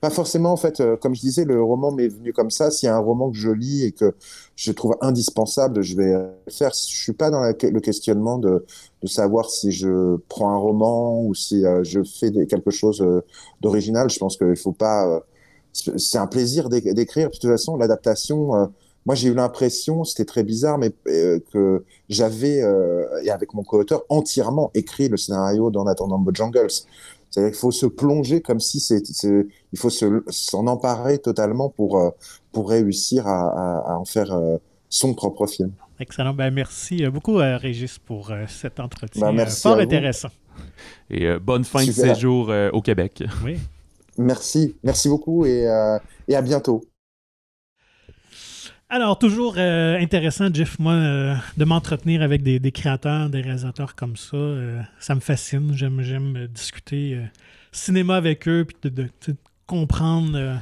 Pas 0.00 0.10
forcément, 0.10 0.52
en 0.52 0.56
fait. 0.56 0.80
Euh, 0.80 0.96
comme 0.96 1.14
je 1.16 1.20
disais, 1.20 1.44
le 1.44 1.60
roman 1.60 1.90
m'est 1.90 2.08
venu 2.08 2.32
comme 2.32 2.50
ça. 2.50 2.70
S'il 2.70 2.86
y 2.86 2.90
a 2.90 2.94
un 2.94 3.00
roman 3.00 3.30
que 3.30 3.36
je 3.36 3.50
lis 3.50 3.84
et 3.84 3.92
que 3.92 4.14
je 4.54 4.70
trouve 4.70 4.96
indispensable, 5.00 5.82
je 5.82 5.96
vais 5.96 6.12
le 6.12 6.52
faire. 6.52 6.70
Je 6.72 6.96
suis 6.96 7.12
pas 7.12 7.30
dans 7.30 7.42
le 7.42 7.80
questionnement 7.80 8.38
de, 8.38 8.64
savoir 9.06 9.50
si 9.50 9.72
je 9.72 10.16
prends 10.28 10.50
un 10.50 10.56
roman 10.56 11.22
ou 11.22 11.34
si 11.34 11.64
euh, 11.66 11.82
je 11.82 12.00
fais 12.02 12.30
quelque 12.46 12.70
chose 12.70 13.00
euh, 13.00 13.22
d'original. 13.60 14.08
Je 14.08 14.18
pense 14.18 14.36
qu'il 14.36 14.56
faut 14.56 14.72
pas. 14.72 15.20
c'est 15.72 16.18
un 16.18 16.28
plaisir 16.28 16.68
d'écrire. 16.68 17.30
De 17.30 17.32
toute 17.36 17.50
façon, 17.50 17.76
l'adaptation 17.76 18.70
moi, 19.06 19.14
j'ai 19.14 19.28
eu 19.28 19.34
l'impression, 19.34 20.04
c'était 20.04 20.26
très 20.26 20.42
bizarre, 20.42 20.76
mais 20.76 20.92
que 21.06 21.82
j'avais, 22.10 22.58
et 23.22 23.30
avec 23.30 23.54
mon 23.54 23.62
co-auteur, 23.62 24.02
entièrement 24.10 24.70
écrit 24.74 25.08
le 25.08 25.16
scénario 25.16 25.70
d'En 25.70 25.86
attendant 25.86 26.18
Bojangles. 26.18 26.68
C'est-à-dire 27.30 27.52
qu'il 27.52 27.60
faut 27.60 27.70
se 27.70 27.86
plonger 27.86 28.40
comme 28.40 28.60
si 28.60 28.80
c'est, 28.80 29.02
il 29.72 29.78
faut 29.78 29.90
s'en 29.90 30.66
emparer 30.66 31.18
totalement 31.18 31.68
pour, 31.68 31.98
euh, 31.98 32.10
pour 32.52 32.70
réussir 32.70 33.26
à, 33.26 33.92
à, 33.92 33.96
en 33.96 34.04
faire 34.04 34.32
euh, 34.32 34.56
son 34.88 35.14
propre 35.14 35.46
film. 35.46 35.72
Excellent. 36.00 36.32
Ben, 36.32 36.50
merci 36.50 37.04
euh, 37.04 37.10
beaucoup, 37.10 37.36
Régis, 37.36 37.98
pour 37.98 38.32
cet 38.48 38.80
entretien 38.80 39.32
ben, 39.32 39.46
fort 39.46 39.78
intéressant. 39.78 40.30
Et 41.10 41.28
bonne 41.38 41.64
fin 41.64 41.84
de 41.84 41.92
séjour 41.92 42.52
au 42.72 42.82
Québec. 42.82 43.22
Oui. 43.44 43.58
Merci. 44.16 44.74
Merci 44.82 45.08
beaucoup 45.08 45.46
et, 45.46 45.66
et 46.26 46.34
à 46.34 46.42
bientôt. 46.42 46.82
Alors, 48.90 49.18
toujours 49.18 49.56
euh, 49.58 49.98
intéressant, 49.98 50.48
Jeff, 50.52 50.78
moi, 50.78 50.94
euh, 50.94 51.34
de 51.58 51.64
m'entretenir 51.66 52.22
avec 52.22 52.42
des, 52.42 52.72
créateurs, 52.72 53.28
des 53.28 53.42
réalisateurs 53.42 53.94
comme 53.94 54.16
ça. 54.16 54.36
Euh, 54.36 54.80
ça 54.98 55.14
me 55.14 55.20
fascine. 55.20 55.72
J'aime, 55.74 56.00
j'aime 56.00 56.46
discuter 56.46 57.20
cinéma 57.70 58.16
avec 58.16 58.48
eux, 58.48 58.64
puis 58.66 58.90
de, 58.90 59.08
comprendre 59.66 60.58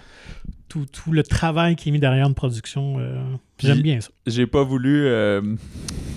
tout, 0.69 0.87
le 1.13 1.23
travail 1.23 1.77
qui 1.77 1.91
est 1.91 1.93
mis 1.93 2.01
derrière 2.01 2.27
une 2.27 2.35
production. 2.35 2.97
j'aime 3.61 3.81
bien 3.81 4.01
ça. 4.01 4.09
J'ai 4.27 4.49
pas 4.49 4.65
voulu 4.65 5.09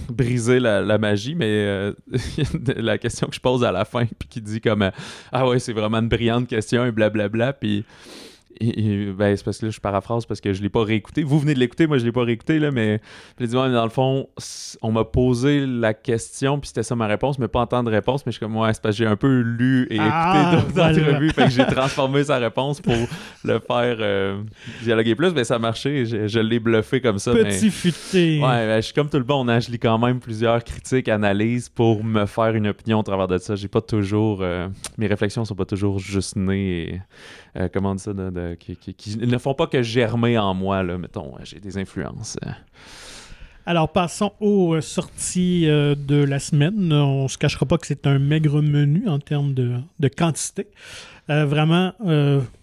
briser 0.09 0.59
la, 0.59 0.97
magie, 0.97 1.35
mais 1.35 1.93
la 2.75 2.97
question 2.97 3.27
que 3.27 3.35
je 3.35 3.39
pose 3.39 3.63
à 3.63 3.71
la 3.71 3.85
fin, 3.85 4.05
puis 4.17 4.27
qui 4.27 4.41
dit 4.41 4.61
comme 4.61 4.89
Ah 5.31 5.47
ouais, 5.47 5.59
c'est 5.59 5.73
vraiment 5.73 5.99
une 5.99 6.09
brillante 6.09 6.47
question, 6.47 6.83
et 6.87 6.91
blablabla, 6.91 7.53
puis 7.53 7.85
ben, 8.61 9.35
c'est 9.37 9.43
parce 9.43 9.59
que 9.59 9.67
là, 9.67 9.71
je 9.71 9.79
paraphrase 9.79 10.25
parce 10.25 10.41
que 10.41 10.53
je 10.53 10.61
l'ai 10.61 10.69
pas 10.69 10.83
réécouté. 10.83 11.23
Vous 11.23 11.39
venez 11.39 11.53
de 11.53 11.59
l'écouter, 11.59 11.87
moi 11.87 11.97
je 11.97 12.05
l'ai 12.05 12.11
pas 12.11 12.23
réécouté, 12.23 12.59
là, 12.59 12.71
mais 12.71 12.99
dans 13.39 13.83
le 13.83 13.89
fond, 13.89 14.27
on 14.81 14.91
m'a 14.91 15.05
posé 15.05 15.65
la 15.65 15.93
question, 15.93 16.59
puis 16.59 16.67
c'était 16.67 16.83
ça 16.83 16.95
ma 16.95 17.07
réponse, 17.07 17.39
mais 17.39 17.47
pas 17.47 17.61
en 17.61 17.67
temps 17.67 17.83
de 17.83 17.91
réponse, 17.91 18.25
mais 18.25 18.31
je 18.31 18.37
suis 18.37 18.45
comme, 18.45 18.57
ouais, 18.57 18.73
c'est 18.73 18.81
parce 18.81 18.95
que 18.95 19.03
j'ai 19.03 19.09
un 19.09 19.15
peu 19.15 19.39
lu 19.39 19.87
et 19.89 19.97
ah, 19.99 20.51
écouté 20.53 20.67
d'autres 20.67 20.81
entrevues, 20.81 21.29
fait 21.31 21.45
que 21.45 21.51
j'ai 21.51 21.65
transformé 21.65 22.23
sa 22.23 22.37
réponse 22.37 22.81
pour 22.81 22.95
le 23.43 23.59
faire 23.59 23.97
euh, 23.99 24.41
dialoguer 24.83 25.15
plus, 25.15 25.33
mais 25.33 25.43
ça 25.43 25.55
a 25.55 25.59
marché, 25.59 26.05
je, 26.05 26.39
l'ai 26.39 26.59
bluffé 26.59 27.01
comme 27.01 27.19
ça. 27.19 27.31
Petit 27.33 27.69
futé. 27.69 28.39
Ouais, 28.39 28.65
ben, 28.67 28.77
je 28.77 28.85
suis 28.85 28.93
comme 28.93 29.09
tout 29.09 29.17
le 29.17 29.23
bon, 29.23 29.45
je 29.59 29.71
lis 29.71 29.79
quand 29.79 29.97
même 29.97 30.19
plusieurs 30.19 30.63
critiques, 30.63 31.07
analyses 31.07 31.69
pour 31.69 32.03
me 32.03 32.25
faire 32.25 32.55
une 32.55 32.67
opinion 32.67 32.99
au 32.99 33.03
travers 33.03 33.27
de 33.27 33.37
ça. 33.37 33.55
J'ai 33.55 33.67
pas 33.67 33.81
toujours, 33.81 34.39
euh, 34.41 34.67
mes 34.97 35.07
réflexions 35.07 35.45
sont 35.45 35.55
pas 35.55 35.65
toujours 35.65 35.99
juste 35.99 36.35
nées 36.35 36.59
et 36.59 37.01
euh, 37.57 37.67
comment 37.71 37.95
dire 37.95 38.01
ça, 38.01 38.13
de, 38.13 38.55
qui, 38.55 39.17
ne 39.17 39.37
font 39.37 39.53
pas 39.53 39.67
que 39.67 39.81
germer 39.81 40.37
en 40.37 40.53
moi, 40.53 40.83
là, 40.83 40.97
mettons, 40.97 41.33
j'ai 41.43 41.59
des 41.59 41.77
influences. 41.77 42.37
Alors, 43.65 43.91
passons 43.91 44.33
aux 44.39 44.75
euh, 44.75 44.81
sorties 44.81 45.67
euh, 45.67 45.95
de 45.95 46.15
la 46.15 46.39
semaine. 46.39 46.91
On 46.91 47.23
ne 47.23 47.27
se 47.27 47.37
cachera 47.37 47.65
pas 47.65 47.77
que 47.77 47.85
c'est 47.85 48.07
un 48.07 48.17
maigre 48.17 48.61
menu 48.61 49.07
en 49.07 49.19
termes 49.19 49.53
de, 49.53 50.07
quantité. 50.07 50.67
vraiment, 51.27 51.93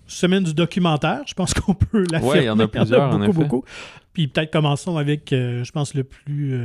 semaine 0.07 0.44
du 0.44 0.55
documentaire, 0.55 1.22
je 1.27 1.35
pense 1.35 1.55
qu'on 1.55 1.75
peut 1.75 2.05
l'affirmer. 2.11 2.38
Oui, 2.38 2.44
il 2.44 2.46
y 2.46 2.51
en 2.51 2.59
a 2.59 2.68
plusieurs, 2.68 3.18
beaucoup, 3.18 3.33
beaucoup. 3.33 3.64
Puis 4.12 4.29
peut-être 4.29 4.53
commençons 4.53 4.96
avec, 4.96 5.29
je 5.31 5.70
pense, 5.72 5.94
le 5.94 6.05
plus 6.05 6.59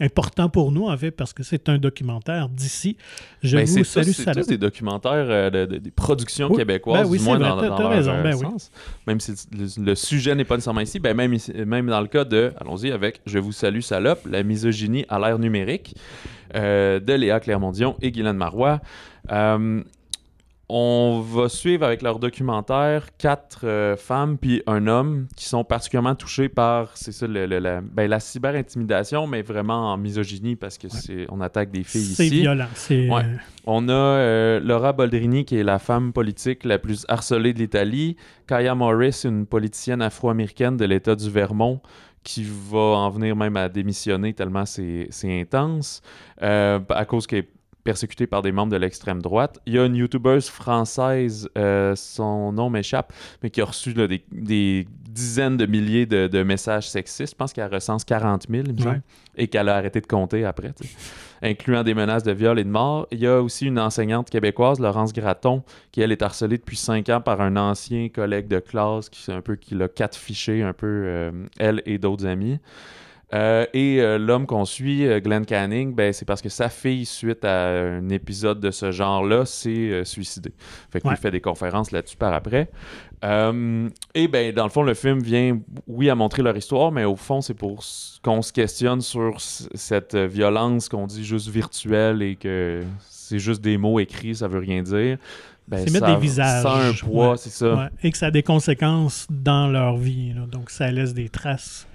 important 0.00 0.48
pour 0.48 0.72
nous, 0.72 0.86
en 0.86 0.96
fait, 0.96 1.10
parce 1.10 1.32
que 1.32 1.42
c'est 1.42 1.68
un 1.68 1.78
documentaire 1.78 2.48
d'ici. 2.48 2.96
Je 3.42 3.56
ben, 3.56 3.66
vous 3.66 3.84
salue, 3.84 4.10
C'est 4.10 4.32
tous 4.32 4.46
des 4.46 4.58
documentaires, 4.58 5.26
euh, 5.28 5.66
des 5.66 5.90
productions 5.90 6.50
québécoises, 6.50 7.02
ben 7.02 7.08
oui, 7.08 7.18
du 7.18 7.24
moins 7.24 7.38
dans, 7.38 7.56
dans 7.56 7.78
leur 7.78 7.90
raison, 7.90 8.22
ben 8.22 8.36
sens. 8.36 8.70
Même 9.06 9.20
si 9.20 9.32
le, 9.78 9.94
sujet 9.94 10.34
n'est 10.34 10.44
pas 10.44 10.56
nécessairement 10.56 10.80
ici, 10.80 10.98
ben 10.98 11.14
même, 11.14 11.36
même 11.66 11.86
dans 11.86 12.00
le 12.00 12.06
cas 12.08 12.24
de, 12.24 12.52
allons-y 12.60 12.90
avec 12.90 13.20
Je 13.26 13.38
vous 13.38 13.52
salue, 13.52 13.80
salope, 13.80 14.26
la 14.26 14.42
misogynie 14.42 15.04
à 15.08 15.18
l'ère 15.18 15.38
numérique, 15.38 15.94
euh, 16.54 16.98
de 16.98 17.12
Léa 17.12 17.40
Clermondion 17.40 17.96
et 18.00 18.10
Guylaine 18.10 18.36
Marois. 18.36 18.80
Euh, 19.30 19.82
on 20.72 21.20
va 21.20 21.48
suivre 21.48 21.84
avec 21.84 22.02
leur 22.02 22.18
documentaire 22.18 23.08
quatre 23.18 23.66
euh, 23.66 23.96
femmes 23.96 24.38
puis 24.38 24.62
un 24.66 24.86
homme 24.86 25.26
qui 25.36 25.46
sont 25.46 25.64
particulièrement 25.64 26.14
touchés 26.14 26.48
par 26.48 26.96
c'est 26.96 27.12
ça 27.12 27.26
la, 27.26 27.80
ben, 27.80 28.08
la 28.08 28.20
cyber-intimidation 28.20 29.26
mais 29.26 29.42
vraiment 29.42 29.92
en 29.92 29.96
misogynie 29.96 30.56
parce 30.56 30.78
que 30.78 30.88
c'est 30.88 31.26
on 31.30 31.40
attaque 31.40 31.70
des 31.70 31.82
filles 31.82 32.02
ici. 32.02 32.14
C'est 32.14 32.28
violent. 32.28 32.68
Ouais. 32.90 33.24
On 33.66 33.88
a 33.88 33.92
euh, 33.92 34.60
Laura 34.60 34.92
Boldrini 34.92 35.44
qui 35.44 35.56
est 35.56 35.64
la 35.64 35.78
femme 35.78 36.12
politique 36.12 36.64
la 36.64 36.78
plus 36.78 37.04
harcelée 37.08 37.52
de 37.52 37.58
l'Italie, 37.58 38.16
Kaya 38.46 38.74
Morris 38.74 39.22
une 39.24 39.46
politicienne 39.46 40.02
afro-américaine 40.02 40.76
de 40.76 40.84
l'État 40.84 41.16
du 41.16 41.28
Vermont 41.30 41.80
qui 42.22 42.44
va 42.44 42.78
en 42.78 43.10
venir 43.10 43.34
même 43.34 43.56
à 43.56 43.68
démissionner 43.68 44.34
tellement 44.34 44.66
c'est 44.66 45.08
intense 45.24 46.02
euh, 46.42 46.78
à 46.90 47.04
cause 47.04 47.26
qu'elle 47.26 47.46
persécuté 47.84 48.26
par 48.26 48.42
des 48.42 48.52
membres 48.52 48.72
de 48.72 48.76
l'extrême 48.76 49.22
droite. 49.22 49.58
Il 49.66 49.74
y 49.74 49.78
a 49.78 49.84
une 49.84 49.96
youtubeuse 49.96 50.48
française, 50.48 51.48
euh, 51.56 51.94
son 51.96 52.52
nom 52.52 52.70
m'échappe, 52.70 53.12
mais 53.42 53.50
qui 53.50 53.60
a 53.60 53.64
reçu 53.64 53.94
des, 53.94 54.86
dizaines 55.08 55.56
de 55.56 55.66
milliers 55.66 56.06
de, 56.06 56.42
messages 56.42 56.88
sexistes. 56.88 57.32
Je 57.32 57.36
pense 57.36 57.52
qu'elle 57.52 57.72
recense 57.72 58.04
40 58.04 58.46
000, 58.48 58.64
et 59.36 59.48
qu'elle 59.48 59.68
a 59.68 59.76
arrêté 59.76 60.00
de 60.00 60.06
compter 60.06 60.44
après, 60.44 60.72
incluant 61.42 61.82
des 61.82 61.94
menaces 61.94 62.22
de 62.22 62.32
viol 62.32 62.58
et 62.58 62.64
de 62.64 62.70
mort. 62.70 63.06
Il 63.10 63.20
y 63.20 63.26
a 63.26 63.40
aussi 63.40 63.66
une 63.66 63.78
enseignante 63.78 64.30
québécoise, 64.30 64.80
Laurence 64.80 65.12
Gratton, 65.12 65.62
qui 65.92 66.00
elle 66.00 66.12
est 66.12 66.22
harcelée 66.22 66.58
depuis 66.58 66.76
cinq 66.76 67.08
ans 67.08 67.20
par 67.20 67.40
un 67.40 67.56
ancien 67.56 68.08
collègue 68.08 68.48
de 68.48 68.58
classe 68.58 69.08
qui, 69.08 69.30
un 69.32 69.40
peu, 69.40 69.56
qui 69.56 69.74
l'a 69.74 69.88
fichés 70.12 70.62
un 70.62 70.72
peu, 70.72 70.86
euh, 70.86 71.30
elle 71.58 71.82
et 71.86 71.98
d'autres 71.98 72.26
amis. 72.26 72.58
Euh, 73.32 73.64
et 73.72 74.00
euh, 74.00 74.18
l'homme 74.18 74.46
qu'on 74.46 74.64
suit, 74.64 75.06
euh, 75.06 75.20
Glenn 75.20 75.46
Canning, 75.46 75.94
ben, 75.94 76.12
c'est 76.12 76.24
parce 76.24 76.42
que 76.42 76.48
sa 76.48 76.68
fille, 76.68 77.06
suite 77.06 77.44
à 77.44 77.68
un 77.68 78.08
épisode 78.08 78.58
de 78.58 78.70
ce 78.70 78.90
genre-là, 78.90 79.46
s'est 79.46 80.04
suicidée. 80.04 80.52
Fait 80.90 81.00
qu'il 81.00 81.16
fait 81.16 81.30
des 81.30 81.40
conférences 81.40 81.92
là-dessus 81.92 82.16
par 82.16 82.32
après. 82.32 82.70
et 83.22 84.28
ben, 84.28 84.52
dans 84.54 84.64
le 84.64 84.70
fond, 84.70 84.82
le 84.82 84.94
film 84.94 85.20
vient, 85.20 85.60
oui, 85.86 86.10
à 86.10 86.14
montrer 86.14 86.42
leur 86.42 86.56
histoire, 86.56 86.90
mais 86.90 87.04
au 87.04 87.16
fond, 87.16 87.40
c'est 87.40 87.54
pour 87.54 87.84
qu'on 88.22 88.42
se 88.42 88.52
questionne 88.52 89.00
sur 89.00 89.40
cette 89.40 90.16
violence 90.16 90.88
qu'on 90.88 91.06
dit 91.06 91.24
juste 91.24 91.48
virtuelle 91.48 92.22
et 92.22 92.34
que 92.34 92.82
c'est 93.08 93.38
juste 93.38 93.62
des 93.62 93.78
mots 93.78 94.00
écrits, 94.00 94.34
ça 94.34 94.48
veut 94.48 94.58
rien 94.58 94.82
dire. 94.82 95.18
Ben, 95.68 95.86
c'est 95.86 95.92
mettre 95.92 96.06
des 96.06 96.20
visages. 96.20 96.64
Ça 96.64 96.74
un 96.74 96.92
poids, 96.92 97.36
c'est 97.36 97.50
ça. 97.50 97.90
Et 98.02 98.10
que 98.10 98.18
ça 98.18 98.26
a 98.26 98.30
des 98.32 98.42
conséquences 98.42 99.28
dans 99.30 99.68
leur 99.68 99.96
vie. 99.96 100.34
Donc, 100.50 100.68
ça 100.68 100.90
laisse 100.90 101.14
des 101.14 101.28
traces 101.28 101.86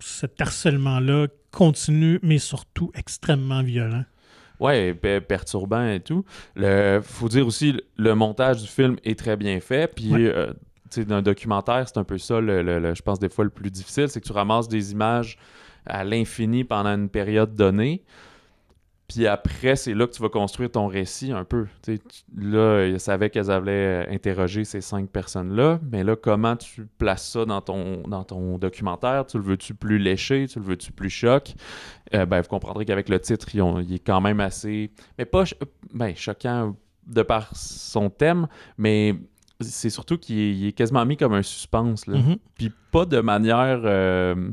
cet 0.00 0.40
harcèlement-là 0.40 1.28
continue, 1.50 2.18
mais 2.22 2.38
surtout 2.38 2.90
extrêmement 2.94 3.62
violent. 3.62 4.04
Ouais, 4.58 4.92
perturbant 4.94 5.86
et 5.88 6.00
tout. 6.00 6.24
Il 6.56 7.00
faut 7.02 7.28
dire 7.28 7.46
aussi, 7.46 7.80
le 7.96 8.14
montage 8.14 8.62
du 8.62 8.68
film 8.68 8.96
est 9.04 9.18
très 9.18 9.36
bien 9.36 9.58
fait. 9.60 9.92
Puis, 9.94 10.12
euh, 10.12 10.52
sais, 10.90 11.04
d'un 11.04 11.22
documentaire, 11.22 11.88
c'est 11.88 11.98
un 11.98 12.04
peu 12.04 12.18
ça, 12.18 12.40
le, 12.40 12.94
je 12.94 13.02
pense, 13.02 13.18
des 13.18 13.28
fois 13.28 13.44
le 13.44 13.50
plus 13.50 13.70
difficile, 13.70 14.08
c'est 14.08 14.20
que 14.20 14.26
tu 14.26 14.32
ramasses 14.32 14.68
des 14.68 14.92
images 14.92 15.38
à 15.86 16.04
l'infini 16.04 16.64
pendant 16.64 16.90
une 16.90 17.08
période 17.08 17.54
donnée. 17.54 18.02
Puis 19.12 19.26
après, 19.26 19.74
c'est 19.74 19.92
là 19.92 20.06
que 20.06 20.12
tu 20.12 20.22
vas 20.22 20.28
construire 20.28 20.70
ton 20.70 20.86
récit 20.86 21.32
un 21.32 21.44
peu. 21.44 21.66
là, 22.36 22.86
ils 22.86 23.00
savaient 23.00 23.28
qu'elles 23.28 23.50
avaient 23.50 24.06
interrogé 24.08 24.64
ces 24.64 24.80
cinq 24.80 25.10
personnes-là, 25.10 25.80
mais 25.90 26.04
là, 26.04 26.14
comment 26.14 26.54
tu 26.54 26.86
places 26.96 27.28
ça 27.28 27.44
dans 27.44 27.60
ton, 27.60 28.02
dans 28.06 28.22
ton 28.22 28.56
documentaire? 28.56 29.26
Tu 29.26 29.38
le 29.38 29.42
veux-tu 29.42 29.74
plus 29.74 29.98
léché? 29.98 30.46
Tu 30.46 30.60
le 30.60 30.64
veux-tu 30.64 30.92
plus 30.92 31.10
choc? 31.10 31.54
Euh, 32.14 32.24
ben, 32.24 32.40
vous 32.40 32.46
comprendrez 32.46 32.84
qu'avec 32.84 33.08
le 33.08 33.18
titre, 33.18 33.48
il 33.52 33.92
est 33.92 33.98
quand 33.98 34.20
même 34.20 34.38
assez... 34.38 34.92
Mais 35.18 35.24
pas 35.24 35.42
ben, 35.92 36.14
choquant 36.14 36.76
de 37.08 37.22
par 37.22 37.50
son 37.56 38.10
thème, 38.10 38.46
mais 38.78 39.16
c'est 39.58 39.90
surtout 39.90 40.18
qu'il 40.18 40.68
est, 40.68 40.72
quasiment 40.72 41.04
mis 41.04 41.16
comme 41.16 41.34
un 41.34 41.42
suspense. 41.42 42.06
Là. 42.06 42.18
Mm-hmm. 42.18 42.38
Puis 42.54 42.70
pas 42.92 43.06
de 43.06 43.20
manière... 43.20 43.80
Euh, 43.82 44.52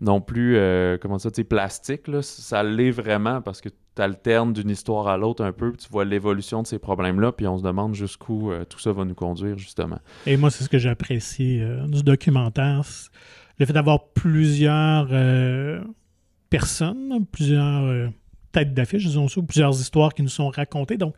non 0.00 0.20
plus, 0.20 0.56
euh, 0.56 0.96
comment 1.00 1.18
ça, 1.18 1.30
tu 1.30 1.44
plastique, 1.44 2.06
là, 2.08 2.22
ça 2.22 2.62
l'est 2.62 2.90
vraiment 2.90 3.40
parce 3.42 3.60
que 3.60 3.68
tu 3.68 4.02
alternes 4.02 4.52
d'une 4.52 4.70
histoire 4.70 5.08
à 5.08 5.16
l'autre 5.16 5.44
un 5.44 5.52
peu, 5.52 5.72
tu 5.72 5.88
vois 5.90 6.04
l'évolution 6.04 6.62
de 6.62 6.66
ces 6.66 6.78
problèmes-là, 6.78 7.32
puis 7.32 7.46
on 7.46 7.58
se 7.58 7.64
demande 7.64 7.94
jusqu'où 7.94 8.52
euh, 8.52 8.64
tout 8.64 8.78
ça 8.78 8.92
va 8.92 9.04
nous 9.04 9.14
conduire, 9.14 9.58
justement. 9.58 9.98
Et 10.26 10.36
moi, 10.36 10.50
c'est 10.50 10.64
ce 10.64 10.68
que 10.68 10.78
j'apprécie 10.78 11.60
euh, 11.60 11.86
du 11.86 12.02
documentaire. 12.02 12.82
le 13.58 13.66
fait 13.66 13.72
d'avoir 13.72 14.08
plusieurs 14.10 15.08
personnes, 16.48 17.26
plusieurs 17.32 18.10
têtes 18.52 18.74
d'affiche, 18.74 19.04
disons 19.04 19.28
ça, 19.28 19.40
plusieurs 19.42 19.78
histoires 19.80 20.14
qui 20.14 20.22
nous 20.22 20.28
sont 20.28 20.48
racontées. 20.48 20.96
Donc, 20.96 21.14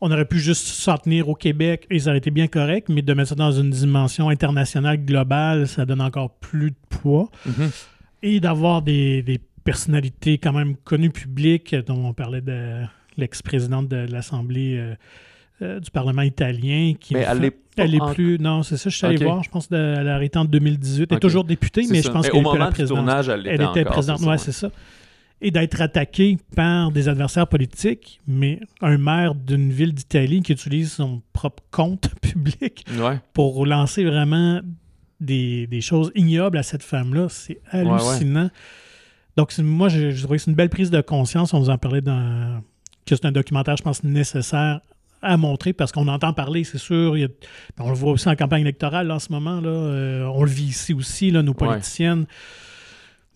on 0.00 0.10
aurait 0.12 0.24
pu 0.26 0.38
juste 0.38 0.66
s'en 0.66 0.96
tenir 0.96 1.28
au 1.28 1.34
Québec 1.34 1.86
et 1.90 1.98
ça 1.98 2.10
aurait 2.10 2.18
été 2.18 2.30
bien 2.30 2.46
correct, 2.46 2.88
mais 2.88 3.02
de 3.02 3.12
mettre 3.14 3.30
ça 3.30 3.34
dans 3.34 3.50
une 3.52 3.70
dimension 3.70 4.28
internationale, 4.28 5.04
globale, 5.04 5.66
ça 5.66 5.84
donne 5.84 6.00
encore 6.00 6.30
plus 6.36 6.70
de 6.70 6.76
poids. 6.88 7.28
Mhm. 7.46 7.70
Et 8.22 8.40
d'avoir 8.40 8.82
des, 8.82 9.22
des 9.22 9.40
personnalités 9.64 10.38
quand 10.38 10.52
même 10.52 10.76
connues 10.76 11.10
publiques, 11.10 11.74
dont 11.86 12.04
on 12.06 12.12
parlait 12.12 12.40
de 12.40 12.82
l'ex-présidente 13.16 13.88
de 13.88 14.06
l'Assemblée 14.10 14.76
euh, 14.78 14.94
euh, 15.62 15.80
du 15.80 15.90
Parlement 15.90 16.22
italien. 16.22 16.94
Qui 16.98 17.14
Mais 17.14 17.26
elle 17.28 17.38
fait- 17.40 17.46
est 17.46 17.50
pas 17.50 17.84
elle 17.84 17.94
est 17.94 18.00
en- 18.00 18.12
plus. 18.12 18.38
Non, 18.38 18.62
c'est 18.62 18.76
ça, 18.76 18.90
je 18.90 18.96
suis 18.96 19.06
allé 19.06 19.24
voir. 19.24 19.42
Je 19.44 19.50
pense 19.50 19.66
qu'elle 19.68 20.08
a 20.08 20.14
arrêté 20.14 20.38
en 20.38 20.44
2018. 20.44 21.08
Elle 21.10 21.16
est 21.16 21.20
toujours 21.20 21.44
députée, 21.44 21.82
mais 21.90 22.02
ça. 22.02 22.08
je 22.08 22.12
pense 22.12 22.28
qu'elle 22.28 22.40
était 22.46 22.58
la 22.58 22.66
présidente. 22.68 22.96
tournage, 22.98 23.28
elle, 23.28 23.46
Elle 23.46 23.54
était 23.54 23.64
encore, 23.80 23.84
présidente, 23.92 24.18
c'est 24.18 24.24
ça, 24.24 24.30
ouais, 24.30 24.38
c'est 24.38 24.52
ça. 24.52 24.70
Et 25.40 25.50
d'être 25.52 25.80
attaquée 25.80 26.36
par 26.56 26.90
des 26.90 27.08
adversaires 27.08 27.46
politiques, 27.46 28.20
mais 28.26 28.58
un 28.80 28.98
maire 28.98 29.36
d'une 29.36 29.70
ville 29.70 29.94
d'Italie 29.94 30.42
qui 30.42 30.50
utilise 30.52 30.90
son 30.92 31.22
propre 31.32 31.62
compte 31.70 32.10
public 32.20 32.84
Ouais. 32.98 33.20
pour 33.34 33.64
lancer 33.64 34.04
vraiment 34.04 34.60
des, 35.20 35.66
des 35.68 35.80
choses 35.80 36.10
ignobles 36.16 36.58
à 36.58 36.62
cette 36.64 36.82
femme-là, 36.82 37.28
c'est 37.30 37.60
hallucinant. 37.70 38.50
Donc, 39.36 39.56
moi, 39.58 39.88
j'ai 39.88 40.10
j'ai 40.10 40.22
trouvé 40.22 40.38
que 40.38 40.42
c'est 40.44 40.50
une 40.50 40.56
belle 40.56 40.68
prise 40.70 40.90
de 40.90 41.00
conscience. 41.00 41.54
On 41.54 41.60
vous 41.60 41.70
en 41.70 41.78
parlait 41.78 42.00
dans. 42.00 42.60
que 43.06 43.14
c'est 43.14 43.24
un 43.24 43.30
documentaire, 43.32 43.76
je 43.76 43.82
pense, 43.84 44.02
nécessaire 44.02 44.80
à 45.22 45.36
montrer 45.36 45.72
parce 45.72 45.90
qu'on 45.92 46.06
entend 46.08 46.32
parler, 46.32 46.64
c'est 46.64 46.78
sûr. 46.78 47.16
il 47.16 47.20
y 47.20 47.24
a- 47.24 47.28
on 47.78 47.88
le 47.90 47.94
voit 47.96 48.12
aussi 48.12 48.28
en 48.28 48.34
campagne 48.36 48.62
électorale 48.62 49.06
là, 49.06 49.14
en 49.14 49.18
ce 49.20 49.30
moment. 49.32 49.60
Là, 49.60 49.68
euh, 49.70 50.24
on 50.34 50.42
le 50.42 50.50
vit 50.50 50.64
ici 50.66 50.92
aussi, 50.94 51.30
là, 51.30 51.42
nos 51.42 51.54
politiciennes. 51.54 52.26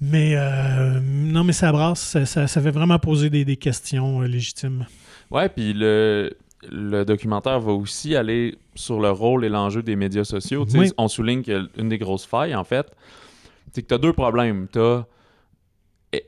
Mais 0.01 0.35
euh, 0.35 1.01
non, 1.01 1.45
mais 1.45 1.53
ça 1.53 1.71
brasse, 1.71 2.01
ça, 2.01 2.27
ça, 2.27 2.47
ça 2.49 2.61
fait 2.61 2.71
vraiment 2.73 2.99
poser 2.99 3.31
des, 3.31 3.45
des 3.45 3.57
questions 3.57 4.23
euh, 4.23 4.27
légitimes. 4.27 4.87
Ouais, 5.31 5.49
puis 5.49 5.73
le, 5.73 6.33
le 6.71 7.05
documentaire 7.05 7.61
va 7.61 7.73
aussi 7.73 8.17
aller 8.17 8.59
sur 8.75 9.01
le 9.01 9.11
rôle 9.11 9.45
et 9.45 9.49
l'enjeu 9.49 9.83
des 9.83 9.95
médias 9.95 10.25
sociaux. 10.25 10.67
Oui. 10.75 10.91
On 10.99 11.07
souligne 11.09 11.43
qu'une 11.43 11.89
des 11.89 11.99
grosses 11.99 12.27
failles, 12.27 12.55
en 12.55 12.65
fait, 12.65 12.87
c'est 13.71 13.83
que 13.83 13.87
tu 13.89 13.95
as 13.95 13.99
deux 13.99 14.13
problèmes. 14.13 14.67
Tu 14.73 14.81
as 14.81 15.07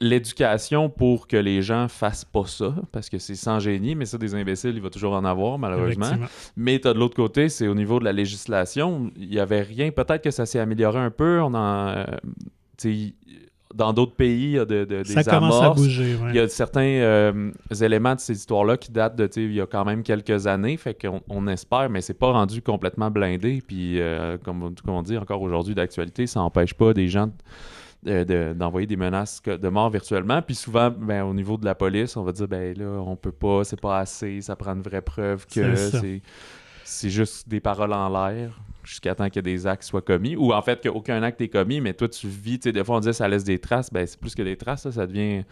l'éducation 0.00 0.88
pour 0.88 1.26
que 1.26 1.36
les 1.36 1.60
gens 1.60 1.88
fassent 1.88 2.24
pas 2.24 2.46
ça, 2.46 2.74
parce 2.90 3.10
que 3.10 3.18
c'est 3.18 3.34
sans 3.34 3.58
génie, 3.60 3.94
mais 3.94 4.06
ça, 4.06 4.16
des 4.16 4.34
imbéciles, 4.34 4.72
il 4.76 4.80
va 4.80 4.88
toujours 4.88 5.12
en 5.12 5.24
avoir, 5.26 5.58
malheureusement. 5.58 6.12
Mais 6.56 6.78
tu 6.78 6.88
as 6.88 6.94
de 6.94 6.98
l'autre 6.98 7.16
côté, 7.16 7.50
c'est 7.50 7.68
au 7.68 7.74
niveau 7.74 7.98
de 7.98 8.04
la 8.04 8.12
législation, 8.12 9.10
il 9.16 9.28
n'y 9.28 9.38
avait 9.38 9.60
rien. 9.60 9.90
Peut-être 9.90 10.22
que 10.22 10.30
ça 10.30 10.46
s'est 10.46 10.60
amélioré 10.60 11.00
un 11.00 11.10
peu. 11.10 11.40
On 11.42 11.52
en, 11.52 11.88
euh, 11.88 12.04
dans 13.74 13.92
d'autres 13.92 14.14
pays, 14.14 14.44
il 14.44 14.50
y 14.52 14.58
a 14.58 14.64
de, 14.64 14.84
de- 14.84 15.02
des 15.02 15.04
Ça 15.04 15.24
commence 15.24 15.60
à 15.60 15.70
bouger. 15.70 16.14
ouais. 16.14 16.30
Il 16.30 16.36
y 16.36 16.38
a 16.40 16.48
certains 16.48 16.80
euh, 16.82 17.50
éléments 17.80 18.14
de 18.14 18.20
ces 18.20 18.34
histoires-là 18.34 18.76
qui 18.76 18.92
datent 18.92 19.16
de, 19.16 19.26
tu 19.26 19.32
sais, 19.32 19.42
il 19.44 19.52
y 19.54 19.60
a 19.60 19.66
quand 19.66 19.84
même 19.84 20.02
quelques 20.02 20.46
années, 20.46 20.76
fait 20.76 20.94
qu'on 20.94 21.20
on 21.28 21.46
espère, 21.48 21.90
mais 21.90 22.00
c'est 22.00 22.14
pas 22.18 22.30
rendu 22.32 22.62
complètement 22.62 23.10
blindé. 23.10 23.62
Puis, 23.66 24.00
euh, 24.00 24.38
comme, 24.44 24.62
on- 24.62 24.74
comme 24.84 24.94
on 24.94 25.02
dit 25.02 25.18
encore 25.18 25.42
aujourd'hui 25.42 25.74
d'actualité, 25.74 26.26
ça 26.26 26.40
n'empêche 26.40 26.74
pas 26.74 26.94
des 26.94 27.08
gens 27.08 27.30
de- 28.04 28.22
de- 28.24 28.52
d'envoyer 28.54 28.86
des 28.86 28.96
menaces 28.96 29.42
de 29.42 29.68
mort 29.68 29.90
virtuellement. 29.90 30.40
Puis 30.42 30.54
souvent, 30.54 30.90
ben, 30.90 31.24
au 31.24 31.34
niveau 31.34 31.56
de 31.56 31.64
la 31.64 31.74
police, 31.74 32.16
on 32.16 32.22
va 32.22 32.32
dire, 32.32 32.46
ben 32.46 32.76
là, 32.78 33.00
on 33.04 33.16
peut 33.16 33.32
pas, 33.32 33.64
c'est 33.64 33.80
pas 33.80 33.98
assez, 33.98 34.40
ça 34.40 34.54
prend 34.56 34.74
une 34.74 34.82
vraie 34.82 35.00
preuve 35.02 35.46
que 35.46 35.74
C'est 35.74 35.90
ça. 35.90 36.00
c'est 36.00 36.22
c'est 36.86 37.08
juste 37.10 37.48
des 37.48 37.60
paroles 37.60 37.94
en 37.94 38.08
l'air 38.10 38.60
jusqu'à 38.84 39.14
temps 39.14 39.28
que 39.30 39.40
des 39.40 39.66
actes 39.66 39.82
soient 39.84 40.02
commis. 40.02 40.36
Ou 40.36 40.52
en 40.52 40.62
fait, 40.62 40.82
qu'aucun 40.82 41.22
acte 41.22 41.40
est 41.40 41.48
commis, 41.48 41.80
mais 41.80 41.94
toi, 41.94 42.08
tu 42.08 42.28
vis. 42.28 42.58
Tu 42.58 42.64
sais, 42.68 42.72
des 42.72 42.84
fois, 42.84 42.96
on 42.96 43.00
disait 43.00 43.12
ça 43.12 43.26
laisse 43.28 43.44
des 43.44 43.58
traces. 43.58 43.92
Ben, 43.92 44.06
c'est 44.06 44.18
plus 44.20 44.34
que 44.34 44.42
des 44.42 44.56
traces, 44.56 44.84
là, 44.86 44.92
ça 44.92 45.06
devient 45.06 45.42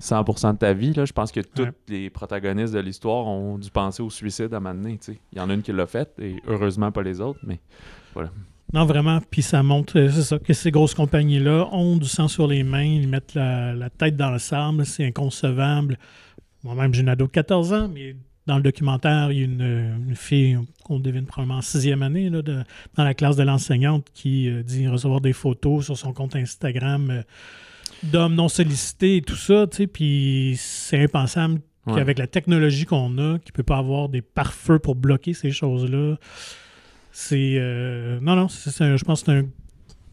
100% 0.00 0.52
de 0.54 0.58
ta 0.58 0.72
vie. 0.72 0.92
Là. 0.92 1.04
Je 1.04 1.12
pense 1.12 1.32
que 1.32 1.40
tous 1.40 1.62
Ouais. 1.62 1.72
les 1.88 2.10
protagonistes 2.10 2.74
de 2.74 2.80
l'histoire 2.80 3.26
ont 3.26 3.58
dû 3.58 3.70
penser 3.70 4.02
au 4.02 4.10
suicide 4.10 4.52
à 4.52 4.56
un 4.56 4.60
moment 4.60 4.74
donné. 4.74 4.98
tu 4.98 5.12
sais. 5.12 5.18
Il 5.32 5.38
y 5.38 5.40
en 5.40 5.50
a 5.50 5.54
une 5.54 5.62
qui 5.62 5.72
l'a 5.72 5.86
fait, 5.86 6.08
et 6.20 6.36
heureusement 6.46 6.92
pas 6.92 7.02
les 7.02 7.20
autres, 7.20 7.40
mais 7.46 7.58
Non, 8.72 8.84
vraiment. 8.86 9.20
Puis 9.30 9.42
ça 9.42 9.62
montre, 9.62 9.98
euh, 9.98 10.10
c'est 10.10 10.22
ça, 10.22 10.38
que 10.38 10.52
ces 10.52 10.70
grosses 10.70 10.94
compagnies-là 10.94 11.68
ont 11.72 11.96
du 11.96 12.08
sang 12.08 12.26
sur 12.28 12.46
les 12.48 12.64
mains, 12.64 12.82
ils 12.82 13.08
mettent 13.08 13.34
la, 13.34 13.72
la 13.72 13.88
tête 13.90 14.16
dans 14.16 14.30
le 14.30 14.38
sable, 14.38 14.84
c'est 14.84 15.06
inconcevable. 15.06 15.96
Moi-même, 16.64 16.92
j'ai 16.94 17.02
une 17.02 17.08
ado 17.08 17.26
de 17.26 17.30
14 17.30 17.72
ans, 17.72 17.88
mais 17.92 18.16
dans 18.46 18.56
le 18.56 18.62
documentaire, 18.62 19.32
il 19.32 19.38
y 19.38 19.42
a 19.42 19.44
une, 19.44 20.06
une 20.08 20.14
fille 20.16 20.58
qu'on 20.84 20.98
devine 21.00 21.24
probablement 21.24 21.58
en 21.58 21.62
sixième 21.62 22.02
année 22.02 22.28
là, 22.30 22.42
de- 22.42 22.62
dans 22.96 23.04
la 23.04 23.14
classe 23.14 23.36
de 23.36 23.42
l'enseignante 23.42 24.06
qui 24.12 24.48
euh, 24.48 24.62
dit 24.62 24.86
recevoir 24.88 25.20
des 25.20 25.32
photos 25.32 25.86
sur 25.86 25.96
son 25.96 26.12
compte 26.12 26.36
Instagram 26.36 27.10
euh, 27.10 27.22
d'hommes 28.02 28.34
non 28.34 28.48
sollicités 28.48 29.16
et 29.16 29.22
tout 29.22 29.36
ça, 29.36 29.66
puis 29.92 30.54
c'est 30.58 31.02
impensable 31.02 31.60
Ouais. 31.86 31.96
qu'avec 31.96 32.18
la 32.18 32.26
technologie 32.26 32.86
qu'on 32.86 33.18
a, 33.18 33.38
qu'il 33.40 33.50
ne 33.52 33.56
peut 33.56 33.62
pas 33.62 33.76
avoir 33.76 34.08
des 34.08 34.22
pare-feux 34.22 34.78
pour 34.78 34.94
bloquer 34.94 35.34
ces 35.34 35.50
choses-là. 35.50 36.16
C'est. 37.12 37.56
euh, 37.58 38.18
non, 38.22 38.36
non, 38.36 38.48
c'est, 38.48 38.96
je 38.96 39.04
pense 39.04 39.22
que 39.22 39.26
c'est 39.32 39.38
un, 39.38 39.44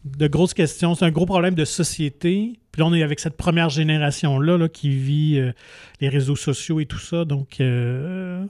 de 0.04 0.26
grosses 0.26 0.52
questions. 0.52 0.94
C'est 0.94 1.06
un 1.06 1.10
gros 1.10 1.24
problème 1.24 1.54
de 1.54 1.64
société. 1.64 2.60
Puis 2.72 2.80
là, 2.80 2.86
on 2.86 2.94
est 2.94 3.02
avec 3.02 3.20
cette 3.20 3.36
première 3.36 3.68
génération-là 3.68 4.56
là, 4.56 4.68
qui 4.68 4.88
vit 4.88 5.38
euh, 5.38 5.52
les 6.00 6.08
réseaux 6.08 6.36
sociaux 6.36 6.80
et 6.80 6.86
tout 6.86 6.98
ça. 6.98 7.26
Donc, 7.26 7.60
euh, 7.60 8.44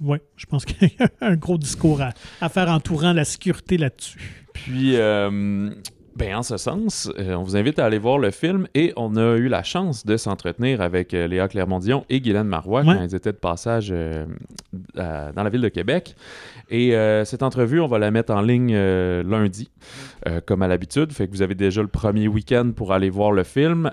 ouais, 0.00 0.22
je 0.36 0.46
pense 0.46 0.64
qu'il 0.64 0.88
y 0.88 1.02
a 1.02 1.10
un 1.20 1.36
gros 1.36 1.58
discours 1.58 2.00
à, 2.00 2.14
à 2.40 2.48
faire 2.48 2.70
entourant 2.70 3.12
la 3.12 3.24
sécurité 3.24 3.76
là-dessus. 3.76 4.46
Puis, 4.54 4.96
euh, 4.96 5.70
ben, 6.16 6.36
en 6.36 6.42
ce 6.42 6.56
sens, 6.56 7.10
euh, 7.18 7.34
on 7.34 7.42
vous 7.42 7.56
invite 7.56 7.78
à 7.78 7.84
aller 7.86 7.98
voir 7.98 8.18
le 8.18 8.30
film 8.30 8.66
et 8.74 8.92
on 8.96 9.16
a 9.16 9.36
eu 9.36 9.48
la 9.48 9.62
chance 9.62 10.04
de 10.04 10.16
s'entretenir 10.16 10.80
avec 10.80 11.14
euh, 11.14 11.26
Léa 11.28 11.48
Clermont-Dion 11.48 12.04
et 12.10 12.20
Guylaine 12.20 12.46
Marois 12.48 12.82
Ouais. 12.82 12.94
quand 12.96 13.02
ils 13.04 13.14
étaient 13.14 13.32
de 13.32 13.36
passage 13.38 13.90
euh, 13.92 14.26
à- 14.96 15.32
dans 15.32 15.42
la 15.42 15.50
ville 15.50 15.60
de 15.60 15.68
Québec. 15.68 16.14
Et 16.72 16.92
cette 17.24 17.42
entrevue, 17.42 17.80
on 17.80 17.88
va 17.88 17.98
la 17.98 18.12
mettre 18.12 18.32
en 18.32 18.40
ligne 18.42 18.76
lundi, 18.76 19.72
comme 20.46 20.62
à 20.62 20.68
l'habitude. 20.68 21.12
Fait 21.12 21.26
que 21.26 21.32
vous 21.32 21.42
avez 21.42 21.56
déjà 21.56 21.82
le 21.82 21.88
premier 21.88 22.28
week-end 22.28 22.70
pour 22.76 22.92
aller 22.92 23.10
voir 23.10 23.32
le 23.32 23.42
film. 23.42 23.90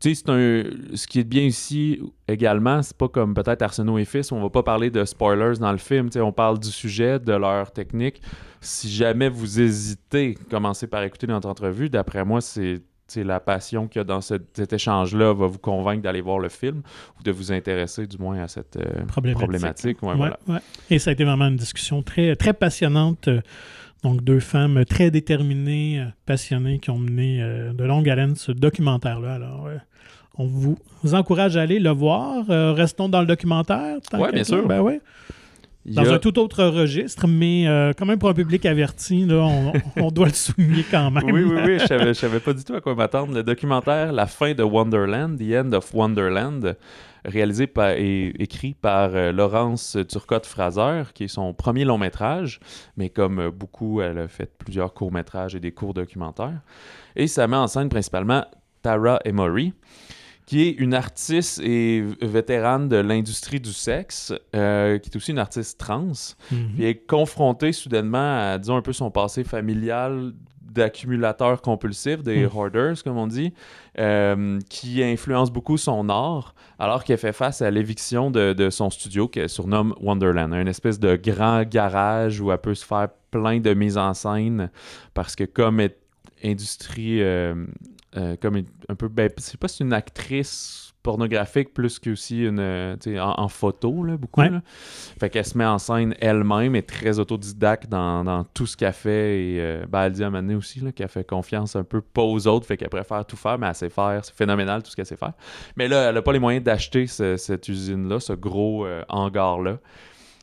Tu 0.00 0.14
sais, 0.14 0.22
c'est 0.24 0.30
un. 0.30 0.62
Ce 0.96 1.06
qui 1.06 1.20
est 1.20 1.24
bien 1.24 1.42
ici 1.42 2.00
également, 2.26 2.80
c'est 2.82 2.96
pas 2.96 3.08
comme 3.08 3.34
peut-être 3.34 3.60
Arsenault 3.62 3.98
et 3.98 4.04
Fils, 4.06 4.32
on 4.32 4.40
va 4.40 4.48
pas 4.48 4.62
parler 4.62 4.90
de 4.90 5.04
spoilers 5.04 5.58
dans 5.60 5.72
le 5.72 5.78
film. 5.78 6.08
Tu 6.08 6.14
sais, 6.14 6.20
on 6.20 6.32
parle 6.32 6.58
du 6.58 6.68
sujet, 6.68 7.18
de 7.18 7.32
leur 7.32 7.70
technique. 7.70 8.22
Si 8.62 8.90
jamais 8.90 9.28
vous 9.28 9.60
hésitez, 9.60 10.36
commencez 10.50 10.86
par 10.86 11.02
écouter 11.02 11.26
notre 11.26 11.48
entrevue. 11.48 11.90
D'après 11.90 12.24
moi, 12.24 12.40
c'est. 12.40 12.80
la 13.16 13.40
passion 13.40 13.88
qu'il 13.88 13.98
y 13.98 14.02
a 14.02 14.04
dans 14.04 14.20
ce- 14.20 14.34
cet 14.54 14.72
échange-là 14.72 15.32
va 15.34 15.46
vous 15.48 15.58
convaincre 15.58 16.00
d'aller 16.00 16.20
voir 16.20 16.38
le 16.38 16.48
film 16.48 16.80
ou 17.18 17.22
de 17.24 17.32
vous 17.32 17.50
intéresser 17.50 18.06
du 18.06 18.16
moins 18.18 18.38
à 18.40 18.46
cette 18.46 18.76
euh, 18.76 19.04
Problématique. 19.08 19.38
problématique. 19.42 20.02
Ouais, 20.02 20.10
Ouais, 20.10 20.16
voilà. 20.16 20.38
ouais. 20.46 20.60
Et 20.90 21.00
ça 21.00 21.10
a 21.10 21.12
été 21.14 21.24
vraiment 21.24 21.48
une 21.48 21.56
discussion 21.56 22.02
très, 22.04 22.36
très 22.36 22.52
passionnante. 22.54 23.26
Euh, 23.28 23.40
Donc, 24.04 24.22
deux 24.24 24.38
femmes 24.40 24.84
très 24.86 25.10
déterminées, 25.10 26.00
euh, 26.00 26.04
passionnées, 26.24 26.78
qui 26.78 26.88
ont 26.90 26.98
mené 26.98 27.42
euh, 27.42 27.72
de 27.74 27.84
longue 27.84 28.08
haleine 28.08 28.34
ce 28.36 28.50
documentaire-là. 28.52 29.34
Alors, 29.34 29.68
on 30.44 30.76
vous 31.02 31.14
encourage 31.14 31.56
à 31.56 31.62
aller 31.62 31.78
le 31.78 31.90
voir. 31.90 32.44
Euh, 32.50 32.72
restons 32.72 33.08
dans 33.08 33.20
le 33.20 33.26
documentaire. 33.26 33.96
qu'à 34.10 34.30
bien 34.32 34.44
sûr. 34.44 34.66
Ben 34.66 34.80
ouais. 34.80 35.00
Dans 35.86 36.04
a- 36.04 36.14
un 36.14 36.18
tout 36.18 36.38
autre 36.38 36.62
registre, 36.64 37.26
mais 37.26 37.66
euh, 37.66 37.92
quand 37.96 38.04
même 38.04 38.18
pour 38.18 38.28
un 38.28 38.34
public 38.34 38.66
averti, 38.66 39.24
là, 39.24 39.36
on, 39.36 39.72
on 39.96 40.10
doit 40.10 40.26
le 40.26 40.34
souligner 40.34 40.84
quand 40.90 41.10
même. 41.10 41.24
Oui, 41.24 41.42
oui, 41.42 41.56
oui, 41.64 41.78
je 41.78 41.86
savais, 41.86 42.08
je 42.08 42.12
savais 42.12 42.38
pas 42.40 42.52
du 42.52 42.62
tout 42.64 42.74
à 42.74 42.80
quoi 42.82 42.94
m'attendre. 42.94 43.32
Le 43.34 43.42
documentaire 43.42 44.12
La 44.12 44.26
fin 44.26 44.52
de 44.52 44.62
Wonderland, 44.62 45.38
The 45.38 45.54
End 45.64 45.72
of 45.72 45.94
Wonderland, 45.94 46.76
réalisé 47.24 47.66
par, 47.66 47.90
et 47.92 48.28
écrit 48.38 48.74
par 48.74 49.10
euh, 49.14 49.32
Laurence 49.32 49.96
Turcotte-Fraser, 50.06 51.04
qui 51.14 51.24
est 51.24 51.28
son 51.28 51.54
premier 51.54 51.86
long 51.86 51.98
métrage, 51.98 52.60
mais 52.98 53.08
comme 53.08 53.38
euh, 53.40 53.50
beaucoup, 53.50 54.02
elle 54.02 54.18
a 54.18 54.28
fait 54.28 54.50
plusieurs 54.58 54.92
courts 54.92 55.12
métrages 55.12 55.54
et 55.54 55.60
des 55.60 55.72
courts 55.72 55.94
documentaires. 55.94 56.60
Et 57.16 57.26
ça 57.26 57.46
met 57.48 57.56
en 57.56 57.66
scène 57.66 57.88
principalement 57.88 58.44
Tara 58.82 59.18
Emory, 59.24 59.72
qui 60.50 60.62
est 60.66 60.70
une 60.72 60.94
artiste 60.94 61.60
et 61.62 62.02
vétérane 62.22 62.88
de 62.88 62.96
l'industrie 62.96 63.60
du 63.60 63.72
sexe, 63.72 64.32
euh, 64.56 64.98
qui 64.98 65.08
est 65.08 65.14
aussi 65.16 65.30
une 65.30 65.38
artiste 65.38 65.78
trans. 65.78 66.06
Mhm. 66.50 66.70
Puis 66.74 66.82
elle 66.82 66.88
est 66.88 67.06
confrontée 67.06 67.70
soudainement 67.72 68.50
à, 68.50 68.58
disons, 68.58 68.74
un 68.76 68.82
peu 68.82 68.92
son 68.92 69.12
passé 69.12 69.44
familial 69.44 70.32
d'accumulateur 70.60 71.62
compulsif, 71.62 72.22
des 72.24 72.44
Mm. 72.46 72.50
hoarders, 72.52 73.02
comme 73.04 73.16
on 73.16 73.26
dit, 73.28 73.52
euh, 73.98 74.58
qui 74.68 75.02
influence 75.04 75.52
beaucoup 75.52 75.76
son 75.76 76.08
art, 76.08 76.54
alors 76.80 77.04
qu'elle 77.04 77.18
fait 77.18 77.32
face 77.32 77.62
à 77.62 77.70
l'éviction 77.70 78.30
de, 78.32 78.52
de 78.52 78.70
son 78.70 78.90
studio 78.90 79.28
qu'elle 79.28 79.48
surnomme 79.48 79.94
Wonderland, 80.00 80.52
une 80.54 80.68
espèce 80.68 80.98
de 80.98 81.14
grand 81.16 81.62
garage 81.68 82.40
où 82.40 82.50
elle 82.50 82.58
peut 82.58 82.74
se 82.74 82.84
faire 82.84 83.08
plein 83.30 83.60
de 83.60 83.72
mises 83.74 83.98
en 83.98 84.14
scène, 84.14 84.70
parce 85.14 85.36
que 85.36 85.44
comme 85.44 85.78
est- 85.80 85.96
industrie 86.42 87.20
euh, 87.22 87.54
euh, 88.16 88.36
comme 88.40 88.56
une- 88.56 88.66
un 88.88 88.94
peu. 88.94 89.08
Ben, 89.08 89.30
je 89.38 89.42
sais 89.42 89.56
pas 89.58 89.68
si 89.68 89.78
c'est 89.78 89.84
une 89.84 89.92
actrice 89.92 90.86
pornographique 91.02 91.72
plus 91.72 91.98
qu'aussi 91.98 92.42
une 92.44 92.58
euh, 92.60 92.94
tu 93.00 93.12
sais, 93.12 93.18
en, 93.20 93.30
en 93.38 93.48
photo 93.48 94.02
là, 94.04 94.18
beaucoup 94.18 94.42
Ouais. 94.42 94.50
là. 94.50 94.60
fait 95.18 95.30
qu'elle 95.30 95.46
se 95.46 95.56
met 95.56 95.64
en 95.64 95.78
scène 95.78 96.14
elle-même 96.20 96.76
est 96.76 96.86
très 96.86 97.18
autodidacte 97.18 97.88
dans, 97.88 98.22
dans 98.22 98.44
tout 98.44 98.66
ce 98.66 98.76
qu'elle 98.76 98.92
fait 98.92 99.40
et 99.42 99.60
euh, 99.62 99.86
ben, 99.88 100.02
elle 100.02 100.12
dit 100.12 100.22
à 100.22 100.26
un 100.26 100.30
moment 100.30 100.42
donné 100.42 100.56
aussi 100.56 100.80
là, 100.80 100.92
qu'elle 100.92 101.08
fait 101.08 101.24
confiance 101.26 101.74
un 101.74 101.84
peu 101.84 102.02
pas 102.02 102.20
aux 102.20 102.46
autres 102.46 102.66
fait 102.66 102.76
qu'elle 102.76 102.90
préfère 102.90 103.24
tout 103.24 103.36
faire 103.38 103.58
mais 103.58 103.68
elle 103.68 103.74
sait 103.74 103.88
faire 103.88 104.22
c'est 104.22 104.34
phénoménal 104.34 104.82
tout 104.82 104.90
ce 104.90 104.96
qu'elle 104.96 105.06
sait 105.06 105.16
faire 105.16 105.32
mais 105.76 105.88
là 105.88 106.10
elle 106.10 106.16
a 106.18 106.20
pas 106.22 106.34
les 106.34 106.38
moyens 106.38 106.62
d'acheter 106.62 107.06
ce- 107.06 107.38
cette 107.38 107.66
usine 107.68 108.06
là 108.06 108.20
ce 108.20 108.34
gros 108.34 108.84
euh, 108.84 109.02
hangar 109.08 109.62
là 109.62 109.78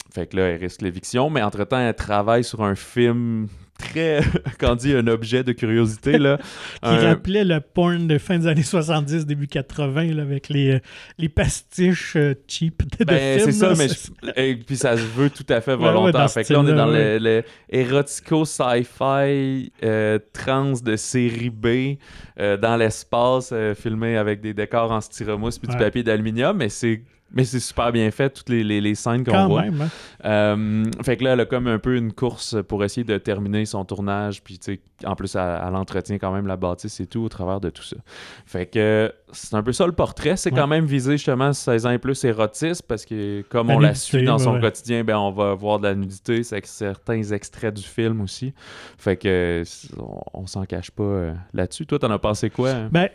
fait 0.10 0.26
que 0.26 0.38
là, 0.38 0.44
elle 0.48 0.60
risque 0.62 0.82
l'éviction, 0.82 1.30
mais 1.30 1.44
entre-temps, 1.44 1.78
elle 1.80 1.94
travaille 1.94 2.44
sur 2.44 2.64
un 2.64 2.76
film 2.76 3.48
très, 3.78 4.22
quand 4.60 4.74
on 4.74 4.76
dit 4.76 4.94
un 4.94 5.08
objet 5.08 5.44
de 5.44 5.52
curiosité, 5.52 6.18
là. 6.18 6.38
Qui 6.84 6.90
Un- 6.90 7.00
rappelait 7.10 7.44
le 7.44 7.60
porn 7.62 8.08
de 8.08 8.18
fin 8.18 8.38
des 8.40 8.48
années 8.48 8.64
70, 8.64 9.26
début 9.26 9.48
80, 9.48 10.14
là, 10.14 10.24
avec 10.24 10.50
les, 10.50 10.76
euh, 10.76 10.80
les 11.18 11.30
pastiches 11.30 12.16
euh, 12.16 12.34
cheap 12.48 12.84
de, 13.00 13.06
Ben, 13.06 13.40
c'est 13.40 13.52
ça, 13.52 13.74
mais 13.78 13.88
je- 13.88 14.32
et 14.42 14.56
puis 14.56 14.76
ça 14.78 14.98
se 14.98 15.04
veut 15.04 15.30
tout 15.30 15.46
à 15.50 15.62
fait 15.62 15.74
Ouais, 15.74 15.86
ouais, 15.86 15.92
volontaire. 15.94 16.30
fait 16.32 16.44
que 16.44 16.54
là, 16.54 16.60
on 16.60 16.68
est 16.68 16.74
dans 16.74 16.88
style-là, 16.88 17.20
le, 17.20 17.20
le 17.20 17.44
érotico 17.70 18.46
sci-fi 18.46 19.72
euh, 19.84 20.20
trans 20.34 20.74
de 20.84 20.96
série 20.96 21.50
B 21.50 21.98
euh, 22.40 22.58
dans 22.58 22.76
l'espace, 22.78 23.50
euh, 23.54 23.74
filmé 23.76 24.18
avec 24.18 24.42
des 24.42 24.54
décors 24.54 24.92
en 24.92 25.02
styromousse 25.02 25.58
puis 25.60 25.68
du 25.68 25.76
Ouais. 25.76 25.80
papier 25.80 26.04
d'aluminium, 26.04 26.58
mais 26.58 26.70
c'est 26.70 27.02
mais 27.32 27.44
c'est 27.44 27.60
super 27.60 27.92
bien 27.92 28.10
fait, 28.12 28.30
toutes 28.30 28.50
les, 28.50 28.64
les, 28.64 28.82
les 28.82 28.96
scènes 28.96 29.24
qu'on 29.24 29.32
Quand 29.32 29.48
voit. 29.48 29.64
même. 29.64 29.82
hein. 29.82 29.90
Euh, 30.26 30.84
fait 31.04 31.18
que 31.18 31.24
là, 31.24 31.34
elle 31.34 31.40
a 31.42 31.46
comme 31.46 31.68
un 31.68 31.80
peu 31.80 31.96
une 31.98 32.14
course 32.14 32.56
pour 32.68 32.84
essayer 32.84 33.04
de 33.04 33.18
terminer 33.18 33.66
son 33.66 33.84
tournage. 33.86 34.42
Puis, 34.44 34.58
tu 34.60 34.74
sais, 34.76 34.80
en 35.06 35.16
plus, 35.16 35.36
elle, 35.36 35.60
elle 35.68 35.76
entretient 35.76 36.18
quand 36.18 36.32
même 36.32 36.48
la 36.48 36.56
bâtisse 36.58 37.00
et 37.00 37.06
tout 37.06 37.22
au 37.22 37.30
travers 37.30 37.60
de 37.60 37.70
tout 37.70 37.84
ça. 37.84 37.98
Fait 38.46 38.66
que 38.66 39.12
c'est 39.34 39.54
un 39.56 39.64
peu 39.64 39.74
ça 39.74 39.86
le 39.86 39.92
portrait. 39.92 40.36
C'est 40.38 40.52
Ouais. 40.52 40.58
quand 40.60 40.68
même 40.68 40.86
visé 40.86 41.14
justement 41.14 41.52
16 41.54 41.86
ans 41.86 41.92
et 41.92 41.98
plus 41.98 42.24
érotisme 42.24 42.86
parce 42.88 43.06
que 43.06 43.42
comme 43.50 43.68
La 43.68 43.76
on 43.76 43.80
la 43.80 43.94
suit 43.96 44.24
dans 44.24 44.38
son 44.38 44.54
ouais. 44.56 44.62
quotidien, 44.62 45.04
ben, 45.04 45.18
on 45.18 45.32
va 45.32 45.54
voir 45.54 45.80
de 45.80 45.88
la 45.88 45.96
nudité. 45.96 46.44
C'est 46.44 46.56
avec 46.56 46.66
certains 46.68 47.22
extraits 47.22 47.74
du 47.74 47.84
film 47.84 48.22
aussi. 48.22 48.54
Fait 48.98 49.18
que 49.18 49.64
on, 50.00 50.22
on 50.34 50.48
s'en 50.48 50.66
cache 50.66 50.92
pas 50.92 51.04
euh, 51.04 51.34
là-dessus. 51.54 51.86
Toi, 51.86 52.00
t'en 52.00 52.10
as 52.12 52.20
pensé 52.20 52.50
quoi? 52.50 52.72
hein? 52.72 52.90
Ben, 52.92 53.10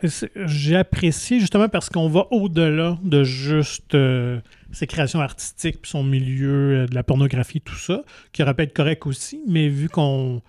apprécié 0.75 1.39
justement 1.39 1.67
parce 1.69 1.89
qu'on 1.89 2.07
va 2.09 2.25
au-delà 2.31 2.97
de 3.03 3.23
juste 3.23 3.95
euh, 4.03 4.41
ses 4.71 4.87
créations 4.87 5.21
artistiques 5.21 5.81
puis 5.81 5.91
son 5.91 6.03
milieu 6.03 6.83
euh, 6.83 6.87
de 6.87 6.95
la 6.95 7.03
pornographie, 7.03 7.61
tout 7.61 7.75
ça, 7.75 8.03
qui 8.31 8.43
aurait 8.43 8.53
pu 8.53 8.63
être 8.63 8.73
correct 8.73 9.05
aussi, 9.05 9.41
mais 9.47 9.67
vu 9.67 9.89
qu'on 9.89 10.41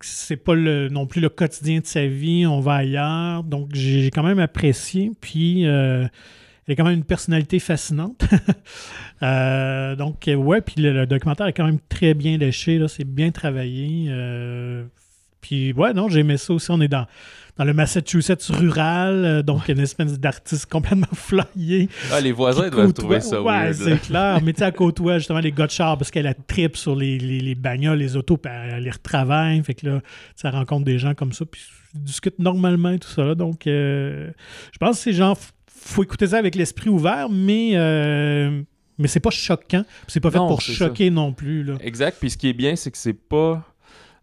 c'est 0.00 0.36
pas 0.36 0.54
non 0.54 1.06
plus 1.06 1.20
le 1.20 1.28
quotidien 1.28 1.80
de 1.80 1.86
sa 1.86 2.06
vie, 2.06 2.46
on 2.46 2.60
va 2.60 2.74
ailleurs, 2.74 3.42
donc 3.42 3.70
j'ai 3.72 4.10
quand 4.12 4.22
même 4.22 4.38
apprécié, 4.38 5.10
puis 5.20 5.66
euh, 5.66 6.06
elle 6.66 6.72
a 6.72 6.76
quand 6.76 6.84
même 6.84 6.98
une 6.98 7.04
personnalité 7.04 7.58
fascinante. 7.58 8.24
Euh, 9.20 9.96
donc, 9.96 10.30
ouais, 10.32 10.60
puis 10.60 10.80
le, 10.80 11.04
documentaire 11.04 11.48
est 11.48 11.52
quand 11.52 11.66
même 11.66 11.80
très 11.88 12.14
bien 12.14 12.38
léché, 12.38 12.80
c'est 12.86 13.02
bien 13.02 13.32
travaillé. 13.32 14.08
puis, 15.40 15.72
ouais, 15.72 15.92
non, 15.92 16.08
j'ai 16.08 16.20
aimé 16.20 16.36
ça 16.36 16.52
aussi. 16.52 16.70
On 16.70 16.80
est 16.80 16.86
dans, 16.86 17.04
dans 17.58 17.64
le 17.64 17.74
Massachusetts 17.74 18.44
rural, 18.50 19.24
euh, 19.24 19.42
donc 19.42 19.68
une 19.68 19.80
espèce 19.80 20.18
d'artiste 20.18 20.66
complètement 20.66 21.06
flyé. 21.12 21.88
Ah, 22.12 22.20
les 22.20 22.32
voisins 22.32 22.68
doivent 22.70 22.92
trouver 22.92 23.20
ça 23.20 23.42
Ouais, 23.42 23.52
weird. 23.72 23.74
c'est 23.74 24.00
clair. 24.00 24.40
Mais 24.44 24.52
tu 24.52 24.60
sais, 24.60 24.64
à 24.64 24.70
côtoie 24.70 25.18
justement 25.18 25.40
les 25.40 25.50
gars 25.52 25.66
de 25.66 25.72
char 25.72 25.98
parce 25.98 26.10
qu'elle 26.10 26.26
a 26.28 26.34
trip 26.34 26.76
sur 26.76 26.94
les, 26.94 27.18
les, 27.18 27.40
les 27.40 27.54
bagnoles, 27.54 27.98
les 27.98 28.16
autos, 28.16 28.36
puis 28.36 28.50
elle 28.52 28.82
les 28.84 28.90
retravaille. 28.90 29.62
Fait 29.64 29.74
que 29.74 29.86
là, 29.86 30.00
ça 30.36 30.50
rencontre 30.50 30.84
des 30.84 30.98
gens 30.98 31.14
comme 31.14 31.32
ça, 31.32 31.44
puis 31.44 31.60
ils 31.94 32.02
discutent 32.02 32.38
normalement 32.38 32.90
et 32.90 32.98
tout 32.98 33.08
ça. 33.08 33.24
là. 33.24 33.34
Donc, 33.34 33.66
euh, 33.66 34.30
je 34.72 34.78
pense 34.78 34.96
que 34.96 35.02
c'est 35.02 35.12
genre, 35.12 35.36
f- 35.36 35.50
faut 35.68 36.02
écouter 36.02 36.28
ça 36.28 36.38
avec 36.38 36.54
l'esprit 36.54 36.90
ouvert, 36.90 37.28
mais, 37.28 37.72
euh, 37.74 38.62
mais 38.98 39.08
c'est 39.08 39.20
pas 39.20 39.30
choquant. 39.30 39.84
C'est 40.06 40.20
pas 40.20 40.30
fait 40.30 40.38
Non, 40.38 40.48
pour 40.48 40.60
choquer 40.60 41.10
non 41.10 41.32
plus. 41.32 41.64
Là. 41.64 41.74
Exact. 41.80 42.18
Puis 42.20 42.30
ce 42.30 42.36
qui 42.36 42.48
est 42.48 42.52
bien, 42.52 42.76
c'est 42.76 42.90
que 42.90 42.98
c'est 42.98 43.12
pas 43.14 43.64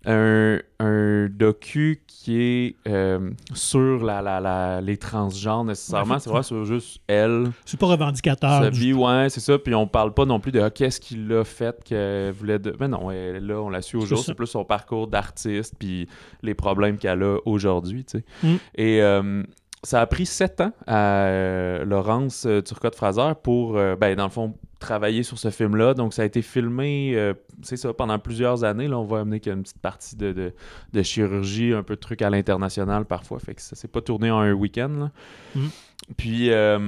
un, 0.06 0.60
un 0.80 1.28
docu 1.30 2.02
qui 2.08 2.42
est 2.42 2.76
euh, 2.88 3.30
sur 3.54 4.04
la, 4.04 4.22
la, 4.22 4.40
la- 4.40 4.82
les 4.82 4.98
transgenres 4.98 5.64
nécessairement. 5.64 6.20
C'est 6.20 6.30
vraiment 6.30 6.44
sur 6.44 6.66
juste 6.66 7.00
elle, 7.08 7.52
C'est 7.66 7.80
pas 7.80 7.86
revendicateur. 7.88 8.64
sa 8.64 8.70
vie, 8.70 8.94
ouais, 8.94 9.28
c'est 9.30 9.40
ça. 9.40 9.58
Puis 9.60 9.74
on 9.76 9.88
parle 9.88 10.14
pas 10.14 10.26
non 10.26 10.40
plus 10.40 10.52
de 10.52 10.60
ah, 10.60 10.70
qu'est-ce 10.70 11.00
qui 11.00 11.16
l'a 11.18 11.44
fait 11.44 11.84
qu'elle 11.84 12.32
voulait 12.34 12.60
de. 12.60 12.76
Mais 12.80 12.88
non, 12.88 13.12
elle, 13.12 13.36
est 13.36 13.40
là, 13.40 13.62
on 13.62 13.70
la 13.70 13.82
suit 13.82 13.98
au 13.98 14.02
C'est 14.02 14.08
jour. 14.08 14.18
ça. 14.20 14.24
C'est 14.28 14.34
plus 14.34 14.48
son 14.48 14.64
parcours 14.66 15.08
d'artiste, 15.08 15.74
puis 15.80 16.08
les 16.42 16.54
problèmes 16.56 16.98
qu'elle 16.98 17.24
a 17.24 17.38
aujourd'hui, 17.46 18.06
tu 18.06 18.20
sais. 18.20 18.26
Mm. 18.44 18.56
Et. 18.76 19.02
euh, 19.02 19.44
ça 19.86 20.02
a 20.02 20.08
pris 20.08 20.26
sept 20.26 20.62
ans 20.62 20.74
à 20.88 21.28
euh, 21.28 21.86
Laurence 21.86 22.46
euh, 22.46 22.62
Turcotte-Fraser 22.62 23.34
pour, 23.44 23.78
euh, 23.78 23.96
ben, 23.96 24.16
dans 24.16 24.24
le 24.24 24.32
fond, 24.32 24.56
travailler 24.80 25.24
sur 25.24 25.38
ce 25.38 25.52
film-là. 25.52 25.94
Donc, 25.94 26.14
ça 26.14 26.24
a 26.24 26.26
été 26.26 26.42
filmé, 26.42 27.14
euh, 27.16 27.34
c'est 27.62 27.78
ça, 27.78 27.94
pendant 27.94 28.18
plusieurs 28.18 28.64
années. 28.64 28.88
Là, 28.88 28.98
on 28.98 29.06
va 29.06 29.20
amener 29.20 29.40
qu'il 29.40 29.52
y 29.52 29.54
a 29.54 29.58
une 29.58 29.64
petite 29.64 29.80
partie 29.80 30.16
de, 30.16 30.34
de, 30.34 30.54
de 30.92 31.04
chirurgie, 31.04 31.74
un 31.74 31.84
peu 31.84 31.96
de 31.96 32.00
trucs 32.00 32.24
à 32.24 32.30
l'international 32.30 33.06
parfois. 33.06 33.40
Fait 33.40 33.54
que 33.54 33.62
ça 33.62 33.76
s'est 33.76 33.88
pas 33.88 34.02
tourné 34.02 34.32
en 34.32 34.40
un 34.40 34.54
week-end. 34.54 35.12
Mhm. 35.54 35.70
Puis, 36.18 36.50
ta, 36.50 36.80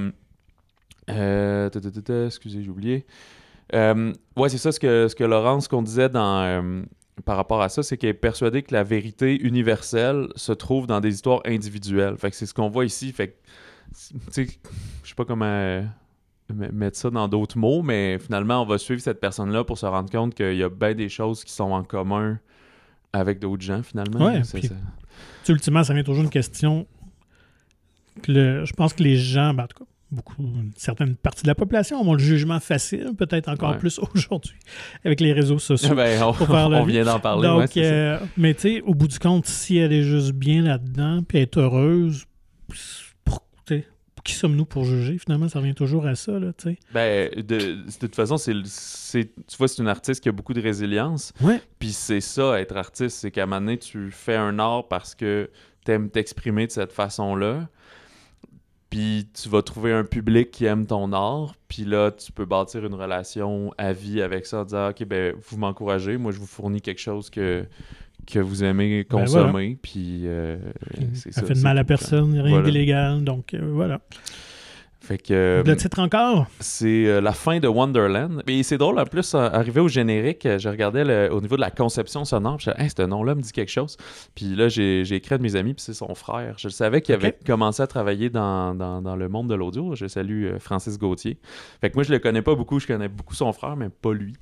ta, 1.70 1.80
ta, 1.80 2.02
ta, 2.02 2.26
excusez, 2.26 2.62
j'ai 2.62 2.70
oublié. 2.70 3.06
Euh, 3.74 4.12
ouais, 4.36 4.48
c'est 4.48 4.58
ça 4.58 4.72
ce 4.72 4.80
que, 4.80 5.08
ce 5.08 5.14
que 5.14 5.24
Laurence, 5.24 5.68
qu'on 5.68 5.82
disait 5.82 6.08
dans, 6.08 6.42
euh, 6.42 6.82
par 7.24 7.36
rapport 7.36 7.62
à 7.62 7.68
ça, 7.68 7.82
c'est 7.82 7.96
qu'elle 7.96 8.10
est 8.10 8.14
persuadée 8.14 8.62
que 8.62 8.72
la 8.74 8.82
vérité 8.84 9.40
universelle 9.40 10.28
se 10.36 10.52
trouve 10.52 10.86
dans 10.86 11.00
des 11.00 11.14
histoires 11.14 11.40
individuelles. 11.44 12.16
Fait 12.16 12.30
que 12.30 12.36
c'est 12.36 12.46
ce 12.46 12.54
qu'on 12.54 12.68
voit 12.68 12.84
ici. 12.84 13.12
Fait 13.12 13.36
je 14.36 14.42
sais 14.42 15.14
pas 15.16 15.24
comment 15.24 15.46
euh, 15.46 15.82
mettre 16.50 16.96
ça 16.96 17.10
dans 17.10 17.26
d'autres 17.28 17.56
mots, 17.58 17.82
mais 17.82 18.18
finalement, 18.18 18.62
on 18.62 18.66
va 18.66 18.78
suivre 18.78 19.00
cette 19.00 19.20
personne-là 19.20 19.64
pour 19.64 19.78
se 19.78 19.86
rendre 19.86 20.10
compte 20.10 20.34
qu'il 20.34 20.56
y 20.56 20.62
a 20.62 20.68
bien 20.68 20.94
des 20.94 21.08
choses 21.08 21.42
qui 21.44 21.52
sont 21.52 21.72
en 21.72 21.82
commun 21.84 22.38
avec 23.12 23.38
d'autres 23.38 23.62
gens, 23.62 23.82
finalement. 23.82 24.26
Ouais, 24.26 24.44
C'est- 24.44 24.60
sais, 24.62 25.52
ultimement, 25.52 25.82
ça 25.84 25.94
vient 25.94 26.02
toujours 26.04 26.24
une 26.24 26.30
question. 26.30 26.86
que 28.22 28.32
le- 28.32 28.64
je 28.64 28.72
pense 28.72 28.92
que 28.94 29.02
les 29.02 29.16
gens, 29.16 29.54
ben, 29.54 29.64
en 29.64 29.66
tout 29.68 29.84
cas, 29.84 29.90
beaucoup, 30.10 30.42
une 30.42 30.72
certaine 30.76 31.16
partie 31.16 31.42
de 31.42 31.48
la 31.48 31.54
population 31.54 32.00
ont 32.00 32.12
le 32.14 32.18
jugement 32.18 32.60
facile, 32.60 33.12
peut-être 33.16 33.48
encore 33.48 33.72
Ouais. 33.72 33.78
plus 33.78 33.98
aujourd'hui, 34.14 34.56
avec 35.04 35.20
les 35.20 35.32
réseaux 35.32 35.58
sociaux. 35.58 35.94
Ben, 35.94 36.22
on, 36.22 36.84
vient 36.84 37.04
d'en 37.04 37.20
parler. 37.20 37.46
Donc, 37.46 37.74
ouais, 37.76 37.84
euh, 37.84 38.18
mais 38.36 38.54
tu 38.54 38.60
sais, 38.60 38.80
au 38.82 38.94
bout 38.94 39.08
du 39.08 39.18
compte, 39.18 39.46
si 39.46 39.76
elle 39.76 39.92
est 39.92 40.02
juste 40.02 40.32
bien 40.32 40.62
là-dedans, 40.62 41.22
puis 41.26 41.38
elle 41.38 41.42
est 41.42 41.56
heureuse, 41.58 42.24
pour, 43.24 43.44
qui 44.24 44.34
sommes-nous 44.34 44.66
pour 44.66 44.84
juger? 44.84 45.16
Finalement, 45.18 45.48
ça 45.48 45.58
revient 45.58 45.74
toujours 45.74 46.06
à 46.06 46.14
ça, 46.14 46.38
là, 46.38 46.52
tu 46.52 46.70
sais. 46.70 46.78
Ben, 46.92 47.30
de, 47.34 47.42
de 47.42 47.98
toute 47.98 48.14
façon, 48.14 48.36
c'est, 48.36 48.52
tu 48.54 49.56
vois, 49.56 49.68
c'est 49.68 49.80
une 49.80 49.88
artiste 49.88 50.22
qui 50.22 50.28
a 50.28 50.32
beaucoup 50.32 50.52
de 50.54 50.60
résilience. 50.60 51.32
Ouais. 51.40 51.62
Puis 51.78 51.92
c'est 51.92 52.20
ça, 52.20 52.60
être 52.60 52.76
artiste, 52.76 53.18
c'est 53.18 53.30
qu'à 53.30 53.44
un 53.44 53.46
moment 53.46 53.60
donné, 53.60 53.78
tu 53.78 54.10
fais 54.10 54.36
un 54.36 54.58
art 54.58 54.88
parce 54.88 55.14
que 55.14 55.50
t'aimes 55.84 56.10
t'exprimer 56.10 56.66
de 56.66 56.72
cette 56.72 56.92
façon-là. 56.92 57.68
Puis 58.90 59.28
tu 59.34 59.48
vas 59.50 59.60
trouver 59.62 59.92
un 59.92 60.04
public 60.04 60.50
qui 60.50 60.64
aime 60.64 60.86
ton 60.86 61.12
art. 61.12 61.54
Puis 61.68 61.84
là, 61.84 62.10
tu 62.10 62.32
peux 62.32 62.46
bâtir 62.46 62.86
une 62.86 62.94
relation 62.94 63.72
à 63.76 63.92
vie 63.92 64.22
avec 64.22 64.46
ça 64.46 64.60
en 64.60 64.64
disant 64.64 64.88
OK, 64.90 65.04
ben, 65.04 65.34
vous 65.48 65.58
m'encouragez, 65.58 66.16
moi, 66.16 66.32
je 66.32 66.38
vous 66.38 66.46
fournis 66.46 66.80
quelque 66.80 67.00
chose 67.00 67.28
que, 67.28 67.66
que 68.26 68.38
vous 68.38 68.64
aimez 68.64 69.04
Ben, 69.10 69.18
consommer. 69.20 69.78
Puis 69.82 70.22
euh, 70.24 70.56
c'est 71.12 71.32
Ça 71.32 71.42
ça. 71.42 71.46
fait 71.46 71.54
de 71.54 71.60
mal 71.60 71.76
à 71.76 71.84
personne, 71.84 72.32
rien 72.32 72.48
Voilà. 72.50 72.64
d'illégal. 72.64 73.24
Donc, 73.24 73.52
euh, 73.52 73.70
voilà. 73.72 74.00
Fait 75.08 75.16
que. 75.16 75.62
le 75.64 75.76
titre 75.76 76.00
encore? 76.00 76.46
C'est 76.60 77.06
euh, 77.06 77.22
la 77.22 77.32
fin 77.32 77.60
de 77.60 77.66
Wonderland. 77.66 78.42
Et 78.46 78.62
c'est 78.62 78.76
drôle, 78.76 78.98
en 78.98 79.06
plus, 79.06 79.34
euh, 79.34 79.38
arrivé 79.50 79.80
au 79.80 79.88
générique, 79.88 80.44
euh, 80.44 80.58
je 80.58 80.68
regardais 80.68 81.02
le- 81.02 81.32
au 81.32 81.40
niveau 81.40 81.56
de 81.56 81.62
la 81.62 81.70
conception 81.70 82.26
sonore, 82.26 82.58
je 82.60 82.70
disais, 82.70 82.82
hey, 82.84 82.90
ce 82.94 83.00
nom-là 83.02 83.34
me 83.34 83.40
dit 83.40 83.52
quelque 83.52 83.70
chose. 83.70 83.96
Puis 84.34 84.54
là, 84.54 84.68
j'ai 84.68 85.00
écrit 85.14 85.34
à 85.34 85.38
de 85.38 85.42
mes 85.42 85.56
amis, 85.56 85.72
puis 85.72 85.82
c'est 85.82 85.94
son 85.94 86.14
frère. 86.14 86.56
Je 86.58 86.68
savais 86.68 87.00
qu'il 87.00 87.14
avait 87.14 87.34
commencé 87.46 87.82
à 87.82 87.86
travailler 87.86 88.28
dans, 88.28 88.74
dans- 88.74 89.00
dans 89.00 89.16
le 89.16 89.28
monde 89.30 89.48
de 89.48 89.54
l'audio. 89.54 89.94
Je 89.94 90.06
salue 90.08 90.44
euh, 90.44 90.58
Francis 90.58 90.98
Gauthier. 90.98 91.38
Fait 91.80 91.88
que 91.88 91.94
moi, 91.94 92.02
je 92.04 92.12
le 92.12 92.18
connais 92.18 92.42
pas 92.42 92.54
beaucoup, 92.54 92.78
je 92.78 92.86
connais 92.86 93.08
beaucoup 93.08 93.34
son 93.34 93.50
frère, 93.54 93.76
mais 93.76 93.88
pas 93.88 94.12
lui. 94.12 94.34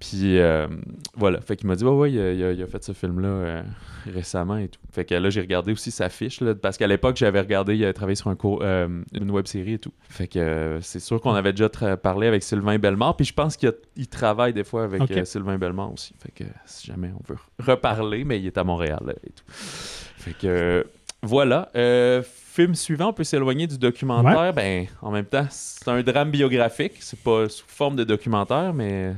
Puis 0.00 0.38
euh, 0.38 0.68
voilà, 1.16 1.40
fait 1.42 1.56
qu'il 1.56 1.66
m'a 1.68 1.76
dit, 1.76 1.84
ouais, 1.84 1.90
ouais, 1.90 2.12
il 2.12 2.18
a, 2.20 2.32
il 2.32 2.44
a- 2.44 2.52
il 2.52 2.62
a 2.62 2.66
fait 2.66 2.82
ce 2.82 2.92
film-là 2.92 3.28
euh, 3.28 3.62
récemment 4.06 4.56
et 4.56 4.68
tout. 4.68 4.80
Fait 4.90 5.04
que 5.04 5.14
là, 5.14 5.30
j'ai 5.30 5.40
regardé 5.40 5.72
aussi 5.72 5.90
sa 5.90 6.08
fiche, 6.08 6.40
là, 6.40 6.54
parce 6.54 6.76
qu'à 6.76 6.86
l'époque, 6.86 7.16
j'avais 7.16 7.40
regardé, 7.40 7.76
il 7.76 7.84
avait 7.84 7.92
travaillé 7.92 8.16
sur 8.16 8.28
un 8.28 8.36
cours, 8.36 8.60
euh, 8.62 8.88
une 9.12 9.30
web 9.30 9.46
série 9.46 9.74
et 9.74 9.78
tout. 9.78 9.92
Fait 10.08 10.26
que 10.26 10.38
euh, 10.38 10.80
c'est 10.80 11.00
sûr 11.00 11.20
qu'on 11.20 11.34
avait 11.34 11.52
déjà 11.52 11.68
parlé 11.96 12.26
avec 12.26 12.42
Sylvain 12.42 12.78
Bellemare, 12.78 13.16
puis 13.16 13.26
je 13.26 13.34
pense 13.34 13.56
qu'il 13.56 13.72
travaille 14.10 14.52
des 14.52 14.64
fois 14.64 14.84
avec 14.84 15.10
euh, 15.10 15.24
Sylvain 15.24 15.58
Bellemare 15.58 15.92
aussi. 15.92 16.14
Fait 16.18 16.32
que 16.32 16.44
si 16.66 16.86
jamais 16.86 17.10
on 17.14 17.32
veut 17.32 17.38
reparler, 17.58 18.24
mais 18.24 18.38
il 18.38 18.46
est 18.46 18.58
à 18.58 18.64
Montréal 18.64 19.00
là, 19.04 19.12
et 19.24 19.30
tout. 19.30 19.44
Fait 19.48 20.32
que 20.32 20.46
euh, 20.46 20.82
voilà. 21.22 21.70
Euh, 21.74 22.22
film 22.22 22.74
suivant, 22.74 23.08
on 23.08 23.12
peut 23.12 23.24
s'éloigner 23.24 23.66
du 23.66 23.78
documentaire. 23.78 24.52
Ben, 24.52 24.86
en 25.02 25.10
même 25.10 25.24
temps, 25.24 25.46
c'est 25.50 25.88
un 25.88 26.02
drame 26.02 26.30
biographique. 26.30 26.94
C'est 27.00 27.20
pas 27.20 27.48
sous 27.48 27.66
forme 27.66 27.96
de 27.96 28.04
documentaire, 28.04 28.72
mais 28.72 29.14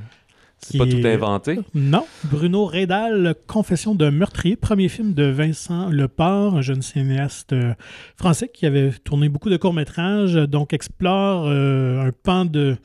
C'est 0.61 0.79
pas 0.79 0.87
tout 0.87 1.01
inventé. 1.05 1.59
Non. 1.75 2.05
Bruno 2.25 2.67
Rédal, 2.67 3.35
Confession 3.47 3.95
d'un 3.95 4.11
meurtrier, 4.11 4.57
premier 4.57 4.89
film 4.89 5.15
de 5.15 5.25
Vincent 5.25 5.89
Leport, 5.89 6.57
un 6.57 6.63
jeune 6.63 6.83
cinéaste 6.83 7.53
euh, 7.53 7.75
français 8.17 8.51
qui 8.53 8.67
avait 8.67 8.91
tourné 8.91 9.29
beaucoup 9.29 9.51
de 9.51 9.57
courts-métrages, 9.57 10.35
donc 10.35 10.73
explore 10.73 11.47
euh, 11.49 12.07
un 12.07 12.13
pan 12.13 12.45
de, 12.45 12.77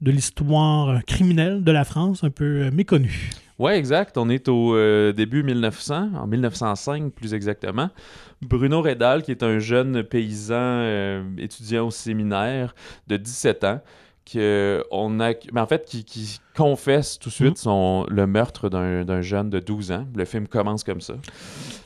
de 0.00 0.10
l'histoire 0.10 1.04
criminelle 1.04 1.62
de 1.62 1.72
la 1.72 1.84
France, 1.84 2.24
un 2.24 2.30
peu 2.30 2.64
euh, 2.64 2.70
méconnue. 2.70 3.30
Ouais, 3.58 3.78
exact. 3.78 4.18
On 4.18 4.28
est 4.28 4.48
au 4.48 4.74
euh, 4.74 5.12
début 5.12 5.44
1900, 5.44 6.10
en 6.16 6.26
1905 6.26 7.12
plus 7.12 7.34
exactement. 7.34 7.88
Bruno 8.42 8.82
Redal, 8.82 9.22
qui 9.22 9.30
est 9.30 9.44
un 9.44 9.60
jeune 9.60 10.02
paysan 10.02 10.54
euh, 10.58 11.22
étudiant 11.38 11.86
au 11.86 11.90
séminaire 11.92 12.74
de 13.06 13.16
17 13.16 13.64
ans, 13.64 13.80
qui, 14.24 14.40
euh, 14.40 14.82
on 14.90 15.20
a, 15.20 15.34
mais 15.52 15.60
en 15.60 15.66
fait, 15.66 15.84
qui, 15.84 16.04
qui 16.04 16.40
confesse 16.56 17.18
tout 17.18 17.28
de 17.28 17.34
suite 17.34 17.58
son, 17.58 18.06
le 18.08 18.26
meurtre 18.26 18.68
d'un 18.68 19.20
jeune 19.20 19.50
de 19.50 19.58
12 19.60 19.92
ans. 19.92 20.06
Le 20.14 20.24
film 20.24 20.46
commence 20.46 20.84
comme 20.84 21.00
ça. 21.00 21.14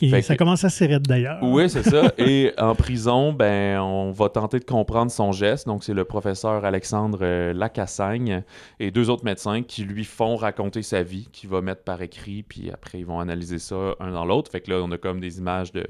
Et 0.01 0.11
Fait 0.11 0.23
ça 0.23 0.35
que- 0.35 0.39
commence 0.39 0.65
assez 0.65 0.87
raide 0.87 1.07
d'ailleurs. 1.07 1.39
Oui, 1.43 1.69
c'est 1.71 1.83
ça. 1.83 2.13
Et 2.19 2.53
en 2.59 2.75
prison, 2.75 3.33
ben, 3.33 3.81
on 3.81 4.11
va 4.13 4.29
tenter 4.29 4.59
de 4.61 4.65
comprendre 4.65 5.11
son 5.11 5.33
geste. 5.33 5.67
Donc, 5.67 5.85
c'est 5.85 5.95
le 5.95 6.05
professeur 6.05 6.65
Alexandre 6.65 7.19
euh, 7.23 7.53
Lacassagne 7.53 8.43
et 8.79 8.91
deux 8.91 9.11
autres 9.11 9.25
médecins 9.25 9.63
qui 9.63 9.85
lui 9.85 10.05
font 10.05 10.37
raconter 10.37 10.83
sa 10.83 11.03
vie, 11.03 11.29
qui 11.33 11.47
va 11.47 11.61
mettre 11.61 11.83
par 11.83 12.03
écrit, 12.03 12.43
puis 12.43 12.71
après, 12.71 12.99
ils 13.01 13.07
vont 13.07 13.21
analyser 13.21 13.59
ça 13.59 13.95
un 14.01 14.13
dans 14.13 14.25
l'autre. 14.25 14.51
Fait 14.51 14.61
que 14.61 14.71
là, 14.71 14.81
on 14.83 14.91
a 14.93 14.99
comme 14.99 15.21
des 15.21 15.39
images 15.39 15.73
de, 15.73 15.85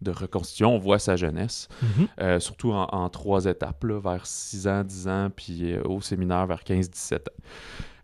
de 0.00 0.10
reconstitution. 0.10 0.74
On 0.74 0.78
voit 0.78 0.98
sa 0.98 1.16
jeunesse, 1.16 1.68
Mhm. 1.82 2.06
euh, 2.20 2.40
surtout 2.40 2.72
en, 2.72 2.84
en 2.92 3.08
trois 3.08 3.44
étapes, 3.46 3.84
là, 3.84 4.00
vers 4.00 4.24
6 4.26 4.66
ans, 4.68 4.82
10 4.84 5.08
ans, 5.08 5.28
puis 5.34 5.72
euh, 5.74 5.82
au 5.84 6.00
séminaire 6.00 6.46
vers 6.46 6.62
15-17 6.64 7.28
ans. 7.28 7.42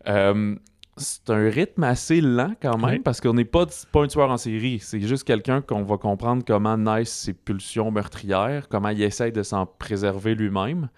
Euh, 0.09 0.55
c'est 0.99 1.29
un 1.29 1.51
rythme 1.51 1.85
assez 1.85 2.21
lent 2.23 2.55
quand 2.63 2.79
même 2.79 3.03
parce 3.03 3.21
qu'on 3.21 3.35
n'est 3.35 3.45
pas, 3.45 3.67
pas 3.93 4.03
un 4.03 4.07
tueur 4.07 4.31
en 4.31 4.39
série. 4.39 4.79
C'est 4.81 5.01
juste 5.01 5.25
quelqu'un 5.25 5.61
qu'on 5.61 5.83
va 5.83 5.99
comprendre 5.99 6.43
comment 6.47 6.77
naissent 6.79 7.13
ses 7.13 7.35
pulsions 7.35 7.91
meurtrières, 7.91 8.67
comment 8.69 8.89
il 8.89 9.03
essaye 9.03 9.31
de 9.33 9.43
s'en 9.43 9.67
préserver 9.67 10.35
lui-même. 10.35 10.89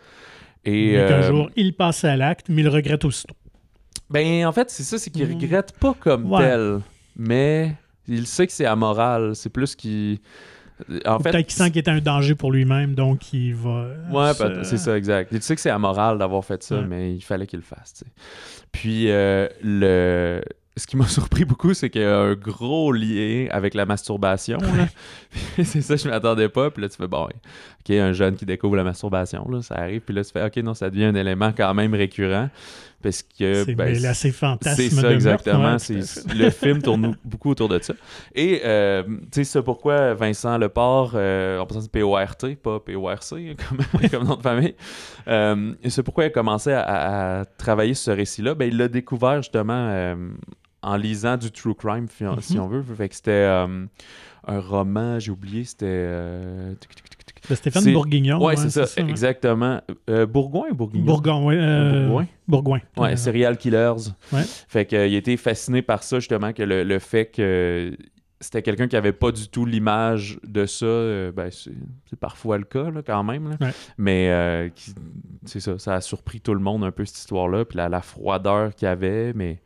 Et 0.64 0.92
Mais 0.92 1.08
qu'un 1.08 1.14
euh, 1.14 1.22
jour, 1.22 1.50
il 1.56 1.74
passe 1.74 2.04
à 2.04 2.16
l'acte, 2.16 2.46
mais 2.48 2.62
il 2.62 2.68
regrette 2.68 3.04
aussitôt. 3.04 3.34
ben 4.10 4.46
en 4.46 4.52
fait 4.52 4.70
c'est 4.70 4.82
ça, 4.84 4.98
c'est 4.98 5.10
qu'il 5.10 5.26
Mm. 5.28 5.34
regrette 5.34 5.72
pas 5.78 5.94
comme 5.98 6.30
Ouais. 6.30 6.40
tel, 6.48 6.80
mais 7.16 7.74
il 8.06 8.26
sait 8.26 8.46
que 8.46 8.52
c'est 8.52 8.66
amoral. 8.66 9.34
C'est 9.34 9.50
plus 9.50 9.74
qu'il, 9.74 10.18
en 11.06 11.16
Ou 11.16 11.22
fait, 11.22 11.30
Peut-être 11.32 11.46
qu'il 11.46 11.56
sent 11.56 11.70
qu'il 11.70 11.78
est 11.78 11.88
un 11.88 12.00
danger 12.00 12.34
pour 12.34 12.52
lui-même, 12.52 12.94
donc 12.94 13.32
il 13.32 13.54
va. 13.54 13.86
Ouais, 14.10 14.32
se- 14.34 14.62
c'est 14.64 14.78
ça, 14.78 14.96
exact. 14.96 15.30
Tu 15.34 15.40
sais 15.40 15.54
que 15.54 15.60
c'est 15.60 15.70
amoral 15.70 16.18
d'avoir 16.18 16.44
fait 16.44 16.62
ça, 16.62 16.76
Ouais. 16.76 16.86
mais 16.88 17.14
il 17.14 17.20
fallait 17.22 17.46
qu'il 17.46 17.58
le 17.58 17.64
fasse. 17.64 17.94
tu 17.94 18.04
sais. 18.04 18.10
Puis, 18.72 19.10
euh, 19.10 19.48
le... 19.62 20.40
ce 20.76 20.86
qui 20.86 20.96
m'a 20.96 21.06
surpris 21.08 21.44
beaucoup, 21.44 21.74
c'est 21.74 21.90
qu'il 21.90 22.02
y 22.02 22.04
a 22.04 22.18
un 22.18 22.34
gros 22.34 22.92
lien 22.92 23.46
avec 23.50 23.74
la 23.74 23.86
masturbation. 23.86 24.58
c'est 25.64 25.80
ça, 25.82 25.96
je 25.96 26.08
m'attendais 26.08 26.48
pas. 26.48 26.70
Puis 26.70 26.82
là, 26.82 26.88
tu 26.88 26.96
fais, 26.96 27.08
bon, 27.08 27.24
OK, 27.24 27.90
un 27.90 28.12
jeune 28.12 28.36
qui 28.36 28.46
découvre 28.46 28.76
la 28.76 28.84
masturbation, 28.84 29.48
là, 29.50 29.62
ça 29.62 29.76
arrive. 29.76 30.02
Puis 30.02 30.14
là, 30.14 30.22
tu 30.24 30.30
fais, 30.30 30.44
OK, 30.44 30.56
non, 30.58 30.74
ça 30.74 30.90
devient 30.90 31.06
un 31.06 31.14
élément 31.14 31.52
quand 31.56 31.72
même 31.74 31.94
récurrent. 31.94 32.50
Parce 33.02 33.22
que. 33.22 33.64
C'est 33.64 33.74
ben, 33.76 33.94
ses 34.14 34.32
fantasmes 34.32 34.76
c'est 34.76 34.88
de 34.88 34.94
ça, 34.94 35.02
meurtre, 35.02 35.14
exactement. 35.14 35.72
ouais, 35.72 35.78
fait. 35.78 36.34
le 36.34 36.50
film 36.50 36.82
tourne 36.82 37.16
beaucoup 37.24 37.50
autour 37.50 37.68
de 37.68 37.78
ça. 37.80 37.94
Et, 38.34 38.60
euh, 38.64 39.04
tu 39.04 39.16
sais, 39.32 39.44
c'est 39.44 39.62
pourquoi 39.62 40.14
Vincent 40.14 40.58
Leport, 40.58 41.12
euh, 41.14 41.60
en 41.60 41.66
passant 41.66 41.82
c'est 41.82 41.92
P-O-R-T, 41.92 42.56
pas 42.56 42.80
P-O-R-C, 42.80 43.56
comme, 43.68 43.78
comme 44.10 44.24
nom 44.26 44.34
de 44.34 44.42
famille, 44.42 44.74
euh, 45.28 45.74
c'est 45.88 46.02
pourquoi 46.02 46.24
il 46.24 46.26
a 46.28 46.30
commencé 46.30 46.72
à, 46.72 47.40
à- 47.40 47.44
travailler 47.44 47.94
sur 47.94 48.12
ce 48.12 48.16
récit-là. 48.16 48.54
Ben, 48.54 48.66
il 48.68 48.76
l'a 48.76 48.88
découvert 48.88 49.36
justement 49.42 49.88
euh, 49.90 50.16
en 50.82 50.96
lisant 50.96 51.36
du 51.36 51.50
true 51.52 51.74
crime, 51.74 52.06
si 52.40 52.56
Mhm. 52.56 52.60
on 52.62 52.66
veut. 52.68 52.82
Fait 52.96 53.08
que 53.08 53.14
c'était 53.14 53.30
un 54.48 54.60
roman, 54.60 55.18
j'ai 55.18 55.30
oublié, 55.30 55.64
c'était. 55.64 55.86
euh. 55.86 56.74
De 57.48 57.54
Stéphane 57.54 57.82
C'est- 57.82 57.92
Bourguignon. 57.92 58.44
Ouais, 58.44 58.56
c'est 58.56 58.68
ça, 58.68 58.82
ouais. 59.02 59.08
exactement. 59.08 59.80
Euh, 60.10 60.26
Bourgoin 60.26 60.66
ou 60.70 60.74
Bourguignon? 60.74 61.04
Bourgoin, 61.06 61.44
oui. 61.46 61.54
euh, 61.56 62.06
Bourgoin? 62.08 62.26
Bourgoin. 62.48 63.12
Euh, 63.12 63.16
Serial 63.16 63.56
Killers. 63.56 64.10
Ouais. 64.32 64.42
Fait 64.68 64.84
qu'il 64.84 64.98
a 64.98 65.04
été 65.06 65.36
fasciné 65.36 65.80
par 65.80 66.02
ça, 66.02 66.18
justement, 66.18 66.52
que 66.52 66.62
le, 66.62 66.82
le 66.84 66.98
fait 66.98 67.26
que 67.26 67.96
c'était 68.40 68.60
quelqu'un 68.62 68.86
qui 68.86 68.96
avait 68.96 69.12
pas 69.12 69.32
du 69.32 69.48
tout 69.48 69.64
l'image 69.64 70.38
de 70.46 70.66
ça, 70.66 70.84
euh, 70.84 71.32
ben, 71.32 71.48
c'est 71.50 72.18
parfois 72.20 72.58
le 72.58 72.64
cas, 72.64 72.90
là, 72.90 73.00
quand 73.06 73.22
même. 73.24 73.48
là. 73.50 73.56
Ouais. 73.60 73.72
Mais 73.96 74.28
euh, 74.30 74.68
c'est 75.46 75.60
ça, 75.60 75.78
ça 75.78 75.94
a 75.94 76.00
surpris 76.02 76.40
tout 76.40 76.54
le 76.54 76.60
monde 76.60 76.84
un 76.84 76.90
peu, 76.90 77.04
cette 77.06 77.16
histoire-là, 77.18 77.64
puis 77.64 77.78
la, 77.78 77.88
la 77.88 78.02
froideur 78.02 78.74
qu'il 78.74 78.86
y 78.86 78.90
avait, 78.90 79.32
mais... 79.32 79.60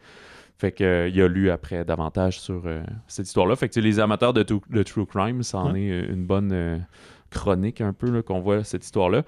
Fait 0.63 0.71
que, 0.71 0.85
euh, 0.85 1.09
il 1.09 1.21
a 1.21 1.27
lu 1.27 1.51
après 1.51 1.85
davantage 1.85 2.39
sur 2.39 2.63
euh, 2.67 2.85
cette 3.09 3.27
histoire-là. 3.27 3.57
Fait 3.57 3.69
que 3.69 3.81
les 3.81 3.99
amateurs 3.99 4.33
de, 4.33 4.45
True 4.45 5.07
Crime, 5.07 5.43
ça 5.43 5.59
en 5.59 5.73
Ouais. 5.73 5.83
est 5.83 5.91
euh, 5.91 6.13
une 6.13 6.25
bonne 6.25 6.53
euh, 6.53 6.79
chronique 7.31 7.81
un 7.81 7.93
peu 7.93 8.23
qu'on 8.23 8.39
voit 8.39 8.63
cette 8.63 8.85
histoire-là. 8.85 9.25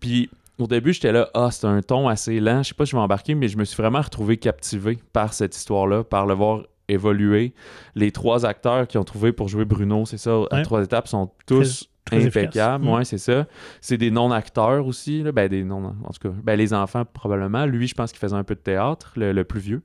Puis 0.00 0.28
au 0.58 0.66
début, 0.66 0.92
j'étais 0.92 1.12
là, 1.12 1.30
ah, 1.34 1.50
c'est 1.52 1.68
un 1.68 1.80
ton 1.82 2.08
assez 2.08 2.40
lent. 2.40 2.64
Je 2.64 2.70
sais 2.70 2.74
pas 2.74 2.84
si 2.84 2.90
je 2.90 2.96
vais 2.96 3.02
embarquer, 3.02 3.36
mais 3.36 3.46
je 3.46 3.56
me 3.58 3.64
suis 3.64 3.76
vraiment 3.76 4.00
retrouvé 4.00 4.38
captivé 4.38 4.98
par 5.12 5.34
cette 5.34 5.54
histoire-là, 5.54 6.02
par 6.02 6.26
le 6.26 6.34
voir 6.34 6.62
évoluer. 6.88 7.54
Les 7.94 8.10
trois 8.10 8.44
acteurs 8.44 8.88
qui 8.88 8.98
ont 8.98 9.04
trouvé 9.04 9.30
pour 9.32 9.46
jouer 9.46 9.64
Bruno, 9.64 10.04
c'est 10.04 10.18
ça, 10.18 10.32
à 10.50 10.56
Ouais. 10.56 10.62
trois 10.62 10.82
étapes, 10.82 11.06
sont 11.06 11.30
tous 11.46 11.88
impeccables. 12.10 12.84
Mm. 12.84 12.88
Ouais, 12.92 13.04
c'est 13.04 13.18
ça. 13.18 13.46
C'est 13.80 13.98
des 13.98 14.10
non-acteurs 14.10 14.84
aussi. 14.84 15.22
Là. 15.22 15.30
Ben, 15.30 15.48
des 15.48 15.62
non, 15.62 15.94
en 16.04 16.10
tout 16.10 16.28
cas, 16.28 16.34
ben, 16.42 16.56
les 16.56 16.74
enfants, 16.74 17.04
probablement. 17.04 17.66
Lui, 17.66 17.86
je 17.86 17.94
pense 17.94 18.10
qu'il 18.10 18.18
faisait 18.18 18.34
un 18.34 18.42
peu 18.42 18.56
de 18.56 18.60
théâtre, 18.60 19.12
le, 19.14 19.30
le 19.32 19.44
plus 19.44 19.60
vieux, 19.60 19.82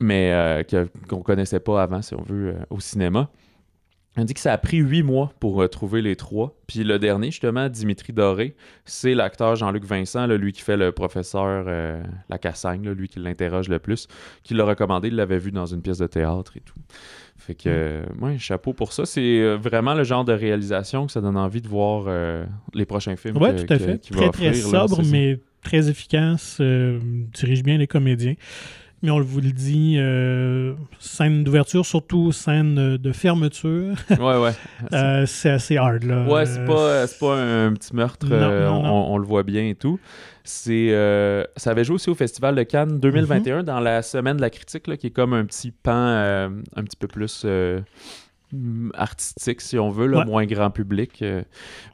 mais 0.00 0.32
euh, 0.32 0.62
qu'on 1.08 1.22
connaissait 1.22 1.60
pas 1.60 1.82
avant, 1.82 2.02
si 2.02 2.14
on 2.14 2.22
veut, 2.22 2.48
euh, 2.50 2.58
au 2.70 2.80
cinéma. 2.80 3.30
On 4.18 4.24
dit 4.24 4.32
que 4.32 4.40
ça 4.40 4.54
a 4.54 4.56
pris 4.56 4.78
huit 4.78 5.02
mois 5.02 5.30
pour 5.40 5.60
euh, 5.60 5.68
trouver 5.68 6.00
les 6.00 6.16
trois. 6.16 6.56
Puis 6.66 6.84
le 6.84 6.98
dernier, 6.98 7.30
justement, 7.30 7.68
Dimitri 7.68 8.14
Doré, 8.14 8.56
c'est 8.86 9.14
l'acteur 9.14 9.56
Jean-Luc 9.56 9.84
Vincent, 9.84 10.26
là, 10.26 10.38
lui 10.38 10.52
qui 10.52 10.62
fait 10.62 10.78
le 10.78 10.90
professeur 10.90 11.66
euh, 11.68 12.02
Lacassagne, 12.30 12.82
là, 12.86 12.94
lui 12.94 13.08
qui 13.08 13.18
l'interroge 13.18 13.68
le 13.68 13.78
plus, 13.78 14.08
qui 14.42 14.54
l'a 14.54 14.64
recommandé, 14.64 15.08
il 15.08 15.16
l'avait 15.16 15.38
vu 15.38 15.52
dans 15.52 15.66
une 15.66 15.82
pièce 15.82 15.98
de 15.98 16.06
théâtre 16.06 16.56
et 16.56 16.60
tout. 16.60 16.78
Fait 17.36 17.54
que, 17.54 17.64
euh, 17.66 18.02
ouais, 18.22 18.38
chapeau 18.38 18.72
pour 18.72 18.94
ça. 18.94 19.04
C'est 19.04 19.54
vraiment 19.56 19.92
le 19.92 20.02
genre 20.02 20.24
de 20.24 20.32
réalisation 20.32 21.04
que 21.04 21.12
ça 21.12 21.20
donne 21.20 21.36
envie 21.36 21.60
de 21.60 21.68
voir 21.68 22.06
les 22.72 22.86
prochains 22.86 23.16
films. 23.16 23.36
Ouais, 23.36 23.54
que- 23.54 23.62
tout 23.64 23.72
à 23.74 23.78
fait. 23.78 23.98
Très, 23.98 24.30
très 24.30 24.48
offrir, 24.48 24.88
sobre, 24.88 25.02
mais 25.12 25.38
très 25.62 25.90
efficace. 25.90 26.58
dirige 26.58 27.62
bien 27.62 27.76
les 27.76 27.86
comédiens. 27.86 28.34
Mais 29.02 29.10
on 29.10 29.20
vous 29.20 29.40
le 29.40 29.52
dit, 29.52 29.96
euh, 29.98 30.72
scène 30.98 31.44
d'ouverture, 31.44 31.84
surtout 31.84 32.32
scène 32.32 32.78
euh, 32.78 32.98
de 32.98 33.12
fermeture, 33.12 33.94
Ouais, 34.10 34.38
ouais. 34.38 34.52
euh, 34.92 35.26
c'est 35.26 35.50
assez 35.50 35.76
hard. 35.76 36.02
Là. 36.04 36.24
Ouais, 36.26 36.46
c'est 36.46 36.64
pas, 36.64 37.06
c'est 37.06 37.18
pas 37.18 37.36
un 37.36 37.72
petit 37.74 37.94
meurtre, 37.94 38.26
Non, 38.26 38.34
euh, 38.36 38.66
non, 38.68 38.80
on, 38.80 38.82
non. 38.82 39.12
on 39.12 39.18
le 39.18 39.26
voit 39.26 39.42
bien 39.42 39.66
et 39.68 39.74
tout. 39.74 40.00
C'est, 40.44 40.88
ça 41.56 41.70
avait 41.70 41.84
joué 41.84 41.96
aussi 41.96 42.08
au 42.08 42.14
Festival 42.14 42.54
de 42.54 42.62
Cannes 42.62 42.98
2021 43.00 43.64
dans 43.64 43.80
la 43.80 44.00
semaine 44.02 44.36
de 44.36 44.40
la 44.42 44.50
critique, 44.50 44.86
là, 44.86 44.96
qui 44.96 45.08
est 45.08 45.10
comme 45.10 45.34
un 45.34 45.44
petit 45.44 45.72
pan 45.72 45.92
un 45.92 46.84
petit 46.84 46.96
peu 46.96 47.08
plus 47.08 47.44
artistique, 48.94 49.60
si 49.60 49.78
on 49.78 49.90
veut, 49.90 50.14
Ouais. 50.14 50.24
moins 50.24 50.46
grand 50.46 50.70
public. 50.70 51.22
euh, 51.22 51.42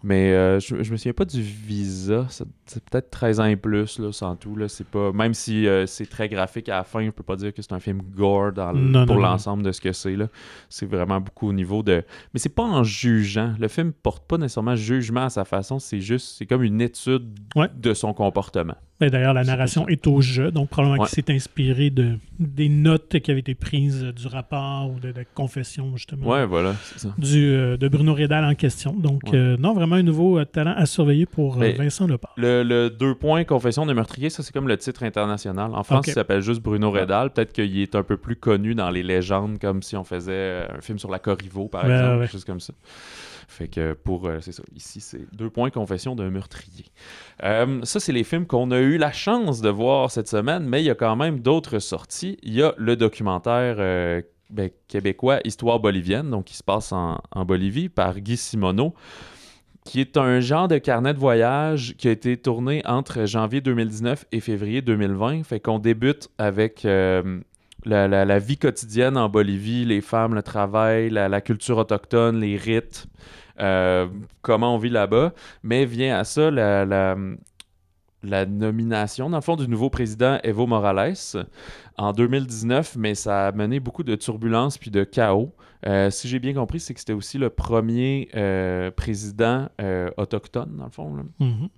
mais 0.03 0.33
euh, 0.33 0.61
je, 0.61 0.83
je 0.83 0.93
me 0.93 0.97
souviens 0.97 1.13
pas 1.13 1.25
du 1.25 1.41
visa. 1.43 2.27
C'est 2.29 2.83
peut-être 2.85 3.11
13 3.11 3.41
ans 3.41 3.45
et 3.45 3.57
plus, 3.57 3.99
là, 3.99 4.13
sans 4.13 4.37
tout. 4.37 4.57
Là, 4.57 4.69
c'est 4.69 4.87
pas, 4.87 5.13
même 5.13 5.35
si 5.35 5.67
euh, 5.67 5.87
c'est 5.87 6.07
très 6.07 6.29
graphique 6.29 6.69
à 6.69 6.77
la 6.79 6.85
fin, 6.85 7.07
on 7.07 7.13
peut 7.13 7.23
pas 7.23 7.37
dire 7.37 7.53
que 7.53 7.63
c'est 7.63 7.73
un 7.73 7.81
film 7.81 8.01
gore 8.03 8.53
dans 8.53 8.73
le- 8.73 8.81
Non, 8.81 9.07
pour 9.07 9.17
l'ensemble 9.17 9.63
de 9.63 9.73
ce 9.73 9.81
que 9.81 9.93
c'est. 9.93 10.17
là. 10.17 10.29
C'est 10.69 10.87
vraiment 10.87 11.21
beaucoup 11.21 11.49
au 11.49 11.53
niveau 11.53 11.83
de 11.83 12.03
mais 12.35 12.41
c'est 12.41 12.49
pas 12.55 12.63
en 12.65 12.83
jugeant. 12.85 13.55
Le 13.59 13.69
film 13.69 13.93
porte 13.93 14.27
pas 14.27 14.39
nécessairement 14.39 14.77
jugement 14.77 15.25
à 15.25 15.31
sa 15.31 15.45
façon, 15.45 15.79
c'est 15.79 16.01
juste, 16.01 16.37
c'est 16.39 16.47
comme 16.47 16.63
une 16.63 16.81
étude 16.81 17.29
Ouais. 17.57 17.69
de 17.77 17.95
son 17.95 18.13
comportement. 18.15 18.75
Ben, 19.03 19.11
D'ailleurs, 19.11 19.35
la 19.35 19.43
narration 19.43 19.89
est 19.89 20.07
au 20.07 20.21
jeu, 20.21 20.53
donc 20.53 20.69
probablement 20.69 21.03
Ouais. 21.03 21.09
qu'il 21.09 21.25
s'est 21.25 21.33
inspiré 21.33 21.91
de, 21.91 22.19
des 22.39 22.69
notes 22.69 23.19
qui 23.19 23.31
avaient 23.33 23.41
été 23.41 23.55
prises 23.57 24.05
du 24.05 24.27
rapport 24.29 24.89
ou 24.91 25.01
de 25.01 25.09
la 25.09 25.25
confession, 25.25 25.97
justement, 25.97 26.27
Ouais, 26.29 26.47
voilà, 26.47 26.75
ça. 26.97 27.09
du, 27.19 27.45
euh, 27.53 27.77
de 27.77 27.89
Bruno 27.89 28.15
Rédal 28.15 28.45
en 28.45 28.55
question. 28.55 28.93
Donc, 28.93 29.23
Ouais. 29.25 29.31
euh, 29.35 29.57
non, 29.59 29.75
vraiment 29.75 29.97
un 29.97 30.05
nouveau 30.05 30.39
euh, 30.39 30.45
talent 30.45 30.75
à 30.77 30.87
surveiller 30.87 31.27
pour 31.27 31.57
Mais- 31.57 31.73
Vincent 31.73 32.07
Lepard. 32.07 32.33
Le, 32.37 32.63
le 32.63 32.91
deux 32.91 33.17
points 33.17 33.43
confession 33.43 33.87
de 33.87 33.93
meurtrier, 33.93 34.31
ça 34.31 34.45
c'est 34.45 34.53
comme 34.53 34.69
le 34.69 34.77
titre 34.77 35.03
international. 35.03 35.73
En 35.75 35.83
France, 35.83 36.01
Ok. 36.01 36.07
il 36.09 36.13
s'appelle 36.13 36.43
juste 36.43 36.63
Bruno 36.63 36.91
Redal. 36.93 37.31
Peut-être 37.33 37.53
qu'il 37.53 37.77
est 37.79 37.97
un 37.97 38.05
peu 38.05 38.17
plus 38.17 38.37
connu 38.37 38.75
dans 38.77 38.91
les 38.91 39.03
légendes, 39.03 39.59
comme 39.59 39.83
si 39.83 39.97
on 39.97 40.05
faisait 40.05 40.67
un 40.73 40.81
film 40.81 40.99
sur 41.01 41.11
la 41.11 41.19
Corriveau, 41.19 41.67
par 41.67 41.85
Ouais, 41.85 41.91
exemple, 41.93 42.19
quelque 42.21 42.31
chose 42.33 42.45
comme 42.45 42.61
ça. 42.61 42.73
Fait 43.53 43.69
que 43.69 43.93
pour, 43.93 44.27
euh, 44.27 44.39
c'est 44.41 44.53
ça, 44.53 44.63
ici 44.75 45.03
c'est 45.03 45.27
deux 45.37 45.51
points 45.51 45.69
confession 45.69 46.17
d'un 46.17 46.31
meurtrier. 46.31 46.87
Euh, 47.43 47.81
ça, 47.83 48.01
c'est 48.01 48.13
les 48.13 48.25
films 48.25 48.47
qu'on 48.47 48.71
a 48.71 48.79
eu 48.79 48.97
la 48.97 49.13
chance 49.13 49.61
de 49.61 49.69
voir 49.69 50.11
cette 50.11 50.29
semaine, 50.29 50.65
mais 50.65 50.81
il 50.81 50.87
y 50.87 50.91
a 50.91 50.95
quand 50.95 51.17
même 51.17 51.41
d'autres 51.41 51.79
sorties. 51.79 52.39
Il 52.43 52.55
y 52.55 52.63
a 52.63 52.73
le 52.79 52.97
documentaire 52.97 53.77
euh, 53.79 54.23
ben, 54.49 54.71
québécois 54.89 55.41
Histoire 55.45 55.81
bolivienne, 55.81 56.31
donc 56.31 56.47
qui 56.47 56.57
se 56.57 56.63
passe 56.63 56.93
en, 56.93 57.21
Bolivie 57.45 57.91
par 57.91 58.19
Guy 58.21 58.39
Simoneau 58.39 58.95
qui 59.85 60.01
est 60.01 60.17
un 60.17 60.39
genre 60.39 60.69
de 60.69 60.79
carnet 60.79 61.13
de 61.13 61.19
voyage 61.19 61.97
qui 61.99 62.07
a 62.07 62.13
été 62.13 62.37
tourné 62.37 62.83
entre 62.87 63.25
janvier 63.27 63.61
2019 63.61 64.27
et 64.31 64.39
février 64.39 64.81
2020. 64.81 65.43
Fait 65.43 65.59
qu'on 65.59 65.81
débute 65.81 66.31
avec 66.39 66.85
la, 66.85 68.39
vie 68.39 68.59
quotidienne 68.59 69.17
en 69.17 69.29
Bolivie, 69.29 69.85
les 69.85 70.01
femmes, 70.01 70.37
le 70.37 70.43
travail, 70.45 71.11
la 71.11 71.41
culture 71.41 71.79
autochtone, 71.79 72.39
les 72.39 72.57
rites, 72.57 73.09
euh, 73.61 74.07
comment 74.43 74.75
on 74.75 74.79
vit 74.79 74.89
là-bas. 74.91 75.33
Mais 75.63 75.85
vient 75.85 76.19
à 76.19 76.25
ça 76.25 76.51
la, 76.51 76.85
la, 76.85 77.17
la 78.23 78.47
nomination, 78.47 79.29
dans 79.31 79.39
le 79.39 79.43
fond, 79.43 79.57
du 79.57 79.69
nouveau 79.69 79.91
président 79.91 80.39
Evo 80.45 80.67
Morales 80.67 81.15
en 81.99 82.13
2019, 82.13 82.97
mais 82.97 83.15
ça 83.15 83.49
a 83.49 83.53
mené 83.53 83.81
beaucoup 83.81 84.05
de 84.05 84.15
turbulences 84.15 84.79
puis 84.79 84.91
de 84.91 85.05
chaos. 85.05 85.55
Euh, 85.87 86.11
si 86.11 86.29
j'ai 86.29 86.39
bien 86.39 86.55
compris, 86.55 86.79
c'est 86.79 86.95
que 86.95 87.01
c'était 87.01 87.13
aussi 87.13 87.39
le 87.39 87.51
premier 87.51 88.29
euh, 88.37 88.91
président 88.93 89.69
autochtone, 90.17 90.77
dans 90.77 90.85
le 90.85 90.91
fond. 90.91 91.17
là 91.17 91.23
Mhm. 91.41 91.69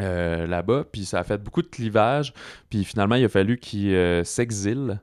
euh, 0.00 0.46
là-bas, 0.46 0.84
puis 0.90 1.04
ça 1.04 1.20
a 1.20 1.24
fait 1.24 1.38
beaucoup 1.38 1.62
de 1.62 1.68
clivages, 1.68 2.34
puis 2.68 2.84
finalement, 2.84 3.14
il 3.14 3.24
a 3.24 3.28
fallu 3.28 3.56
qu'il 3.58 3.94
euh, 3.94 4.24
s'exile. 4.24 5.00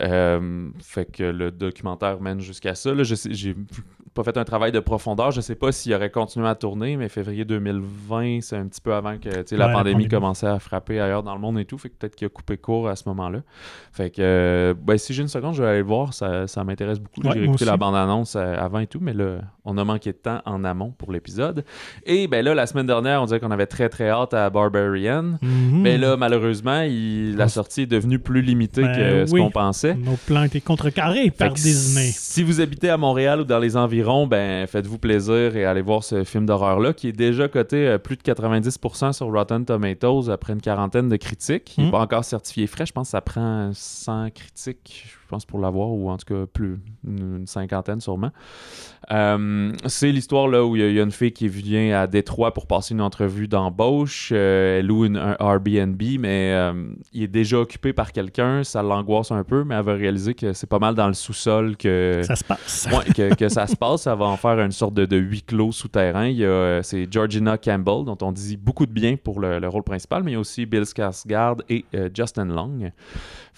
Euh, 0.00 0.68
fait 0.80 1.04
que 1.10 1.24
le 1.24 1.50
documentaire 1.50 2.20
mène 2.20 2.40
jusqu'à 2.40 2.74
ça. 2.74 2.92
Là, 2.94 3.02
je 3.02 3.14
j'ai 3.30 3.54
pas 4.14 4.24
fait 4.24 4.36
un 4.36 4.44
travail 4.44 4.72
de 4.72 4.80
profondeur. 4.80 5.30
Je 5.30 5.40
sais 5.40 5.54
pas 5.54 5.70
s'il 5.70 5.94
aurait 5.94 6.10
continué 6.10 6.48
à 6.48 6.54
tourner, 6.54 6.96
mais 6.96 7.08
février 7.08 7.44
2020, 7.44 8.40
c'est 8.40 8.56
un 8.56 8.66
petit 8.66 8.80
peu 8.80 8.92
avant 8.94 9.16
que 9.18 9.28
la 9.28 9.36
Ouais, 9.38 9.44
la 9.56 9.66
pandémie 9.68 9.92
pandémie. 9.94 10.08
commençait 10.08 10.46
à 10.46 10.58
frapper 10.58 10.98
ailleurs 11.00 11.22
dans 11.22 11.34
le 11.34 11.40
monde 11.40 11.58
et 11.58 11.64
tout. 11.64 11.78
Fait 11.78 11.88
que 11.88 11.94
peut-être 11.94 12.16
qu'il 12.16 12.26
a 12.26 12.28
coupé 12.28 12.56
court 12.56 12.88
à 12.88 12.96
ce 12.96 13.08
moment-là. 13.08 13.40
Fait 13.92 14.10
que 14.10 14.16
euh, 14.20 14.74
ben, 14.80 14.98
si 14.98 15.12
j'ai 15.14 15.22
une 15.22 15.28
seconde, 15.28 15.54
je 15.54 15.62
vais 15.62 15.68
aller 15.68 15.78
le 15.78 15.84
voir. 15.84 16.14
Ça, 16.14 16.46
ça 16.48 16.64
m'intéresse 16.64 16.98
beaucoup. 16.98 17.20
Ouais, 17.26 17.32
j'ai 17.34 17.44
écouté 17.44 17.64
la 17.64 17.76
bande-annonce 17.76 18.34
euh, 18.36 18.54
avant 18.58 18.80
et 18.80 18.86
tout, 18.86 18.98
mais 19.00 19.12
là, 19.12 19.38
on 19.64 19.76
a 19.78 19.84
manqué 19.84 20.10
de 20.12 20.16
temps 20.18 20.40
en 20.46 20.64
amont 20.64 20.90
pour 20.98 21.12
l'épisode. 21.12 21.64
Et 22.04 22.26
ben 22.26 22.44
là, 22.44 22.54
la 22.54 22.66
semaine 22.66 22.86
dernière, 22.86 23.22
on 23.22 23.26
disait 23.26 23.38
qu'on 23.40 23.50
avait 23.52 23.66
très 23.66 23.88
très 23.88 24.08
hâte 24.08 24.34
à 24.34 24.48
Barbarian. 24.50 25.38
Mhm. 25.42 25.80
Mais 25.82 25.96
là, 25.98 26.16
malheureusement, 26.16 26.80
il- 26.82 27.36
la 27.36 27.48
sortie 27.48 27.82
est 27.82 27.86
devenue 27.86 28.18
plus 28.18 28.42
limitée 28.42 28.82
Ben 28.82 28.96
que 28.96 29.26
ce 29.26 29.32
oui. 29.32 29.40
qu'on 29.40 29.50
pensait. 29.50 29.87
Nos 29.94 30.16
plans 30.26 30.42
étaient 30.44 30.60
contrecarrés 30.60 31.30
par 31.30 31.52
Disney. 31.52 32.10
Si 32.14 32.42
vous 32.42 32.60
habitez 32.60 32.90
à 32.90 32.96
Montréal 32.96 33.40
ou 33.40 33.44
dans 33.44 33.58
les 33.58 33.76
environs, 33.76 34.26
ben 34.26 34.66
faites-vous 34.66 34.98
plaisir 34.98 35.56
et 35.56 35.64
allez 35.64 35.82
voir 35.82 36.04
ce 36.04 36.24
film 36.24 36.46
d'horreur-là 36.46 36.92
qui 36.92 37.08
est 37.08 37.12
déjà 37.12 37.48
coté 37.48 37.88
à 37.88 37.98
plus 37.98 38.16
de 38.16 38.22
90% 38.22 39.12
sur 39.12 39.26
Rotten 39.32 39.64
Tomatoes 39.64 40.30
après 40.30 40.52
une 40.52 40.60
quarantaine 40.60 41.08
de 41.08 41.16
critiques. 41.16 41.74
Il 41.76 41.82
n'est 41.84 41.88
Mm. 41.88 41.92
pas 41.92 42.00
encore 42.00 42.24
certifié 42.24 42.66
frais. 42.66 42.86
Je 42.86 42.92
pense 42.92 43.08
que 43.08 43.10
ça 43.12 43.20
prend 43.20 43.70
100 43.72 44.30
critiques, 44.34 45.06
pense, 45.28 45.44
pour 45.46 45.58
l'avoir, 45.60 45.90
ou 45.90 46.10
en 46.10 46.16
tout 46.16 46.32
cas 46.34 46.46
plus, 46.52 46.78
une, 47.06 47.46
cinquantaine 47.46 48.00
sûrement. 48.00 48.30
Euh, 49.10 49.72
c'est 49.86 50.10
l'histoire 50.12 50.48
là 50.48 50.64
où 50.64 50.76
il 50.76 50.82
y, 50.82 50.84
a- 50.84 50.88
il 50.88 50.94
y 50.94 51.00
a 51.00 51.02
une 51.02 51.10
fille 51.12 51.32
qui 51.32 51.48
vient 51.48 51.98
à 52.00 52.06
Détroit 52.06 52.52
pour 52.52 52.66
passer 52.66 52.94
une 52.94 53.00
entrevue 53.00 53.48
d'embauche. 53.48 54.30
Euh, 54.32 54.78
elle 54.80 54.86
loue 54.86 55.04
une- 55.06 55.16
un 55.16 55.36
Airbnb, 55.40 56.00
mais 56.20 56.52
euh, 56.52 56.72
il 57.12 57.22
est 57.22 57.28
déjà 57.28 57.58
occupé 57.60 57.92
par 57.92 58.12
quelqu'un. 58.12 58.64
Ça 58.64 58.82
l'angoisse 58.82 59.30
un 59.30 59.44
peu, 59.44 59.64
mais 59.64 59.74
elle 59.76 59.84
va 59.84 59.94
réaliser 59.94 60.34
que 60.34 60.52
c'est 60.52 60.66
pas 60.68 60.78
mal 60.78 60.94
dans 60.94 61.06
le 61.08 61.14
sous-sol 61.14 61.76
que 61.76 62.20
Ça 62.24 62.36
se 62.36 62.44
passe. 62.44 62.88
Ouais, 62.92 63.12
que, 63.14 63.34
que 63.34 63.48
ça 63.48 63.66
se 63.66 63.76
passe. 63.76 64.02
Ça 64.02 64.14
va 64.14 64.26
en 64.26 64.36
faire 64.36 64.58
une 64.60 64.72
sorte 64.72 64.94
de, 64.94 65.06
de 65.06 65.16
huis 65.16 65.42
clos 65.42 65.72
souterrain. 65.72 66.32
C'est 66.82 67.10
Georgina 67.10 67.56
Campbell, 67.58 68.04
dont 68.04 68.18
on 68.22 68.32
dit 68.32 68.56
beaucoup 68.56 68.86
de 68.86 68.92
bien 68.92 69.16
pour 69.16 69.40
le, 69.40 69.58
le 69.58 69.68
rôle 69.68 69.82
principal, 69.84 70.22
mais 70.22 70.32
il 70.32 70.34
y 70.34 70.36
a 70.36 70.40
aussi 70.40 70.66
Bill 70.66 70.82
Skarsgård 70.82 71.60
et 71.68 71.84
Justin 72.14 72.46
Long. 72.46 72.90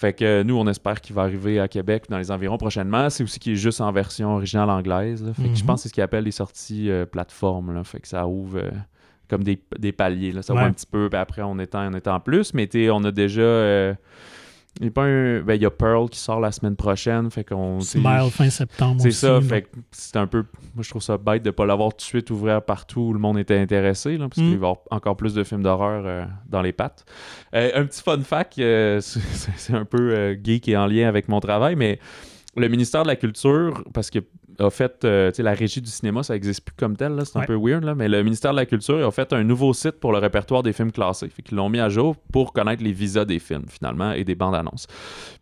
Fait 0.01 0.15
que 0.15 0.25
euh, 0.25 0.45
nous, 0.45 0.57
on 0.57 0.67
espère 0.67 0.99
qu'il 1.03 1.15
va 1.15 1.23
arriver 1.23 1.61
à 1.61 1.69
Québec 1.69 2.05
dans 2.09 2.17
les 2.17 2.31
environs 2.31 2.57
prochainement. 2.57 3.11
C'est 3.11 3.23
aussi 3.23 3.39
qu'il 3.39 3.53
est 3.53 3.57
juste 3.57 3.83
en 3.83 3.93
version 3.93 4.35
originale 4.37 4.71
anglaise. 4.71 5.23
là. 5.23 5.35
Fait 5.35 5.43
que 5.49 5.55
je 5.55 5.61
Mhm. 5.61 5.67
pense 5.67 5.81
que 5.81 5.83
c'est 5.83 5.89
ce 5.91 5.93
qu'ils 5.95 6.03
appellent 6.03 6.25
les 6.25 6.31
sorties 6.31 6.89
euh, 6.91 7.05
plateformes. 7.05 7.75
là. 7.75 7.85
Fait 7.85 8.01
que 8.01 8.09
ça 8.09 8.27
ouvre 8.27 8.61
euh, 8.61 8.71
comme 9.29 9.45
des, 9.45 9.63
des 9.79 9.93
paliers. 9.93 10.33
Là. 10.33 10.41
Ça 10.41 10.55
Ouais. 10.55 10.61
ouvre 10.61 10.69
un 10.69 10.73
petit 10.73 10.87
peu, 10.87 11.11
puis 11.11 11.19
après, 11.19 11.43
on 11.43 11.59
étend, 11.59 11.87
on 11.87 11.95
étend 11.95 12.19
plus. 12.19 12.55
Mais 12.55 12.67
on 12.91 13.05
a 13.05 13.11
déjà... 13.11 13.43
il 14.79 14.85
y 14.87 14.89
a 14.89 14.91
pas 14.93 15.05
un- 15.05 15.41
ben, 15.41 15.55
il 15.55 15.62
y 15.62 15.66
a 15.66 15.71
Pearl 15.71 16.09
qui 16.09 16.18
sort 16.18 16.39
la 16.41 16.53
semaine 16.53 16.77
prochaine. 16.77 17.31
Fait 17.31 17.45
qu'on... 17.45 17.81
Smile 17.81 18.31
fin 18.31 18.49
septembre 18.51 19.01
c'est 19.01 19.11
ça, 19.11 19.41
fait 19.41 19.62
que 19.62 19.68
c'est 19.91 20.16
un 20.16 20.27
peu. 20.27 20.45
Moi, 20.75 20.83
je 20.83 20.91
trouve 20.91 21.03
ça 21.03 21.18
bête 21.18 21.43
de 21.43 21.49
ne 21.49 21.53
pas 21.53 21.66
l'avoir 21.66 21.91
tout 21.91 21.97
de 21.99 22.03
suite 22.03 22.31
ouvert 22.31 22.62
partout 22.62 23.01
où 23.01 23.12
le 23.12 23.18
monde 23.18 23.39
était 23.39 23.59
intéressé, 23.59 24.16
là, 24.16 24.29
parce 24.29 24.39
Mm. 24.41 24.51
qu'il 24.51 24.59
va 24.59 24.66
y 24.68 24.71
avoir 24.71 24.77
encore 24.91 25.16
plus 25.16 25.35
de 25.35 25.43
films 25.45 25.62
d'horreur 25.62 26.03
euh, 26.07 26.25
dans 26.49 26.62
les 26.62 26.73
pattes. 26.73 27.05
Euh, 27.55 27.71
un 27.75 27.85
petit 27.87 28.03
fun 28.03 28.21
fact, 28.23 28.59
euh, 28.59 29.01
c'est 29.57 29.75
un 29.75 29.85
peu 29.85 30.35
geek 30.43 30.68
et 30.68 30.77
en 30.77 30.87
lien 30.87 31.09
avec 31.09 31.29
mon 31.29 31.41
travail, 31.41 31.75
mais 31.77 31.99
le 32.57 32.68
ministère 32.68 33.03
de 33.03 33.09
la 33.09 33.16
Culture, 33.16 33.83
parce 33.93 34.11
que 34.11 34.18
a 34.61 34.71
fait, 34.71 35.05
euh, 35.05 35.31
tu 35.31 35.37
sais, 35.37 35.43
la 35.43 35.53
régie 35.55 35.81
du 35.81 35.91
cinéma, 35.91 36.23
ça 36.23 36.37
existe 36.37 36.65
plus 36.65 36.75
comme 36.77 36.97
tel, 36.97 37.13
là, 37.15 37.25
c'est 37.25 37.39
un 37.39 37.43
peu 37.45 37.57
weird, 37.57 37.83
là, 37.85 37.95
mais 37.95 38.09
le 38.09 38.23
ministère 38.23 38.53
de 38.53 38.57
la 38.57 38.67
Culture 38.67 39.07
a 39.07 39.11
fait 39.11 39.33
un 39.33 39.43
nouveau 39.43 39.73
site 39.73 39.93
pour 40.01 40.13
le 40.13 40.19
répertoire 40.19 40.63
des 40.63 40.73
films 40.73 40.93
classés. 40.93 41.29
Fait 41.29 41.43
qu'ils 41.43 41.57
l'ont 41.57 41.69
mis 41.69 41.81
à 41.81 41.89
jour 41.89 42.17
pour 42.33 42.53
connaître 42.53 42.83
les 42.83 42.93
visas 42.93 43.25
des 43.25 43.39
films, 43.39 43.65
finalement, 43.69 44.13
et 44.13 44.25
des 44.25 44.35
bandes 44.35 44.55
annonces. 44.55 44.87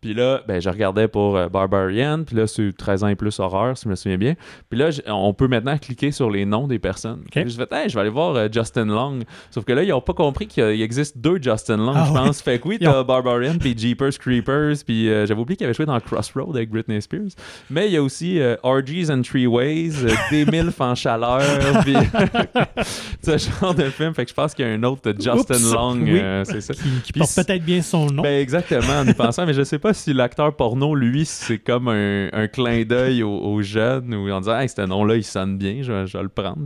Puis 0.01 0.13
là, 0.13 0.41
ben, 0.47 0.61
je 0.61 0.69
regardais 0.69 1.07
pour 1.07 1.37
euh, 1.37 1.49
Barbarian, 1.49 2.23
puis 2.23 2.35
là, 2.35 2.47
c'est 2.47 2.71
13 2.75 3.03
ans 3.03 3.07
et 3.09 3.15
plus 3.15 3.39
horreur, 3.39 3.77
si 3.77 3.83
je 3.85 3.89
me 3.89 3.95
souviens 3.95 4.17
bien. 4.17 4.35
Puis 4.69 4.79
là, 4.79 4.89
on 5.07 5.33
peut 5.33 5.47
maintenant 5.47 5.77
cliquer 5.77 6.11
sur 6.11 6.29
les 6.29 6.45
noms 6.45 6.67
des 6.67 6.79
personnes. 6.79 7.21
Puis 7.31 7.49
Je 7.49 7.55
fais, 7.57 7.67
Hey, 7.71 7.89
je 7.89 7.95
vais 7.95 8.01
aller 8.01 8.09
voir 8.09 8.35
euh, 8.35 8.47
Justin 8.51 8.85
Long. 8.85 9.19
Sauf 9.51 9.65
que 9.65 9.73
là, 9.73 9.83
ils 9.83 9.89
n'ont 9.89 10.01
pas 10.01 10.13
compris 10.13 10.47
qu'il 10.47 10.81
existe 10.81 11.17
deux 11.17 11.41
Justin 11.41 11.77
Long, 11.77 11.93
Ah 11.95 12.05
je 12.07 12.13
ouais. 12.13 12.19
pense. 12.19 12.41
Fait 12.41 12.59
que 12.59 12.67
oui, 12.67 12.77
ont- 12.81 12.85
t'as 12.85 13.03
Barbarian, 13.03 13.57
puis 13.59 13.75
Jeepers 13.77 14.17
Creepers, 14.17 14.75
puis 14.85 15.05
j'avais 15.07 15.33
oublié 15.39 15.57
qu'il 15.57 15.65
avait 15.65 15.73
joué 15.73 15.85
dans 15.85 15.99
Crossroad 15.99 16.55
avec 16.55 16.69
Britney 16.69 17.01
Spears. 17.01 17.29
Mais 17.69 17.87
il 17.87 17.93
y 17.93 17.97
a 17.97 18.03
aussi 18.03 18.39
euh, 18.39 18.55
Orgies 19.09 19.11
and 19.11 19.21
Three 19.23 19.47
Ways, 19.47 20.03
euh, 20.03 20.09
Des 20.31 20.45
en 20.79 20.95
chaleur, 20.95 21.41
puis 21.83 21.93
ce 23.21 23.37
genre 23.37 23.73
de 23.73 23.83
film. 23.85 24.13
Fait 24.13 24.25
que 24.25 24.29
je 24.29 24.35
pense 24.35 24.53
qu'il 24.53 24.65
y 24.65 24.69
a 24.69 24.71
un 24.71 24.83
autre 24.83 25.11
de 25.11 25.21
Justin 25.21 25.37
Oups, 25.55 25.73
Long, 25.73 25.93
oui. 26.01 26.19
euh, 26.19 26.43
c'est 26.45 26.61
ça. 26.61 26.73
qui, 26.73 26.89
qui 27.03 27.13
porte 27.13 27.33
peut-être 27.35 27.63
bien 27.63 27.81
son 27.81 28.07
nom. 28.07 28.23
Ben 28.23 28.41
exactement, 28.41 28.99
en 28.99 29.07
y 29.07 29.13
pensant, 29.13 29.45
mais 29.45 29.53
je 29.53 29.63
sais 29.63 29.79
pas 29.79 29.93
si 29.93 30.13
l'acteur 30.13 30.55
porno, 30.55 30.95
lui, 30.95 31.25
c'est 31.25 31.59
comme 31.59 31.87
un, 31.87 32.29
un 32.33 32.47
clin 32.47 32.83
d'œil 32.83 33.23
aux, 33.23 33.29
aux 33.37 33.61
jeunes 33.61 34.13
ou 34.13 34.29
en 34.31 34.39
disant, 34.39 34.59
hey, 34.59 34.69
ce 34.69 34.81
nom-là, 34.81 35.15
il 35.15 35.23
sonne 35.23 35.57
bien, 35.57 35.79
je, 35.81 35.91
vais- 35.91 36.07
je 36.07 36.17
vais 36.17 36.23
le 36.23 36.29
prendre. 36.29 36.65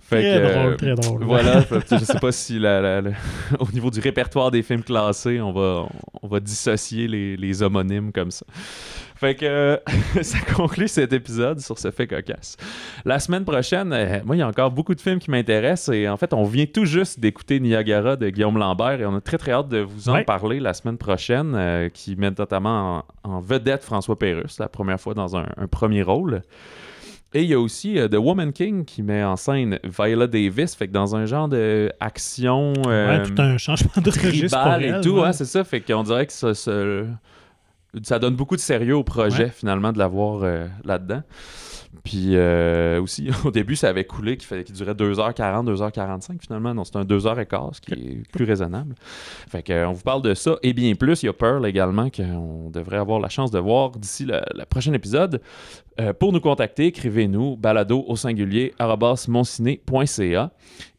Fait 0.00 0.22
très 0.22 0.40
que, 0.40 0.52
drôle, 0.52 0.72
euh, 0.72 0.76
très 0.76 0.94
drôle. 0.94 1.24
Voilà, 1.24 1.64
je 1.90 2.04
sais 2.04 2.18
pas 2.20 2.30
si 2.30 2.58
la- 2.60 2.80
la- 2.80 3.00
la- 3.00 3.10
au 3.58 3.66
niveau 3.72 3.90
du 3.90 3.98
répertoire 4.00 4.50
des 4.52 4.62
films 4.62 4.84
classés, 4.84 5.40
on 5.40 5.52
va, 5.52 5.86
on 6.22 6.28
va 6.28 6.38
dissocier 6.40 7.08
les, 7.08 7.36
les 7.36 7.62
homonymes 7.62 8.12
comme 8.12 8.30
ça. 8.30 8.46
Fait 9.18 9.34
que 9.34 9.46
euh, 9.46 9.76
ça 10.22 10.38
conclut 10.54 10.88
cet 10.88 11.12
épisode 11.14 11.58
sur 11.60 11.78
ce 11.78 11.90
fait 11.90 12.06
cocasse. 12.06 12.56
La 13.06 13.18
semaine 13.18 13.44
prochaine, 13.44 13.92
euh, 13.92 14.20
moi, 14.24 14.36
il 14.36 14.40
y 14.40 14.42
a 14.42 14.46
encore 14.48 14.70
beaucoup 14.70 14.94
de 14.94 15.00
films 15.00 15.18
qui 15.18 15.30
m'intéressent 15.30 15.94
et 15.94 16.06
en 16.08 16.16
fait, 16.18 16.34
on 16.34 16.44
vient 16.44 16.66
tout 16.66 16.84
juste 16.84 17.18
d'écouter 17.18 17.58
Niagara 17.58 18.16
de 18.16 18.28
Guillaume 18.28 18.58
Lambert 18.58 19.00
et 19.00 19.06
on 19.06 19.16
a 19.16 19.20
très 19.22 19.38
très 19.38 19.52
hâte 19.52 19.68
de 19.70 19.78
vous 19.78 20.08
en 20.10 20.14
Ouais. 20.16 20.24
parler 20.24 20.60
la 20.60 20.74
semaine 20.74 20.98
prochaine, 20.98 21.54
euh, 21.56 21.88
qui 21.88 22.14
met 22.16 22.30
notamment 22.30 23.04
en, 23.24 23.30
en 23.36 23.40
vedette 23.40 23.82
François 23.84 24.18
Pérusse, 24.18 24.58
la 24.58 24.68
première 24.68 25.00
fois 25.00 25.14
dans 25.14 25.36
un, 25.36 25.46
un 25.56 25.66
premier 25.66 26.02
rôle. 26.02 26.42
Et 27.34 27.42
il 27.42 27.48
y 27.48 27.54
a 27.54 27.58
aussi 27.60 27.98
euh, 27.98 28.08
The 28.08 28.14
Woman 28.16 28.52
King 28.52 28.84
qui 28.84 29.02
met 29.02 29.22
en 29.24 29.36
scène 29.36 29.78
Viola 29.84 30.26
Davis, 30.26 30.74
fait 30.74 30.88
que 30.88 30.92
dans 30.92 31.16
un 31.16 31.26
genre 31.26 31.48
de 31.48 31.90
action 32.00 32.72
euh, 32.86 33.18
Ouais, 33.18 33.22
tout 33.24 33.34
un 33.42 33.56
changement 33.58 33.90
de 33.96 34.10
registre 34.10 34.78
et 34.80 35.00
tout, 35.02 35.14
ouais. 35.16 35.22
ouais, 35.22 35.32
c'est 35.32 35.44
ça, 35.44 35.64
fait 35.64 35.80
qu'on 35.80 36.02
dirait 36.02 36.26
que 36.26 36.32
ça, 36.32 36.54
ça, 36.54 36.72
ça 38.02 38.18
donne 38.18 38.34
beaucoup 38.36 38.56
de 38.56 38.60
sérieux 38.60 38.96
au 38.96 39.04
projet 39.04 39.44
Ouais. 39.44 39.50
finalement 39.50 39.92
de 39.92 39.98
l'avoir 39.98 40.40
euh, 40.42 40.66
là-dedans. 40.84 41.22
Puis 42.04 42.30
euh, 42.36 43.00
aussi, 43.00 43.30
au 43.44 43.50
début, 43.50 43.74
ça 43.74 43.88
avait 43.88 44.04
coulé 44.04 44.36
qui, 44.36 44.46
fait, 44.46 44.64
qui 44.64 44.72
durait 44.72 44.92
2h40, 44.92 45.64
2h45 45.74 46.40
finalement. 46.40 46.74
Non, 46.74 46.84
c'est 46.84 46.96
un 46.96 47.04
2h15, 47.04 47.74
ce 47.74 47.80
qui 47.80 47.92
est 47.94 48.30
plus 48.32 48.44
raisonnable. 48.44 48.94
Fait 49.48 49.62
que, 49.62 49.72
euh, 49.72 49.88
on 49.88 49.92
vous 49.92 50.02
parle 50.02 50.22
de 50.22 50.34
ça 50.34 50.56
et 50.62 50.72
bien 50.72 50.94
plus. 50.94 51.22
Il 51.22 51.26
y 51.26 51.28
a 51.28 51.32
Pearl 51.32 51.66
également 51.66 52.10
qu'on 52.10 52.70
devrait 52.70 52.98
avoir 52.98 53.18
la 53.18 53.28
chance 53.28 53.50
de 53.50 53.58
voir 53.58 53.90
d'ici 53.92 54.24
le, 54.24 54.40
le 54.54 54.64
prochain 54.66 54.92
épisode. 54.92 55.40
Euh, 55.98 56.12
pour 56.12 56.32
nous 56.32 56.40
contacter, 56.40 56.86
écrivez-nous 56.86 57.56
balado 57.56 58.04
au 58.06 58.16
singulier 58.16 58.74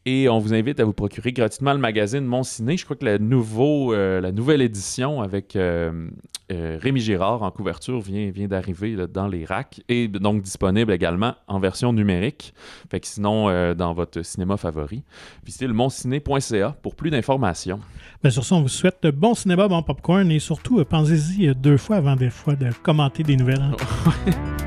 et 0.08 0.28
on 0.28 0.38
vous 0.38 0.54
invite 0.54 0.80
à 0.80 0.84
vous 0.84 0.94
procurer 0.94 1.32
gratuitement 1.32 1.74
le 1.74 1.78
magazine 1.78 2.24
Mon 2.24 2.42
Ciné. 2.42 2.78
Je 2.78 2.84
crois 2.84 2.96
que 2.96 3.04
le 3.04 3.18
nouveau, 3.18 3.92
euh, 3.92 4.22
la 4.22 4.32
nouvelle 4.32 4.62
édition 4.62 5.20
avec 5.20 5.54
euh, 5.54 6.08
euh, 6.50 6.78
Rémi 6.80 7.00
Girard 7.00 7.42
en 7.42 7.50
couverture 7.50 8.00
vient, 8.00 8.30
vient 8.30 8.48
d'arriver 8.48 8.96
dans 9.12 9.28
les 9.28 9.44
racks 9.44 9.82
et 9.90 10.08
donc 10.08 10.40
disponible 10.40 10.92
également 10.92 11.34
en 11.46 11.60
version 11.60 11.92
numérique. 11.92 12.54
Fait 12.90 13.00
que 13.00 13.06
sinon, 13.06 13.50
euh, 13.50 13.74
dans 13.74 13.92
votre 13.92 14.22
cinéma 14.22 14.56
favori, 14.56 15.02
visitez 15.44 15.66
le 15.66 15.74
monciné.ca 15.74 16.74
pour 16.80 16.94
plus 16.94 17.10
d'informations. 17.10 17.80
Ben, 18.22 18.30
sur 18.30 18.46
ça, 18.46 18.54
on 18.54 18.62
vous 18.62 18.68
souhaite 18.68 19.02
de 19.02 19.10
bon 19.10 19.34
cinéma, 19.34 19.68
bon 19.68 19.82
popcorn 19.82 20.30
et 20.30 20.38
surtout, 20.38 20.80
euh, 20.80 20.86
pensez-y 20.86 21.54
deux 21.54 21.76
fois 21.76 21.96
avant 21.96 22.16
des 22.16 22.30
fois 22.30 22.54
de 22.54 22.70
commenter 22.82 23.24
des 23.24 23.36
nouvelles. 23.36 23.60